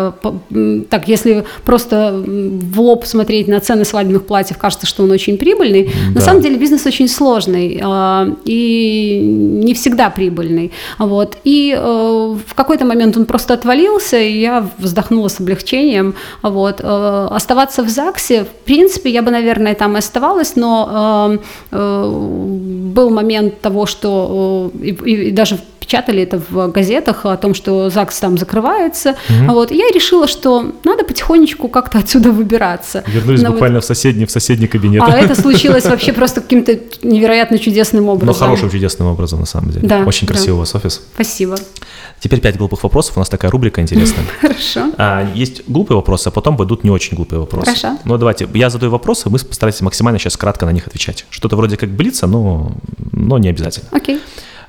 так, 0.89 1.07
если 1.07 1.43
просто 1.65 2.21
в 2.25 2.79
лоб 2.81 3.05
смотреть 3.05 3.47
на 3.47 3.59
цены 3.59 3.85
свадебных 3.85 4.25
платьев, 4.25 4.57
кажется, 4.57 4.85
что 4.85 5.03
он 5.03 5.11
очень 5.11 5.37
прибыльный. 5.37 5.89
На 6.09 6.15
Да. 6.15 6.21
самом 6.21 6.41
деле 6.41 6.57
бизнес 6.57 6.85
очень 6.85 7.07
сложный 7.07 7.81
э, 7.83 8.31
и 8.45 9.19
не 9.63 9.73
всегда 9.73 10.09
прибыльный. 10.09 10.71
Вот. 10.99 11.37
И 11.43 11.75
э, 11.77 11.81
в 12.45 12.53
какой-то 12.55 12.85
момент 12.85 13.17
он 13.17 13.25
просто 13.25 13.53
отвалился, 13.53 14.17
и 14.19 14.39
я 14.39 14.67
вздохнула 14.77 15.27
с 15.27 15.39
облегчением. 15.39 16.15
Вот. 16.41 16.81
Э, 16.83 17.27
Оставаться 17.31 17.83
в 17.83 17.89
ЗАГСе, 17.89 18.43
в 18.45 18.65
принципе, 18.65 19.09
я 19.09 19.21
бы, 19.21 19.31
наверное, 19.31 19.75
там 19.75 19.95
и 19.95 19.99
оставалась, 19.99 20.55
но 20.55 21.39
э, 21.71 22.09
был 22.93 23.09
момент 23.09 23.59
того, 23.61 23.85
что 23.85 24.71
и, 24.81 24.89
и- 24.91 25.31
даже 25.31 25.57
печатали 25.79 26.23
это 26.23 26.41
в 26.49 26.67
газетах 26.71 27.25
о 27.25 27.37
том, 27.37 27.53
что 27.53 27.89
ЗАГС 27.89 28.19
там 28.19 28.37
закрывается. 28.37 29.15
Вот. 29.47 29.71
И 29.71 29.75
я 29.77 29.87
решила, 29.93 30.26
что 30.27 30.73
надо 30.83 31.03
потихонечку 31.03 31.67
как-то 31.67 31.97
отсюда 31.99 32.31
выбираться. 32.31 33.03
Вернулись 33.07 33.41
Ну, 33.41 33.47
вот. 33.47 33.53
буквально 33.53 33.81
в 33.81 33.85
соседний, 33.85 34.25
в 34.25 34.31
соседний 34.31 34.67
кабинет. 34.67 35.01
А 35.05 35.17
это 35.17 35.35
случилось 35.41 35.85
вообще 35.85 36.13
просто 36.13 36.41
каким-то 36.41 36.77
невероятно 37.01 37.57
чудесным 37.59 38.05
Но 38.05 38.13
образом. 38.13 38.35
хорошим, 38.35 38.69
чудесным 38.69 39.07
образом, 39.07 39.39
на 39.39 39.45
самом 39.45 39.71
деле. 39.71 39.87
Да, 39.87 39.99
Очень 40.05 40.27
да. 40.27 40.33
красивый 40.33 40.55
у 40.57 40.59
вас 40.59 40.75
офис. 40.75 41.01
Спасибо. 41.15 41.55
Теперь 42.19 42.39
пять 42.41 42.57
глупых 42.57 42.83
вопросов. 42.83 43.17
У 43.17 43.19
нас 43.19 43.29
такая 43.29 43.51
рубрика 43.51 43.81
интересная. 43.81 44.25
Хорошо. 44.41 44.91
А, 44.97 45.27
есть 45.35 45.63
глупые 45.67 45.95
вопросы, 45.97 46.27
а 46.27 46.31
потом 46.31 46.57
пойдут 46.57 46.83
не 46.83 46.89
очень 46.89 47.15
глупые 47.15 47.39
вопросы. 47.39 47.65
Хорошо. 47.67 47.97
Ну, 48.05 48.17
давайте, 48.17 48.47
я 48.53 48.69
задаю 48.69 48.91
вопросы, 48.91 49.29
мы 49.29 49.37
постараемся 49.39 49.83
максимально 49.83 50.19
сейчас 50.19 50.35
кратко 50.37 50.65
на 50.65 50.71
них 50.71 50.87
отвечать. 50.87 51.25
Что-то 51.29 51.55
вроде 51.55 51.77
как 51.77 51.89
блица, 51.89 52.25
но, 52.27 52.71
но 53.11 53.37
не 53.37 53.49
обязательно. 53.49 53.87
Окей. 53.91 54.19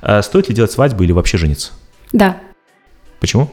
А, 0.01 0.21
стоит 0.21 0.47
ли 0.49 0.55
делать 0.55 0.71
свадьбу 0.71 1.03
или 1.03 1.11
вообще 1.11 1.37
жениться? 1.37 1.71
Да. 2.11 2.37
Почему? 3.19 3.49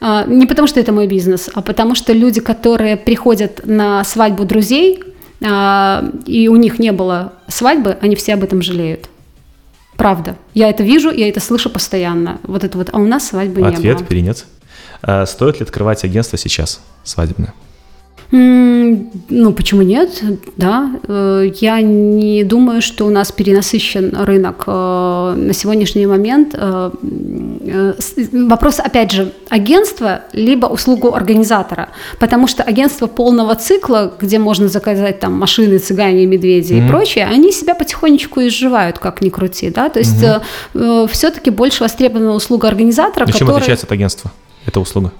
А, 0.00 0.24
Не 0.24 0.46
потому, 0.46 0.66
что 0.66 0.80
это 0.80 0.92
мой 0.92 1.06
бизнес, 1.06 1.50
а 1.52 1.60
потому 1.60 1.94
что 1.94 2.12
люди, 2.12 2.40
которые 2.40 2.96
приходят 2.96 3.60
на 3.64 4.02
свадьбу 4.04 4.44
друзей, 4.44 5.02
а, 5.42 6.04
и 6.26 6.48
у 6.48 6.56
них 6.56 6.78
не 6.78 6.92
было 6.92 7.34
свадьбы, 7.48 7.98
они 8.00 8.16
все 8.16 8.34
об 8.34 8.42
этом 8.42 8.62
жалеют. 8.62 9.08
Правда. 9.96 10.36
Я 10.54 10.70
это 10.70 10.82
вижу, 10.82 11.10
я 11.10 11.28
это 11.28 11.40
слышу 11.40 11.68
постоянно. 11.68 12.40
Вот 12.44 12.64
это 12.64 12.78
вот, 12.78 12.88
а 12.92 12.98
у 12.98 13.06
нас 13.06 13.28
свадьбы 13.28 13.60
не 13.60 13.68
Ответ 13.68 13.98
было. 13.98 14.06
или 14.08 14.20
нет? 14.20 14.46
А, 15.02 15.26
стоит 15.26 15.60
ли 15.60 15.64
открывать 15.64 16.04
агентство 16.04 16.38
сейчас 16.38 16.80
свадебное? 17.04 17.52
Ну, 18.32 19.52
почему 19.56 19.82
нет? 19.82 20.22
Да. 20.56 20.90
Э, 21.08 21.50
Я 21.60 21.80
не 21.80 22.44
думаю, 22.44 22.80
что 22.80 23.06
у 23.06 23.10
нас 23.10 23.32
перенасыщен 23.32 24.14
рынок 24.24 24.64
э, 24.66 24.70
на 25.36 25.52
сегодняшний 25.52 26.06
момент. 26.06 26.54
Э, 26.56 26.90
Вопрос, 28.32 28.78
опять 28.78 29.10
же, 29.12 29.32
агентство 29.48 30.22
либо 30.32 30.66
услугу 30.66 31.14
организатора. 31.14 31.88
Потому 32.18 32.46
что 32.46 32.62
агентство 32.62 33.06
полного 33.08 33.54
цикла, 33.56 34.12
где 34.20 34.38
можно 34.38 34.68
заказать 34.68 35.18
там 35.20 35.32
машины, 35.34 35.78
цыгане, 35.78 36.26
медведи 36.26 36.74
и 36.74 36.88
прочее, 36.88 37.26
они 37.26 37.52
себя 37.52 37.74
потихонечку 37.74 38.40
изживают, 38.42 38.98
как 38.98 39.20
ни 39.22 39.28
крути. 39.28 39.70
Да? 39.70 39.88
То 39.88 39.98
есть 40.00 40.24
все-таки 41.12 41.50
больше 41.50 41.82
востребована 41.82 42.32
услуга 42.34 42.68
организатора, 42.68 43.24
И 43.28 43.32
чем 43.32 43.46
который- 43.46 43.56
отличается 43.58 43.86
от 43.86 43.92
агентства? 43.92 44.30
эта 44.66 44.78
услуга? 44.80 45.12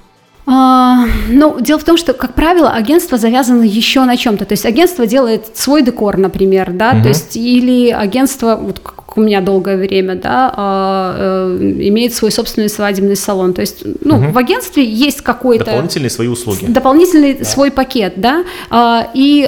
А, 0.53 1.05
ну, 1.29 1.61
дело 1.61 1.79
в 1.79 1.85
том, 1.85 1.97
что, 1.97 2.13
как 2.13 2.35
правило, 2.35 2.71
агентство 2.71 3.17
завязано 3.19 3.63
еще 3.63 4.05
на 4.05 4.17
чем-то. 4.17 4.45
То 4.45 4.53
есть 4.55 4.67
агентство 4.67 5.07
делает 5.07 5.57
свой 5.57 5.83
декор, 5.83 6.17
например, 6.17 6.73
да, 6.73 6.93
Мгм. 6.95 7.03
то 7.03 7.09
есть 7.09 7.37
или 7.37 7.91
агентство, 7.91 8.57
вот 8.61 8.81
как 8.81 9.17
у 9.17 9.21
меня 9.23 9.41
долгое 9.41 9.77
время, 9.77 10.15
да, 10.17 10.53
а, 10.57 11.15
э, 11.59 11.59
имеет 11.89 12.15
свой 12.15 12.31
собственный 12.33 12.69
свадебный 12.69 13.17
салон. 13.17 13.55
То 13.55 13.61
есть, 13.61 13.85
ну, 14.05 14.17
Мгм. 14.17 14.33
в 14.33 14.39
агентстве 14.39 14.85
есть 14.85 15.21
какой-то 15.21 15.65
Дополнительные 15.67 16.11
свои 16.11 16.29
услуги. 16.29 16.65
дополнительный 16.67 17.45
свой 17.45 17.71
пакет, 17.71 18.15
да, 18.17 18.45
А, 18.71 19.09
и 19.15 19.43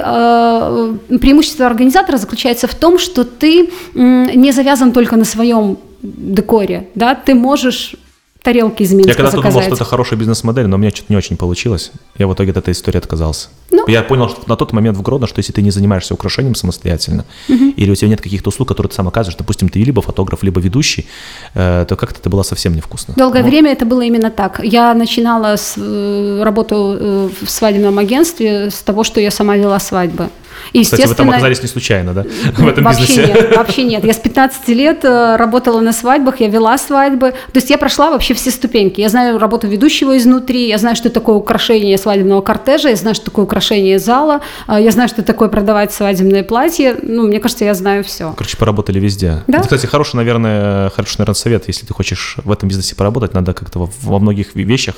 преимущество 1.19 1.65
организатора 1.65 2.17
заключается 2.17 2.67
в 2.67 2.75
том, 2.75 2.97
что 2.97 3.23
ты 3.23 3.69
не 3.93 4.51
завязан 4.51 4.91
только 4.91 5.15
на 5.17 5.25
своем 5.25 5.77
декоре, 6.01 6.87
да, 6.95 7.15
ты 7.15 7.33
можешь 7.33 7.95
тарелки 8.43 8.83
из 8.83 8.91
Минска 8.91 9.09
Я 9.09 9.15
когда-то 9.15 9.41
думал, 9.41 9.61
что 9.61 9.73
это 9.73 9.85
хорошая 9.85 10.19
бизнес-модель, 10.19 10.67
но 10.67 10.75
у 10.75 10.79
меня 10.79 10.91
что-то 10.91 11.07
не 11.09 11.17
очень 11.17 11.37
получилось. 11.37 11.91
Я 12.17 12.27
в 12.27 12.33
итоге 12.33 12.51
от 12.51 12.57
этой 12.57 12.73
истории 12.73 12.97
отказался. 12.97 13.47
Ну. 13.71 13.85
Я 13.87 14.03
понял 14.03 14.29
что 14.29 14.41
на 14.47 14.55
тот 14.55 14.73
момент 14.73 14.97
в 14.97 15.01
Гродно, 15.01 15.27
что 15.27 15.39
если 15.39 15.53
ты 15.53 15.61
не 15.61 15.71
занимаешься 15.71 16.13
украшением 16.13 16.53
самостоятельно, 16.53 17.25
или 17.47 17.89
у 17.89 17.95
тебя 17.95 18.09
нет 18.09 18.21
каких-то 18.21 18.49
услуг, 18.49 18.67
которые 18.67 18.89
ты 18.89 18.95
сам 18.95 19.07
оказываешь, 19.07 19.37
допустим, 19.37 19.69
ты 19.69 19.79
либо 19.83 20.01
фотограф, 20.01 20.43
либо 20.43 20.59
ведущий, 20.59 21.07
э, 21.55 21.85
то 21.87 21.95
как-то 21.95 22.19
это 22.19 22.29
было 22.29 22.43
совсем 22.43 22.75
невкусно. 22.75 23.13
Долгое 23.17 23.43
Ну, 23.43 23.49
время 23.49 23.71
это 23.71 23.85
было 23.85 24.01
именно 24.01 24.29
так. 24.29 24.59
Я 24.63 24.93
начинала 24.93 25.55
с, 25.55 25.75
э, 25.77 26.43
работу 26.43 26.97
э, 26.99 27.29
в 27.41 27.49
свадебном 27.49 27.97
агентстве 27.97 28.69
с 28.69 28.83
того, 28.83 29.03
что 29.03 29.21
я 29.21 29.31
сама 29.31 29.55
вела 29.55 29.79
свадьбы. 29.79 30.29
И, 30.71 30.83
Кстати, 30.83 31.07
вы 31.07 31.15
там 31.15 31.29
оказались 31.29 31.61
не 31.61 31.67
случайно, 31.67 32.13
да, 32.13 32.25
в 32.57 32.67
этом 32.67 32.83
вообще 32.83 33.01
бизнесе? 33.01 33.33
нет, 33.33 33.57
вообще 33.57 33.83
нет. 33.83 34.03
Я 34.03 34.13
с 34.13 34.17
15 34.17 34.67
лет 34.69 35.03
э, 35.03 35.35
работала 35.35 35.79
на 35.81 35.93
свадьбах, 35.93 36.39
я 36.39 36.47
вела 36.47 36.77
свадьбы. 36.77 37.31
То 37.31 37.55
есть 37.57 37.69
я 37.69 37.77
прошла 37.77 38.11
вообще 38.11 38.33
все 38.33 38.51
ступеньки. 38.51 39.01
Я 39.01 39.09
знаю 39.09 39.37
работу 39.39 39.67
ведущего 39.67 40.17
изнутри, 40.17 40.67
я 40.67 40.77
знаю, 40.77 40.95
что 40.95 41.09
такое 41.09 41.35
украшение 41.35 41.97
свадебного 41.97 42.41
кортежа, 42.41 42.89
я 42.89 42.95
знаю, 42.95 43.15
что 43.15 43.25
такое 43.25 43.45
украшение 43.45 43.99
зала, 43.99 44.41
э, 44.67 44.77
я 44.79 44.91
знаю, 44.91 45.09
что 45.09 45.23
такое 45.23 45.49
продавать 45.49 45.93
свадебное 45.93 46.43
платье. 46.43 46.95
Ну, 47.01 47.27
мне 47.27 47.39
кажется, 47.39 47.65
я 47.65 47.73
знаю 47.73 48.03
все. 48.03 48.33
Короче, 48.37 48.57
поработали 48.57 48.99
везде. 48.99 49.43
Да. 49.47 49.57
Это, 49.57 49.63
кстати, 49.63 49.85
хороший, 49.85 50.15
наверное, 50.15 50.89
хороший, 50.89 51.17
наверное, 51.19 51.35
совет. 51.35 51.67
Если 51.67 51.85
ты 51.85 51.93
хочешь 51.93 52.37
в 52.43 52.51
этом 52.51 52.69
бизнесе 52.69 52.95
поработать, 52.95 53.33
надо 53.33 53.53
как-то 53.53 53.89
во, 54.01 54.19
многих 54.19 54.55
вещах, 54.55 54.95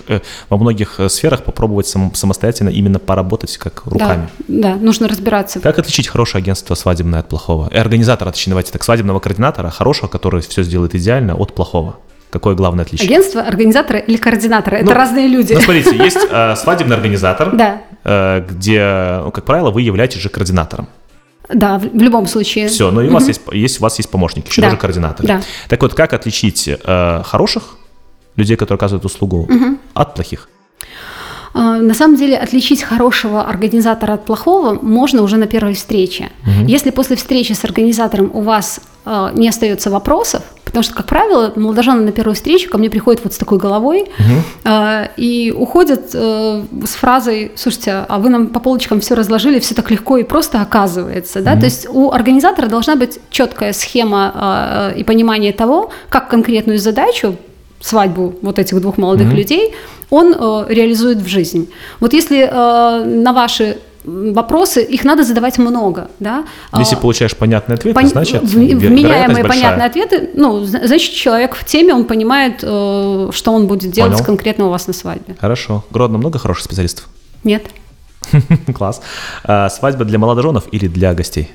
во 0.50 0.58
многих 0.58 1.00
э, 1.00 1.10
сферах 1.10 1.44
попробовать 1.44 1.88
сам- 1.88 2.14
самостоятельно 2.14 2.70
именно 2.70 3.00
поработать 3.00 3.58
как 3.58 3.84
руками. 3.86 4.30
Да, 4.48 4.74
да, 4.74 4.76
нужно 4.76 5.08
разбираться. 5.08 5.55
Как 5.62 5.80
отличить 5.80 6.08
хорошее 6.08 6.42
агентство 6.42 6.76
свадебное 6.76 7.20
от 7.20 7.30
плохого? 7.30 7.70
И 7.72 7.78
организатора, 7.78 8.32
точнее, 8.32 8.52
давайте 8.52 8.72
так, 8.72 8.84
свадебного 8.84 9.20
координатора, 9.20 9.70
хорошего, 9.70 10.08
который 10.08 10.42
все 10.42 10.64
сделает 10.64 10.96
идеально, 10.96 11.36
от 11.36 11.54
плохого. 11.56 11.98
Какое 12.32 12.56
главное 12.56 12.84
отличие? 12.84 13.08
Агентство, 13.08 13.42
организаторы 13.42 14.00
или 14.00 14.18
координаторы? 14.18 14.78
Это 14.78 14.86
Ну, 14.88 14.94
разные 14.94 15.28
люди. 15.28 15.54
Ну, 15.54 15.62
смотрите, 15.62 15.96
есть 16.04 16.18
э, 16.30 16.56
свадебный 16.58 16.96
организатор, 16.96 17.56
Да. 17.56 17.82
э, 18.04 18.46
где, 18.50 19.22
ну, 19.24 19.32
как 19.32 19.46
правило, 19.46 19.72
вы 19.72 19.82
являетесь 19.84 20.20
же 20.20 20.30
координатором. 20.30 20.88
Да, 21.48 21.78
в 21.78 21.84
в 21.84 22.02
любом 22.02 22.26
случае. 22.28 22.68
Все, 22.68 22.90
ну 22.92 23.02
и 23.02 23.08
у 23.08 23.14
вас 23.14 23.28
есть, 23.28 23.42
есть, 23.52 23.80
у 23.80 23.84
вас 23.84 23.98
есть 24.00 24.10
помощник, 24.10 24.48
еще 24.50 24.62
Да. 24.62 24.68
даже 24.68 24.78
координатор. 24.78 25.26
Да. 25.26 25.42
Так 25.70 25.82
вот, 25.82 25.94
как 25.94 26.14
отличить 26.14 26.68
э, 26.68 27.22
хороших 27.24 27.78
людей, 28.36 28.58
которые 28.58 28.78
оказывают 28.78 29.06
услугу, 29.06 29.48
от 29.94 30.16
плохих? 30.16 30.50
А, 31.56 31.78
На 31.78 31.94
самом 31.94 32.18
деле 32.18 32.38
отличить 32.38 32.84
хорошего 32.84 33.44
организатора 33.44 34.14
от 34.14 34.26
плохого 34.26 34.78
можно 34.82 35.22
уже 35.22 35.38
на 35.38 35.48
первой 35.48 35.74
встрече. 35.74 36.30
Если 36.68 36.92
после 36.92 37.16
встречи 37.16 37.54
с 37.54 37.64
организатором 37.64 38.30
у 38.34 38.42
вас 38.42 38.82
а, 39.06 39.32
не 39.34 39.48
остается 39.48 39.90
вопросов, 39.90 40.44
потому 40.66 40.84
что, 40.84 40.94
как 40.94 41.06
правило, 41.06 41.54
молодожены 41.56 42.02
на 42.02 42.12
первую 42.12 42.36
встречу 42.36 42.70
ко 42.70 42.78
мне 42.78 42.90
приходят 42.90 43.24
вот 43.24 43.34
с 43.34 43.38
такой 43.38 43.58
головой 43.58 44.10
а, 44.66 45.10
и 45.16 45.54
уходят 45.58 46.10
э, 46.14 46.64
с 46.86 46.96
фразой, 46.96 47.54
слушайте, 47.56 48.06
а 48.10 48.20
вы 48.20 48.30
нам 48.30 48.48
по 48.48 48.60
полочкам 48.60 49.00
все 49.00 49.16
разложили, 49.16 49.60
все 49.60 49.76
так 49.76 49.90
легко 49.92 50.18
и 50.18 50.24
просто 50.24 50.60
оказывается, 50.62 51.42
да, 51.42 51.56
то 51.56 51.64
есть 51.64 51.88
у 51.90 52.12
организатора 52.12 52.68
должна 52.68 52.98
быть 52.98 53.20
четкая 53.30 53.72
схема 53.72 54.92
и 54.98 55.04
понимание 55.06 55.54
того, 55.54 55.92
как 56.10 56.30
конкретную 56.30 56.80
задачу 56.80 57.38
свадьбу 57.88 58.36
вот 58.42 58.60
этих 58.60 58.80
двух 58.82 58.98
молодых 58.98 59.32
людей, 59.34 59.74
он 60.10 60.34
э, 60.34 60.66
реализует 60.70 61.18
в 61.20 61.28
жизнь. 61.28 61.68
Вот 62.00 62.14
если 62.14 62.48
э, 62.52 63.06
на 63.06 63.34
ваши 63.34 63.78
вопросы, 64.04 64.84
их 64.84 65.04
надо 65.04 65.24
задавать 65.24 65.58
много, 65.58 66.10
да. 66.20 66.44
Если 66.78 66.96
А, 66.96 67.00
получаешь 67.00 67.36
понятный 67.36 67.76
ответ, 67.76 67.96
пон- 67.96 68.06
значит, 68.08 68.44
вменяемые 68.44 69.44
понятные 69.44 69.88
ответы, 69.88 70.30
ну, 70.36 70.64
зна- 70.64 70.86
значит, 70.88 71.14
человек 71.14 71.56
в 71.56 71.64
теме, 71.66 71.94
он 71.94 72.06
понимает, 72.06 72.60
э, 72.64 73.30
что 73.32 73.52
он 73.52 73.66
будет 73.68 73.92
делать 73.92 74.12
Понял. 74.14 74.26
конкретно 74.26 74.68
у 74.68 74.70
вас 74.70 74.88
на 74.88 74.94
свадьбе. 74.94 75.36
Хорошо. 75.40 75.84
Гродно 75.90 76.18
много 76.20 76.38
хороших 76.40 76.66
специалистов? 76.66 77.08
Нет? 77.44 77.64
Класс. 78.78 79.02
А, 79.44 79.70
свадьба 79.70 80.06
для 80.06 80.20
молодоженов 80.20 80.64
или 80.72 80.88
для 80.88 81.14
гостей? 81.14 81.50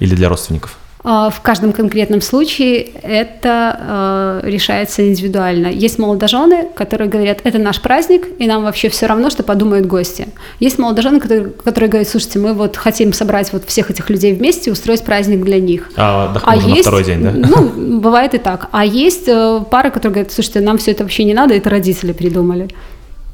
Или 0.00 0.14
для 0.14 0.28
родственников? 0.28 0.76
А, 1.04 1.30
В 1.30 1.40
каждом 1.40 1.72
конкретном 1.72 2.20
случае 2.20 2.88
это 3.02 4.40
э, 4.44 4.50
решается 4.50 5.08
индивидуально. 5.08 5.68
Есть 5.68 5.98
молодожены, 5.98 6.66
которые 6.74 7.08
говорят, 7.08 7.40
это 7.44 7.58
наш 7.58 7.80
праздник, 7.80 8.26
и 8.38 8.46
нам 8.46 8.64
вообще 8.64 8.88
все 8.88 9.06
равно, 9.06 9.30
что 9.30 9.42
подумают 9.42 9.86
гости. 9.86 10.28
Есть 10.58 10.78
молодожены, 10.78 11.20
которые, 11.20 11.50
которые 11.50 11.88
говорят, 11.88 12.08
слушайте, 12.08 12.38
мы 12.40 12.52
вот 12.52 12.76
хотим 12.76 13.12
собрать 13.12 13.52
вот 13.52 13.64
всех 13.64 13.90
этих 13.90 14.10
людей 14.10 14.34
вместе 14.34 14.70
и 14.70 14.72
устроить 14.72 15.04
праздник 15.04 15.44
для 15.44 15.60
них. 15.60 15.90
А 15.96 16.30
отдохнем 16.30 16.58
уже 16.58 16.68
на 16.68 16.76
второй 16.76 17.04
день, 17.04 17.22
да? 17.22 17.32
Ну, 17.32 18.00
бывает 18.00 18.34
и 18.34 18.38
так. 18.38 18.68
А 18.72 18.84
есть 18.84 19.28
э, 19.28 19.60
пары, 19.70 19.90
которые 19.90 20.14
говорят, 20.14 20.32
слушайте, 20.32 20.60
нам 20.60 20.78
все 20.78 20.90
это 20.90 21.04
вообще 21.04 21.24
не 21.24 21.34
надо, 21.34 21.54
это 21.54 21.70
родители 21.70 22.12
придумали. 22.12 22.68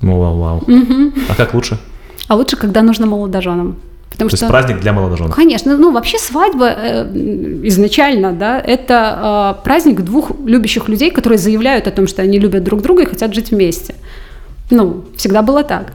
Ну, 0.03 0.19
вау, 0.19 0.39
вау. 0.39 0.63
А 1.31 1.35
как 1.35 1.55
лучше? 1.55 1.79
А 2.29 2.35
лучше, 2.35 2.57
когда 2.57 2.83
нужно 2.83 3.07
молодоженам. 3.07 3.77
Потому 4.11 4.31
То 4.31 4.37
что 4.37 4.47
есть 4.47 4.51
праздник 4.51 4.81
для 4.81 4.93
молодоженов. 4.93 5.35
Конечно, 5.35 5.77
ну 5.77 5.91
вообще 5.91 6.19
свадьба 6.19 6.69
э, 6.69 7.61
изначально, 7.65 8.33
да, 8.33 8.61
это 8.61 9.57
э, 9.59 9.65
праздник 9.65 10.03
двух 10.03 10.31
любящих 10.45 10.89
людей, 10.89 11.11
которые 11.11 11.39
заявляют 11.39 11.89
о 11.89 11.91
том, 11.91 12.07
что 12.07 12.23
они 12.23 12.39
любят 12.39 12.63
друг 12.63 12.81
друга 12.81 13.03
и 13.03 13.07
хотят 13.07 13.35
жить 13.35 13.51
вместе. 13.51 13.95
Ну, 14.71 15.05
всегда 15.17 15.43
было 15.43 15.65
так. 15.65 15.95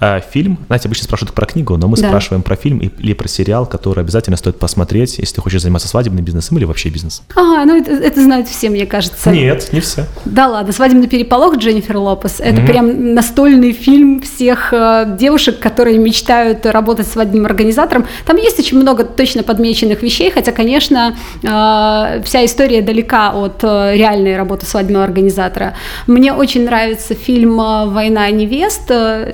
А, 0.00 0.20
фильм, 0.20 0.58
знаете, 0.68 0.86
обычно 0.88 1.04
спрашивают 1.04 1.34
про 1.34 1.44
книгу, 1.46 1.76
но 1.76 1.88
мы 1.88 1.96
Да. 1.96 2.06
спрашиваем 2.08 2.42
про 2.42 2.54
фильм 2.56 2.78
и- 2.78 2.86
или 3.00 3.14
про 3.14 3.26
сериал, 3.26 3.66
который 3.66 4.00
обязательно 4.04 4.36
стоит 4.36 4.58
посмотреть, 4.58 5.18
если 5.18 5.34
ты 5.34 5.40
хочешь 5.40 5.62
заниматься 5.62 5.88
свадебным 5.88 6.24
бизнесом 6.24 6.56
или 6.58 6.64
вообще 6.64 6.88
бизнесом. 6.88 7.24
А, 7.34 7.64
ну 7.64 7.76
это, 7.76 7.90
это 7.92 8.22
знают 8.22 8.46
все, 8.48 8.70
мне 8.70 8.86
кажется. 8.86 9.30
Нет, 9.30 9.68
не 9.72 9.80
все. 9.80 10.04
Да 10.24 10.46
ладно, 10.48 10.72
«Свадебный 10.72 11.08
переполох» 11.08 11.56
Дженнифер 11.56 11.96
Лопес. 11.96 12.36
Это 12.38 12.62
прям 12.62 13.14
настольный 13.14 13.72
фильм 13.72 14.20
всех 14.20 14.72
э, 14.72 15.16
девушек, 15.18 15.58
которые 15.58 15.98
мечтают 15.98 16.64
работать 16.66 17.08
свадебным 17.08 17.46
организатором. 17.46 18.06
Там 18.24 18.36
есть 18.36 18.58
очень 18.58 18.78
много 18.78 19.02
точно 19.04 19.42
подмеченных 19.42 20.02
вещей, 20.02 20.30
хотя, 20.30 20.52
конечно, 20.52 21.16
э, 21.42 22.22
вся 22.24 22.44
история 22.44 22.82
далека 22.82 23.32
от 23.32 23.64
э, 23.64 23.96
реальной 23.96 24.36
работы 24.36 24.64
свадебного 24.66 25.04
организатора. 25.04 25.74
Мне 26.06 26.32
очень 26.32 26.64
нравится 26.64 27.14
фильм 27.14 27.60
э, 27.60 27.86
«Война 27.86 28.30
невест», 28.30 28.82
э, 28.90 29.32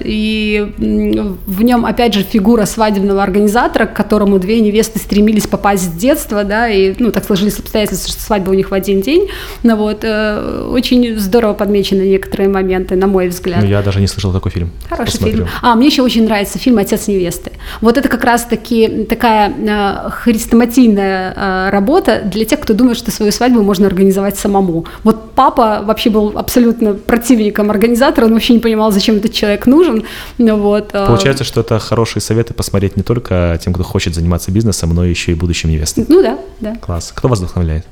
и 0.55 1.35
в 1.47 1.63
нем, 1.63 1.85
опять 1.87 2.15
же, 2.15 2.23
фигура 2.23 2.65
свадебного 2.65 3.23
организатора, 3.23 3.87
к 3.87 3.95
которому 3.95 4.39
две 4.39 4.61
невесты 4.61 4.99
стремились 4.99 5.47
попасть 5.47 5.85
с 5.85 5.89
детства, 5.89 6.45
да, 6.45 6.69
и, 6.69 6.95
ну, 6.99 7.11
так 7.13 7.25
сложились 7.25 7.59
обстоятельства, 7.59 8.11
что 8.13 8.23
свадьба 8.23 8.51
у 8.51 8.55
них 8.55 8.71
в 8.71 8.75
один 8.75 9.01
день. 9.01 9.29
Ну 9.63 9.77
вот, 9.77 10.01
э, 10.03 10.69
очень 10.71 11.19
здорово 11.19 11.55
подмечены 11.55 12.03
некоторые 12.03 12.49
моменты, 12.49 12.97
на 12.97 13.07
мой 13.07 13.29
взгляд. 13.29 13.63
Ну, 13.63 13.69
я 13.69 13.83
даже 13.83 14.01
не 14.01 14.07
слышал 14.07 14.33
такой 14.33 14.51
фильм. 14.51 14.71
Хороший 14.89 15.13
Посмотрю. 15.13 15.37
фильм. 15.37 15.49
А, 15.63 15.75
мне 15.75 15.87
еще 15.87 16.03
очень 16.03 16.25
нравится 16.25 16.59
фильм 16.59 16.79
«Отец 16.79 17.07
невесты». 17.09 17.53
Вот 17.81 17.97
это 17.97 18.09
как 18.09 18.25
раз-таки 18.25 19.05
такая 19.09 19.51
э, 19.51 20.11
хрестоматийная 20.11 21.35
э, 21.35 21.71
работа 21.71 22.23
для 22.25 22.45
тех, 22.45 22.61
кто 22.61 22.75
думает, 22.75 22.99
что 22.99 23.11
свою 23.11 23.33
свадьбу 23.33 23.63
можно 23.63 23.87
организовать 23.87 24.39
самому. 24.39 24.87
Вот 25.03 25.33
папа 25.35 25.83
вообще 25.85 26.11
был 26.11 26.33
абсолютно 26.37 26.95
противником 26.95 27.71
организатора, 27.71 28.27
он 28.27 28.33
вообще 28.33 28.55
не 28.55 28.61
понимал, 28.61 28.93
зачем 28.93 29.17
этот 29.17 29.33
человек 29.33 29.67
нужен. 29.67 30.05
Ну, 30.45 30.59
вот, 30.59 30.91
э, 30.93 31.07
Получается, 31.07 31.43
что 31.43 31.63
это 31.63 31.79
хорошие 31.79 32.21
советы 32.21 32.53
посмотреть 32.53 32.97
не 32.97 33.03
только 33.03 33.59
тем, 33.63 33.73
кто 33.73 33.83
хочет 33.83 34.15
заниматься 34.15 34.51
бизнесом, 34.51 34.95
но 34.95 35.03
еще 35.05 35.33
и 35.33 35.35
будущим 35.35 35.71
невестам. 35.71 36.05
Ну 36.07 36.23
да, 36.23 36.39
да. 36.61 36.77
Класс. 36.77 37.13
Кто 37.15 37.29
вас 37.29 37.39
вдохновляет? 37.39 37.87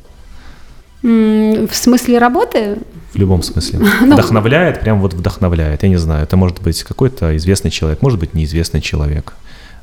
В 1.03 1.72
смысле 1.72 2.18
работы? 2.18 2.78
В 3.14 3.16
любом 3.16 3.42
смысле. 3.42 3.80
Ну. 4.03 4.14
Вдохновляет, 4.14 4.80
прям 4.80 5.00
вот 5.00 5.14
вдохновляет. 5.14 5.82
Я 5.82 5.88
не 5.88 5.96
знаю, 5.96 6.24
это 6.24 6.36
может 6.36 6.61
быть 6.61 6.82
какой-то 6.82 7.34
известный 7.38 7.70
человек, 7.70 8.03
может 8.03 8.20
быть 8.20 8.34
неизвестный 8.34 8.82
человек, 8.82 9.32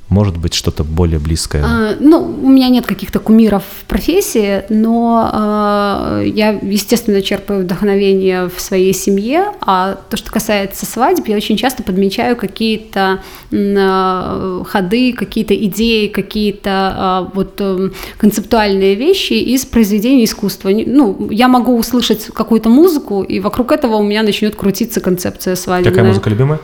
может 0.09 0.37
быть 0.37 0.53
что-то 0.53 0.83
более 0.83 1.19
близкое. 1.19 1.63
А, 1.63 1.95
Ну, 1.99 2.19
у 2.43 2.49
меня 2.49 2.69
нет 2.69 2.85
каких-то 2.85 3.19
кумиров 3.19 3.63
в 3.81 3.85
профессии, 3.85 4.63
но 4.69 5.29
а, 5.31 6.21
я, 6.23 6.49
естественно, 6.49 7.21
черпаю 7.21 7.61
вдохновение 7.61 8.49
в 8.49 8.59
своей 8.59 8.93
семье, 8.93 9.51
а 9.61 9.97
то, 10.09 10.17
что 10.17 10.31
касается 10.31 10.85
свадеб, 10.85 11.27
я 11.27 11.35
очень 11.35 11.57
часто 11.57 11.83
подмечаю 11.83 12.35
какие-то 12.35 13.19
а, 13.53 14.63
ходы, 14.65 15.13
какие-то 15.13 15.55
идеи, 15.55 16.07
какие-то 16.07 16.69
а, 16.71 17.31
вот 17.33 17.61
эм, 17.61 17.93
концептуальные 18.17 18.95
вещи 18.95 19.33
из 19.33 19.65
произведений 19.65 20.25
искусства. 20.25 20.69
Ну, 20.69 21.29
я 21.29 21.47
могу 21.47 21.77
услышать 21.77 22.25
какую-то 22.33 22.69
музыку, 22.69 23.21
и 23.21 23.39
вокруг 23.39 23.71
этого 23.71 23.97
у 23.97 24.03
меня 24.03 24.23
начнет 24.23 24.55
крутиться 24.55 25.01
концепция 25.01 25.55
свадебная. 25.55 25.91
Какая 25.91 26.07
музыка 26.07 26.29
любимая? 26.29 26.59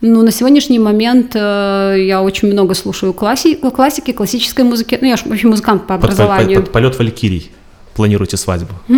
Ну, 0.00 0.22
на 0.22 0.30
сегодняшний 0.30 0.78
момент 0.78 1.32
э, 1.34 1.96
я 2.06 2.22
очень 2.22 2.48
много 2.52 2.74
слушаю 2.74 3.12
класси- 3.12 3.56
классики, 3.70 4.12
классической 4.12 4.64
музыки. 4.64 4.96
Ну, 5.00 5.08
я 5.08 5.16
же 5.16 5.24
вообще 5.26 5.48
музыкант 5.48 5.82
по 5.86 5.94
Под, 5.98 6.10
под- 6.10 6.10
образованию. 6.20 6.62
под 6.62 6.72
полет 6.72 6.98
Валькирий. 6.98 7.50
Планируете 7.94 8.36
свадьбу? 8.36 8.72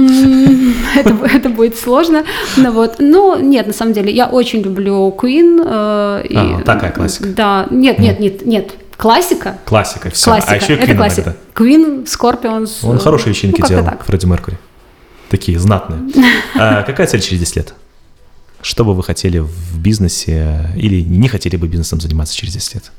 это, 0.94 1.16
это 1.24 1.48
будет 1.48 1.78
сложно. 1.78 2.24
Ну, 2.58 2.70
вот. 2.72 2.96
Но 2.98 3.38
нет, 3.38 3.66
на 3.66 3.72
самом 3.72 3.94
деле, 3.94 4.12
я 4.12 4.26
очень 4.26 4.60
люблю 4.60 5.08
Queen. 5.18 5.62
э, 5.64 6.26
и- 6.28 6.36
А, 6.36 6.62
такая 6.64 6.92
классика. 6.92 7.28
Да, 7.28 7.66
нет, 7.70 7.98
нет, 7.98 8.20
нет, 8.20 8.44
нет. 8.44 8.70
Классика. 8.98 9.56
Классика, 9.64 10.10
все. 10.10 10.26
Классика. 10.32 10.52
А 10.52 10.56
еще 10.56 10.74
и 10.74 10.76
это 10.76 10.86
Queen 10.92 10.96
классика. 10.98 11.34
иногда. 11.56 12.02
Queen, 12.02 12.04
Scorpions. 12.04 12.70
Он 12.82 12.96
э, 12.96 12.98
хорошие 12.98 13.32
вечеринки 13.32 13.62
ну, 13.62 13.66
делал, 13.68 13.84
так. 13.86 14.04
Фредди 14.04 14.26
Меркури. 14.26 14.58
Такие 15.30 15.58
знатные. 15.58 16.00
А 16.58 16.82
какая 16.82 17.06
цель 17.06 17.22
через 17.22 17.40
10 17.40 17.56
лет? 17.56 17.74
Что 18.62 18.84
бы 18.84 18.94
вы 18.94 19.02
хотели 19.02 19.38
в 19.38 19.78
бизнесе 19.78 20.70
или 20.76 21.00
не 21.02 21.28
хотели 21.28 21.56
бы 21.56 21.66
бизнесом 21.68 22.00
заниматься 22.00 22.36
через 22.36 22.52
10 22.54 22.74
лет? 22.74 22.92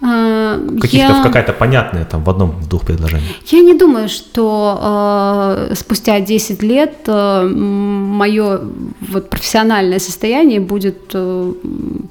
А, 0.00 0.56
Каких-то, 0.80 1.12
я- 1.16 1.22
какая-то 1.22 1.52
понятная 1.52 2.04
там 2.04 2.22
в 2.22 2.30
одном, 2.30 2.50
в 2.50 2.68
двух 2.68 2.84
предложениях. 2.86 3.32
Я 3.52 3.60
не 3.62 3.74
думаю, 3.74 4.08
что 4.08 5.66
э, 5.70 5.74
спустя 5.74 6.20
10 6.20 6.62
лет 6.62 7.08
мое 7.08 8.60
вот, 9.00 9.28
профессиональное 9.30 9.98
состояние 9.98 10.60
будет 10.60 10.98
э, 11.14 11.52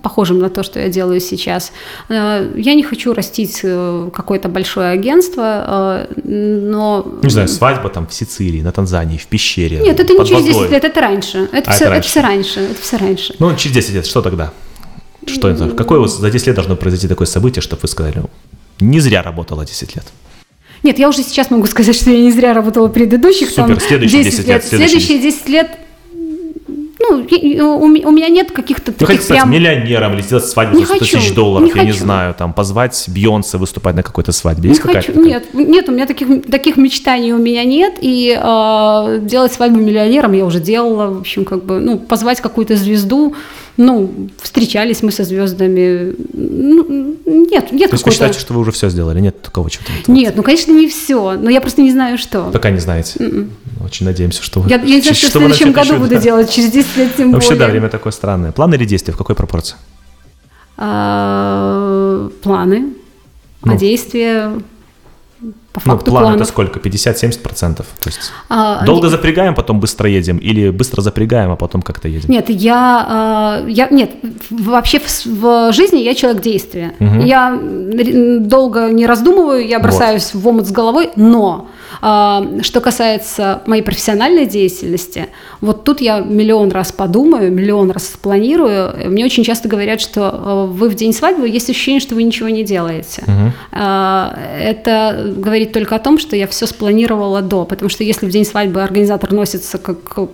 похожим 0.02 0.39
на 0.39 0.50
то, 0.50 0.64
что 0.64 0.80
я 0.80 0.89
делаю 0.89 1.20
сейчас. 1.20 1.72
Э, 2.10 2.52
я 2.56 2.74
не 2.74 2.84
хочу 2.84 3.14
растить 3.14 3.62
э, 3.64 4.10
какое-то 4.14 4.50
большое 4.50 4.89
агентство, 4.89 6.08
э, 6.08 6.22
но... 6.24 7.06
Не 7.24 7.30
знаю, 7.30 7.48
свадьба 7.48 7.89
там 7.89 8.08
в 8.08 8.14
Сицилии, 8.14 8.62
на 8.62 8.72
Танзании, 8.72 9.18
в 9.18 9.28
пещере. 9.28 9.80
Нет, 9.80 10.00
это 10.00 10.14
не 10.14 10.26
через 10.26 10.43
10 10.43 10.56
водой. 10.56 10.72
лет, 10.72 10.84
это 10.84 11.02
раньше. 11.02 11.50
Это, 11.52 11.72
А, 11.72 11.74
все, 11.74 11.86
это 11.86 11.93
это, 11.93 11.93
раньше. 11.93 12.10
все 12.10 12.22
раньше. 12.22 12.60
Это 12.60 12.82
все 12.82 12.98
раньше. 12.98 13.36
Ну, 13.39 13.56
через 13.56 13.76
10 13.76 13.93
лет, 13.95 14.06
что 14.06 14.22
тогда? 14.22 14.52
Что 15.26 15.50
это? 15.50 15.70
Какое 15.70 16.00
вот 16.00 16.12
за 16.12 16.30
10 16.30 16.48
лет 16.48 16.56
должно 16.56 16.76
произойти 16.76 17.08
такое 17.08 17.28
событие, 17.28 17.62
чтобы 17.62 17.82
вы 17.82 17.88
сказали, 17.88 18.16
«Ну, 18.18 18.30
не 18.80 19.00
зря 19.00 19.22
работала 19.22 19.66
10 19.66 19.95
лет? 19.95 20.06
Нет, 20.84 21.00
я 21.00 21.10
уже 21.10 21.24
сейчас 21.24 21.50
могу 21.50 21.66
сказать, 21.66 21.95
что 21.95 22.12
я 22.12 22.20
не 22.20 22.32
зря 22.32 22.54
работала 22.54 22.88
предыдущих 22.88 23.50
Супер, 23.50 23.68
там 23.68 23.80
следующие 23.80 24.24
10 24.24 24.48
лет, 24.48 24.64
следующие 24.64 25.00
Следующие 25.00 25.20
10 25.20 25.50
лет, 25.50 25.72
ну, 27.10 27.24
и 27.24 27.60
у, 27.60 27.78
у 27.80 28.12
меня 28.12 28.30
нет 28.30 28.51
каких-то 28.51 28.91
хотите 28.91 29.05
таких 29.05 29.22
стать 29.22 29.38
прям... 29.38 29.51
миллионером 29.51 30.14
или 30.14 30.22
сделать 30.22 30.45
свадьбу 30.45 30.78
Не 30.78 30.86
за 30.86 30.95
100 30.95 30.99
хочу, 30.99 31.18
тысяч 31.18 31.34
долларов, 31.34 31.68
не 31.68 31.80
я 31.80 31.86
не 31.86 31.91
хочу. 31.91 32.03
знаю, 32.03 32.34
там, 32.34 32.53
позвать 32.53 33.05
Бейонсе 33.08 33.58
выступать 33.58 33.95
на 33.95 34.03
какой-то 34.03 34.32
свадьбе? 34.32 34.64
Не 34.64 34.70
Есть 34.70 34.82
какая-то 34.82 35.08
хочу, 35.08 35.14
такая? 35.14 35.41
нет, 35.53 35.53
нет, 35.53 35.89
у 35.89 35.91
меня 35.91 36.05
таких, 36.05 36.45
таких 36.49 36.78
мечтаний 36.78 37.34
у 37.34 37.38
меня 37.38 37.64
нет, 37.64 37.95
и 38.01 38.38
э, 38.38 39.20
делать 39.22 39.53
свадьбу 39.53 39.80
миллионером 39.80 40.34
я 40.34 40.45
уже 40.45 40.60
делала, 40.60 41.08
в 41.14 41.20
общем, 41.20 41.45
как 41.45 41.64
бы, 41.64 41.80
ну, 41.80 41.97
позвать 41.97 42.41
какую-то 42.41 42.76
звезду, 42.76 43.36
ну, 43.78 44.30
встречались 44.41 45.03
мы 45.03 45.11
со 45.11 45.23
звездами, 45.23 46.15
ну, 46.34 47.15
нет, 47.25 47.71
нет 47.71 47.89
То 47.89 47.95
есть 47.95 48.05
вы 48.05 48.11
считаете, 48.11 48.39
что 48.39 48.53
вы 48.53 48.61
уже 48.61 48.71
все 48.71 48.89
сделали? 48.89 49.19
Нет 49.19 49.41
такого 49.41 49.69
чего-то? 49.69 50.11
Нет, 50.11 50.34
ну, 50.36 50.43
конечно, 50.43 50.71
не 50.71 50.88
все, 50.88 51.34
но 51.34 51.49
я 51.49 51.61
просто 51.61 51.82
не 51.82 51.91
знаю, 51.91 52.17
что. 52.17 52.49
Пока 52.51 52.71
не 52.71 52.80
знаете. 52.80 53.19
Очень 53.84 54.07
надеемся, 54.07 54.41
что 54.41 54.61
вы... 54.61 54.69
Я, 54.69 54.78
я 54.78 54.95
не 54.95 55.01
знаю, 55.01 55.15
что 55.15 55.28
в 55.39 55.43
вы 55.43 55.49
следующем 55.49 55.71
году 55.71 55.89
еще, 55.89 55.97
буду 55.99 56.15
да. 56.15 56.21
делать, 56.21 56.49
через 56.51 56.71
10 56.71 56.97
лет 56.97 57.15
тем 57.15 57.32
Вообще, 57.32 57.49
да, 57.51 57.55
более. 57.55 57.71
время 57.71 57.89
такое 57.89 58.11
странное. 58.11 58.51
Планы 58.51 58.75
или 58.75 58.86
действия? 58.86 59.13
В 59.13 59.17
какой 59.17 59.36
пропорции? 59.36 59.75
А, 60.78 62.30
планы, 62.41 62.93
Ну. 63.63 63.73
а 63.73 63.78
действия 63.78 64.51
по 65.80 65.88
Ну, 65.89 65.93
факту 65.95 66.11
план 66.11 66.23
планов. 66.23 66.41
это 66.41 66.49
сколько? 66.49 66.80
50-70%? 66.80 67.75
То 67.78 67.86
есть 68.05 68.19
А, 68.49 68.84
долго 68.86 69.09
запрягаем, 69.09 69.55
потом 69.55 69.80
быстро 69.80 70.09
едем? 70.09 70.38
Или 70.38 70.69
быстро 70.69 71.01
запрягаем, 71.01 71.51
а 71.51 71.55
потом 71.55 71.82
как-то 71.82 72.07
едем? 72.07 72.30
Нет, 72.30 72.49
я, 72.49 73.05
а, 73.09 73.63
я 73.67 73.88
нет, 73.89 74.11
вообще 74.49 74.99
в, 74.99 75.25
в 75.25 75.73
жизни 75.73 75.99
я 75.99 76.13
человек 76.15 76.41
действия. 76.41 76.93
Мгм. 76.99 77.19
Я 77.25 77.59
долго 78.39 78.89
не 78.89 79.05
раздумываю, 79.05 79.67
я 79.67 79.80
бросаюсь 79.80 80.34
в 80.34 80.47
омут 80.47 80.67
с 80.67 80.71
головой, 80.71 81.09
но 81.15 81.67
что 82.00 82.82
касается 82.82 83.62
моей 83.66 83.82
профессиональной 83.82 84.46
деятельности, 84.46 85.28
вот 85.62 85.84
тут 85.84 86.02
я 86.02 86.20
миллион 86.20 86.72
раз 86.72 86.92
подумаю, 86.92 87.52
миллион 87.52 87.92
раз 87.92 88.08
спланирую. 88.08 89.10
Мне 89.10 89.26
очень 89.26 89.44
часто 89.44 89.68
говорят, 89.68 90.02
что 90.02 90.30
а, 90.34 90.66
вы 90.66 90.90
в 90.90 90.96
день 90.96 91.14
свадьбы 91.14 91.48
есть 91.48 91.70
ощущение, 91.70 92.00
что 92.00 92.16
вы 92.16 92.24
ничего 92.24 92.50
не 92.50 92.64
делаете. 92.64 93.24
А, 93.72 94.38
Это 94.60 95.34
говорит 95.36 95.72
только 95.72 95.96
о 95.96 96.00
том, 96.00 96.20
что 96.20 96.36
я 96.36 96.48
все 96.48 96.66
спланировала 96.66 97.42
до, 97.42 97.66
потому 97.66 97.90
что 97.90 98.04
если 98.04 98.26
в 98.26 98.30
день 98.30 98.46
свадьбы 98.46 98.82
организатор 98.82 99.32
носится 99.32 99.78
как 99.78 99.98
э, 100.18 100.28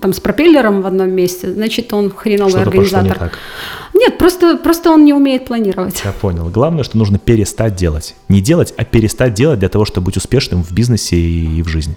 там 0.00 0.12
с 0.12 0.20
пропеллером 0.20 0.82
в 0.82 0.86
одном 0.86 1.10
месте, 1.10 1.52
значит 1.52 1.92
он 1.92 2.10
хреновый 2.10 2.52
Что-то 2.52 2.70
пошло 2.70 2.82
не 2.82 2.86
организатор. 2.88 3.18
так. 3.18 3.38
Нет, 3.94 4.18
просто, 4.18 4.56
просто 4.56 4.90
он 4.90 5.04
не 5.04 5.12
умеет 5.12 5.46
планировать. 5.46 6.02
Я 6.04 6.12
понял. 6.12 6.48
Главное, 6.48 6.84
что 6.84 6.96
нужно 6.98 7.18
перестать 7.18 7.76
делать. 7.76 8.14
Не 8.28 8.40
делать, 8.40 8.72
а 8.76 8.84
перестать 8.84 9.34
делать 9.34 9.58
для 9.58 9.68
того, 9.68 9.84
чтобы 9.84 10.06
быть 10.06 10.16
успешным 10.16 10.62
в 10.62 10.72
бизнесе 10.72 11.16
и 11.16 11.62
в 11.62 11.68
жизни. 11.68 11.96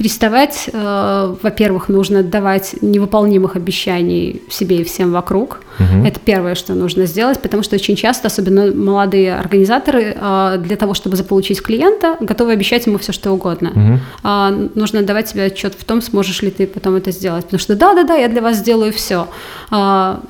Переставать, 0.00 0.70
э, 0.72 1.34
во-первых, 1.42 1.90
нужно 1.90 2.22
давать 2.22 2.74
невыполнимых 2.80 3.54
обещаний 3.54 4.40
себе 4.48 4.76
и 4.76 4.84
всем 4.84 5.12
вокруг. 5.12 5.60
Мгм. 5.78 6.06
Это 6.06 6.18
первое, 6.18 6.54
что 6.54 6.72
нужно 6.72 7.04
сделать, 7.04 7.38
потому 7.42 7.62
что 7.62 7.76
очень 7.76 7.96
часто, 7.96 8.28
особенно 8.28 8.74
молодые 8.74 9.34
организаторы, 9.34 10.16
э, 10.18 10.56
для 10.64 10.76
того, 10.76 10.94
чтобы 10.94 11.16
заполучить 11.16 11.60
клиента, 11.60 12.16
готовы 12.20 12.52
обещать 12.52 12.86
ему 12.86 12.96
все, 12.96 13.12
что 13.12 13.30
угодно. 13.30 13.72
Мгм. 13.74 14.00
А, 14.22 14.50
нужно 14.74 15.02
давать 15.02 15.28
себе 15.28 15.44
отчет 15.44 15.74
в 15.78 15.84
том, 15.84 16.00
сможешь 16.00 16.40
ли 16.40 16.50
ты 16.50 16.66
потом 16.66 16.96
это 16.96 17.10
сделать. 17.10 17.44
Потому 17.44 17.60
что 17.60 17.76
да, 17.76 17.92
да, 17.94 18.04
да, 18.04 18.14
я 18.14 18.28
для 18.28 18.40
вас 18.40 18.56
сделаю 18.56 18.94
все. 18.94 19.26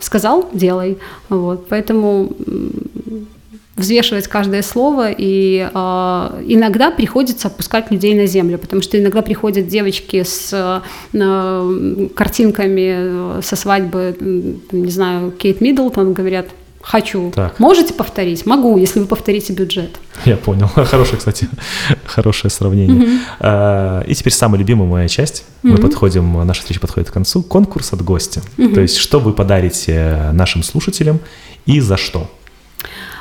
сказал, 0.01 0.49
делай. 0.53 0.99
Вот. 1.29 1.69
Поэтому 1.69 2.33
взвешивать 3.77 4.29
каждое 4.29 4.63
слово, 4.63 5.11
и 5.11 5.69
а, 5.73 6.39
иногда 6.47 6.91
приходится 6.91 7.49
опускать 7.49 7.91
людей 7.91 8.15
на 8.15 8.27
землю, 8.27 8.59
потому 8.59 8.83
что 8.83 9.01
иногда 9.01 9.23
приходят 9.23 9.69
девочки 9.69 10.23
с 10.23 10.83
э, 11.13 12.09
картинками 12.15 13.39
э, 13.39 13.41
со 13.43 13.57
свадьбы, 13.57 14.17
не 14.71 14.91
знаю, 14.91 15.31
Кейт 15.31 15.61
Миддлтон, 15.61 16.13
говорят, 16.13 16.49
хочу. 16.83 17.31
Так. 17.35 17.59
Можете 17.59 17.95
повторить? 17.95 18.47
Могу, 18.47 18.77
если 18.77 19.01
вы 19.01 19.07
повторите 19.07 19.53
бюджет. 19.53 19.99
Я 20.25 20.37
понял. 20.37 20.69
Хорошее, 20.75 21.19
кстати, 21.19 21.49
хорошее 22.07 22.51
сравнение. 22.51 23.21
А, 23.39 24.03
И 24.03 24.15
теперь 24.15 24.33
самая 24.33 24.59
любимая 24.59 24.89
моя 24.89 25.09
часть. 25.09 25.45
Мы 25.63 25.77
подходим, 25.79 26.45
наша 26.47 26.61
встреча 26.61 26.81
подходит 26.81 27.11
к 27.11 27.13
концу. 27.13 27.43
Конкурс 27.43 27.93
от 27.93 28.03
гостя. 28.03 28.43
То 28.57 28.81
есть, 28.81 28.97
что 28.97 29.21
вы 29.21 29.33
подарите 29.33 30.31
нашим 30.33 30.63
слушателям 30.63 31.21
и 31.67 31.81
за 31.81 31.97
что? 31.97 32.29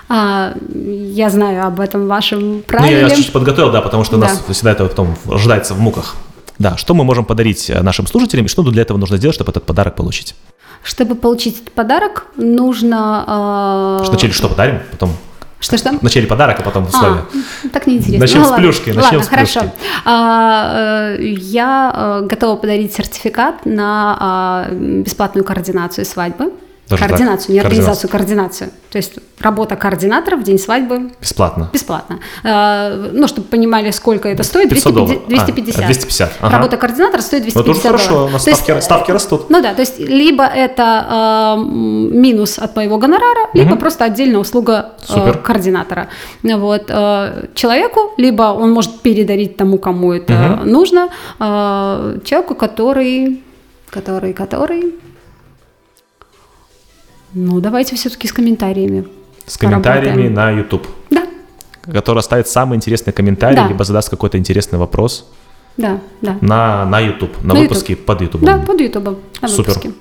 А, 0.10 0.54
я 0.74 1.30
знаю 1.30 1.66
об 1.68 1.80
этом 1.80 2.08
вашем 2.08 2.40
Ну, 2.40 2.56
я, 2.58 2.64
правиле. 2.64 3.00
я 3.02 3.10
чуть 3.12 3.32
подготовил, 3.32 3.72
да, 3.72 3.82
потому 3.82 4.04
что 4.04 4.18
у 4.18 4.20
нас 4.20 4.44
Да. 4.48 4.54
всегда 4.54 4.72
это 4.72 4.86
потом 4.88 5.16
ожидается 5.30 5.74
в 5.76 5.80
муках. 5.80 6.16
Да, 6.58 6.76
что 6.78 6.94
мы 6.96 7.04
можем 7.04 7.26
подарить 7.26 7.70
э, 7.70 7.82
нашим 7.84 8.08
слушателям, 8.08 8.46
и 8.46 8.50
что 8.50 8.64
для 8.64 8.82
этого 8.82 8.98
нужно 8.98 9.18
сделать, 9.18 9.36
чтобы 9.36 9.52
этот 9.52 9.66
подарок 9.66 9.96
получить? 9.96 10.36
Чтобы 10.84 11.16
получить 11.16 11.62
этот 11.62 11.72
подарок, 11.74 12.26
нужно... 12.38 13.24
а, 13.28 14.04
Вначале 14.08 14.34
что 14.34 14.50
подарим, 14.50 14.80
потом 14.92 15.12
Что-что? 15.60 15.92
вначале 16.02 16.26
подарок, 16.26 16.60
а 16.60 16.64
потом 16.64 16.86
условия. 16.88 17.22
А, 17.66 17.70
так 17.72 17.86
неинтересно. 17.86 18.20
Начнем 18.20 18.40
Ну, 18.42 18.46
с 18.46 18.50
ладно. 18.50 18.64
плюшки, 18.66 18.90
начнем 18.90 19.04
Ладно, 19.04 19.24
с 19.24 19.28
хорошо. 19.28 19.60
плюшки. 19.60 19.76
А, 20.06 21.16
э, 21.20 21.24
я 21.24 22.20
э, 22.24 22.26
готова 22.26 22.56
подарить 22.56 22.94
сертификат 22.94 23.66
на 23.66 24.18
а, 24.20 24.68
бесплатную 24.72 25.46
координацию 25.46 26.04
свадьбы. 26.06 26.52
Даже 26.90 27.02
так? 27.02 27.10
координацию, 27.10 27.54
не 27.56 27.60
Координацию. 27.62 27.68
организацию, 27.68 28.10
координацию. 28.10 28.70
То 28.90 28.98
есть 28.98 29.14
работа 29.40 29.76
координатора 29.76 30.36
в 30.38 30.44
день 30.44 30.58
свадьбы 30.58 31.12
Бесплатно. 31.22 31.70
бесплатно. 31.72 32.20
А, 32.44 33.10
Ну, 33.14 33.28
чтобы 33.28 33.48
понимали, 33.48 33.92
сколько 33.92 34.28
это 34.28 34.44
стоит, 34.44 34.70
500 34.70 34.94
долларов. 34.94 35.22
250. 35.28 35.84
А, 35.84 35.86
250, 35.88 36.32
ага. 36.42 36.58
Работа 36.58 36.78
координатора 36.78 37.22
стоит 37.22 37.44
Ну, 37.46 37.52
250 37.52 37.62
это 37.62 37.72
уже 37.72 37.82
хорошо, 37.88 38.10
долларов. 38.10 38.30
у 38.30 38.34
нас 38.34 38.44
То 38.44 38.50
есть, 38.50 38.64
ставки, 38.64 38.82
ставки 38.84 39.12
растут. 39.12 39.50
ну 39.50 39.62
да, 39.62 39.74
то 39.74 39.82
есть 39.82 40.00
либо 40.00 40.44
это 40.44 41.56
э, 41.58 41.62
минус 41.62 42.58
от 42.60 42.76
моего 42.76 42.98
гонорара, 42.98 43.50
либо 43.54 43.76
просто 43.76 44.06
отдельная 44.06 44.40
услуга 44.40 44.94
э, 45.02 45.14
Супер. 45.14 45.38
координатора. 45.38 46.08
Вот, 46.44 46.86
э, 46.90 47.46
человеку, 47.54 48.00
либо 48.18 48.44
он 48.54 48.72
может 48.72 49.02
передарить 49.02 49.58
тому, 49.58 49.78
кому 49.78 50.14
это 50.14 50.62
нужно, 50.66 51.10
э, 51.40 52.20
человеку, 52.26 52.56
который, 52.56 53.44
который, 53.92 54.34
который. 54.34 54.96
Ну, 57.34 57.60
давайте 57.60 57.96
все-таки 57.96 58.28
с 58.28 58.34
комментариями. 58.34 59.08
С 59.46 59.58
комментариями 59.58 60.28
на 60.28 60.52
YouTube, 60.52 60.88
Да, 61.10 61.24
который 61.92 62.20
оставит 62.20 62.48
самый 62.48 62.76
интересный 62.76 63.14
комментарий, 63.14 63.56
Да. 63.56 63.68
либо 63.68 63.84
задаст 63.84 64.10
какой-то 64.10 64.38
интересный 64.38 64.78
вопрос 64.80 65.30
да, 65.78 66.00
да. 66.22 66.38
на, 66.42 66.86
на 66.86 67.00
YouTube, 67.00 67.42
на, 67.44 67.54
На 67.54 67.60
выпуске 67.62 67.96
под 67.96 68.22
YouTube. 68.22 68.42
Да, 68.42 68.58
под 68.58 68.80
Ютубом 68.82 69.18
на 69.42 69.48
Супер. 69.48 69.70
выпуске. 69.74 69.92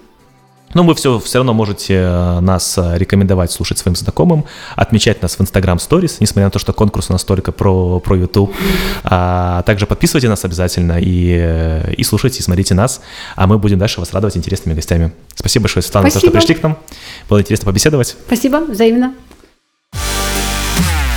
Но 0.74 0.82
вы 0.82 0.94
все, 0.94 1.18
все 1.18 1.38
равно 1.38 1.54
можете 1.54 1.94
э, 1.94 2.40
нас 2.40 2.76
э, 2.76 2.98
рекомендовать 2.98 3.50
слушать 3.50 3.78
своим 3.78 3.96
знакомым, 3.96 4.44
отмечать 4.76 5.22
нас 5.22 5.36
в 5.36 5.40
Instagram 5.40 5.78
Stories, 5.78 6.16
несмотря 6.20 6.44
на 6.44 6.50
то, 6.50 6.58
что 6.58 6.72
конкурс 6.72 7.08
у 7.10 7.12
нас 7.12 7.24
только 7.24 7.52
про, 7.52 8.00
про 8.00 8.16
YouTube. 8.16 8.54
А 9.04 9.62
также 9.62 9.86
подписывайте 9.86 10.28
нас 10.28 10.44
обязательно 10.44 10.98
и, 11.00 11.36
э, 11.40 11.94
и 11.94 12.04
слушайте, 12.04 12.40
и 12.40 12.42
смотрите 12.42 12.74
нас, 12.74 13.00
а 13.34 13.46
мы 13.46 13.58
будем 13.58 13.78
дальше 13.78 14.00
вас 14.00 14.12
радовать 14.12 14.36
интересными 14.36 14.74
гостями. 14.74 15.12
Спасибо 15.34 15.64
большое, 15.64 15.82
Светлана, 15.82 16.10
за 16.10 16.14
то, 16.14 16.18
что 16.20 16.28
Спасибо. 16.28 16.40
пришли 16.40 16.54
к 16.54 16.62
нам. 16.62 16.78
Было 17.28 17.40
интересно 17.40 17.66
побеседовать. 17.66 18.16
Спасибо, 18.26 18.60
взаимно. 18.60 19.14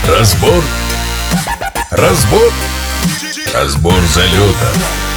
Разбор. 0.08 0.64
Разбор. 1.91 2.52
Разбор 3.54 3.99
залета. 4.14 5.11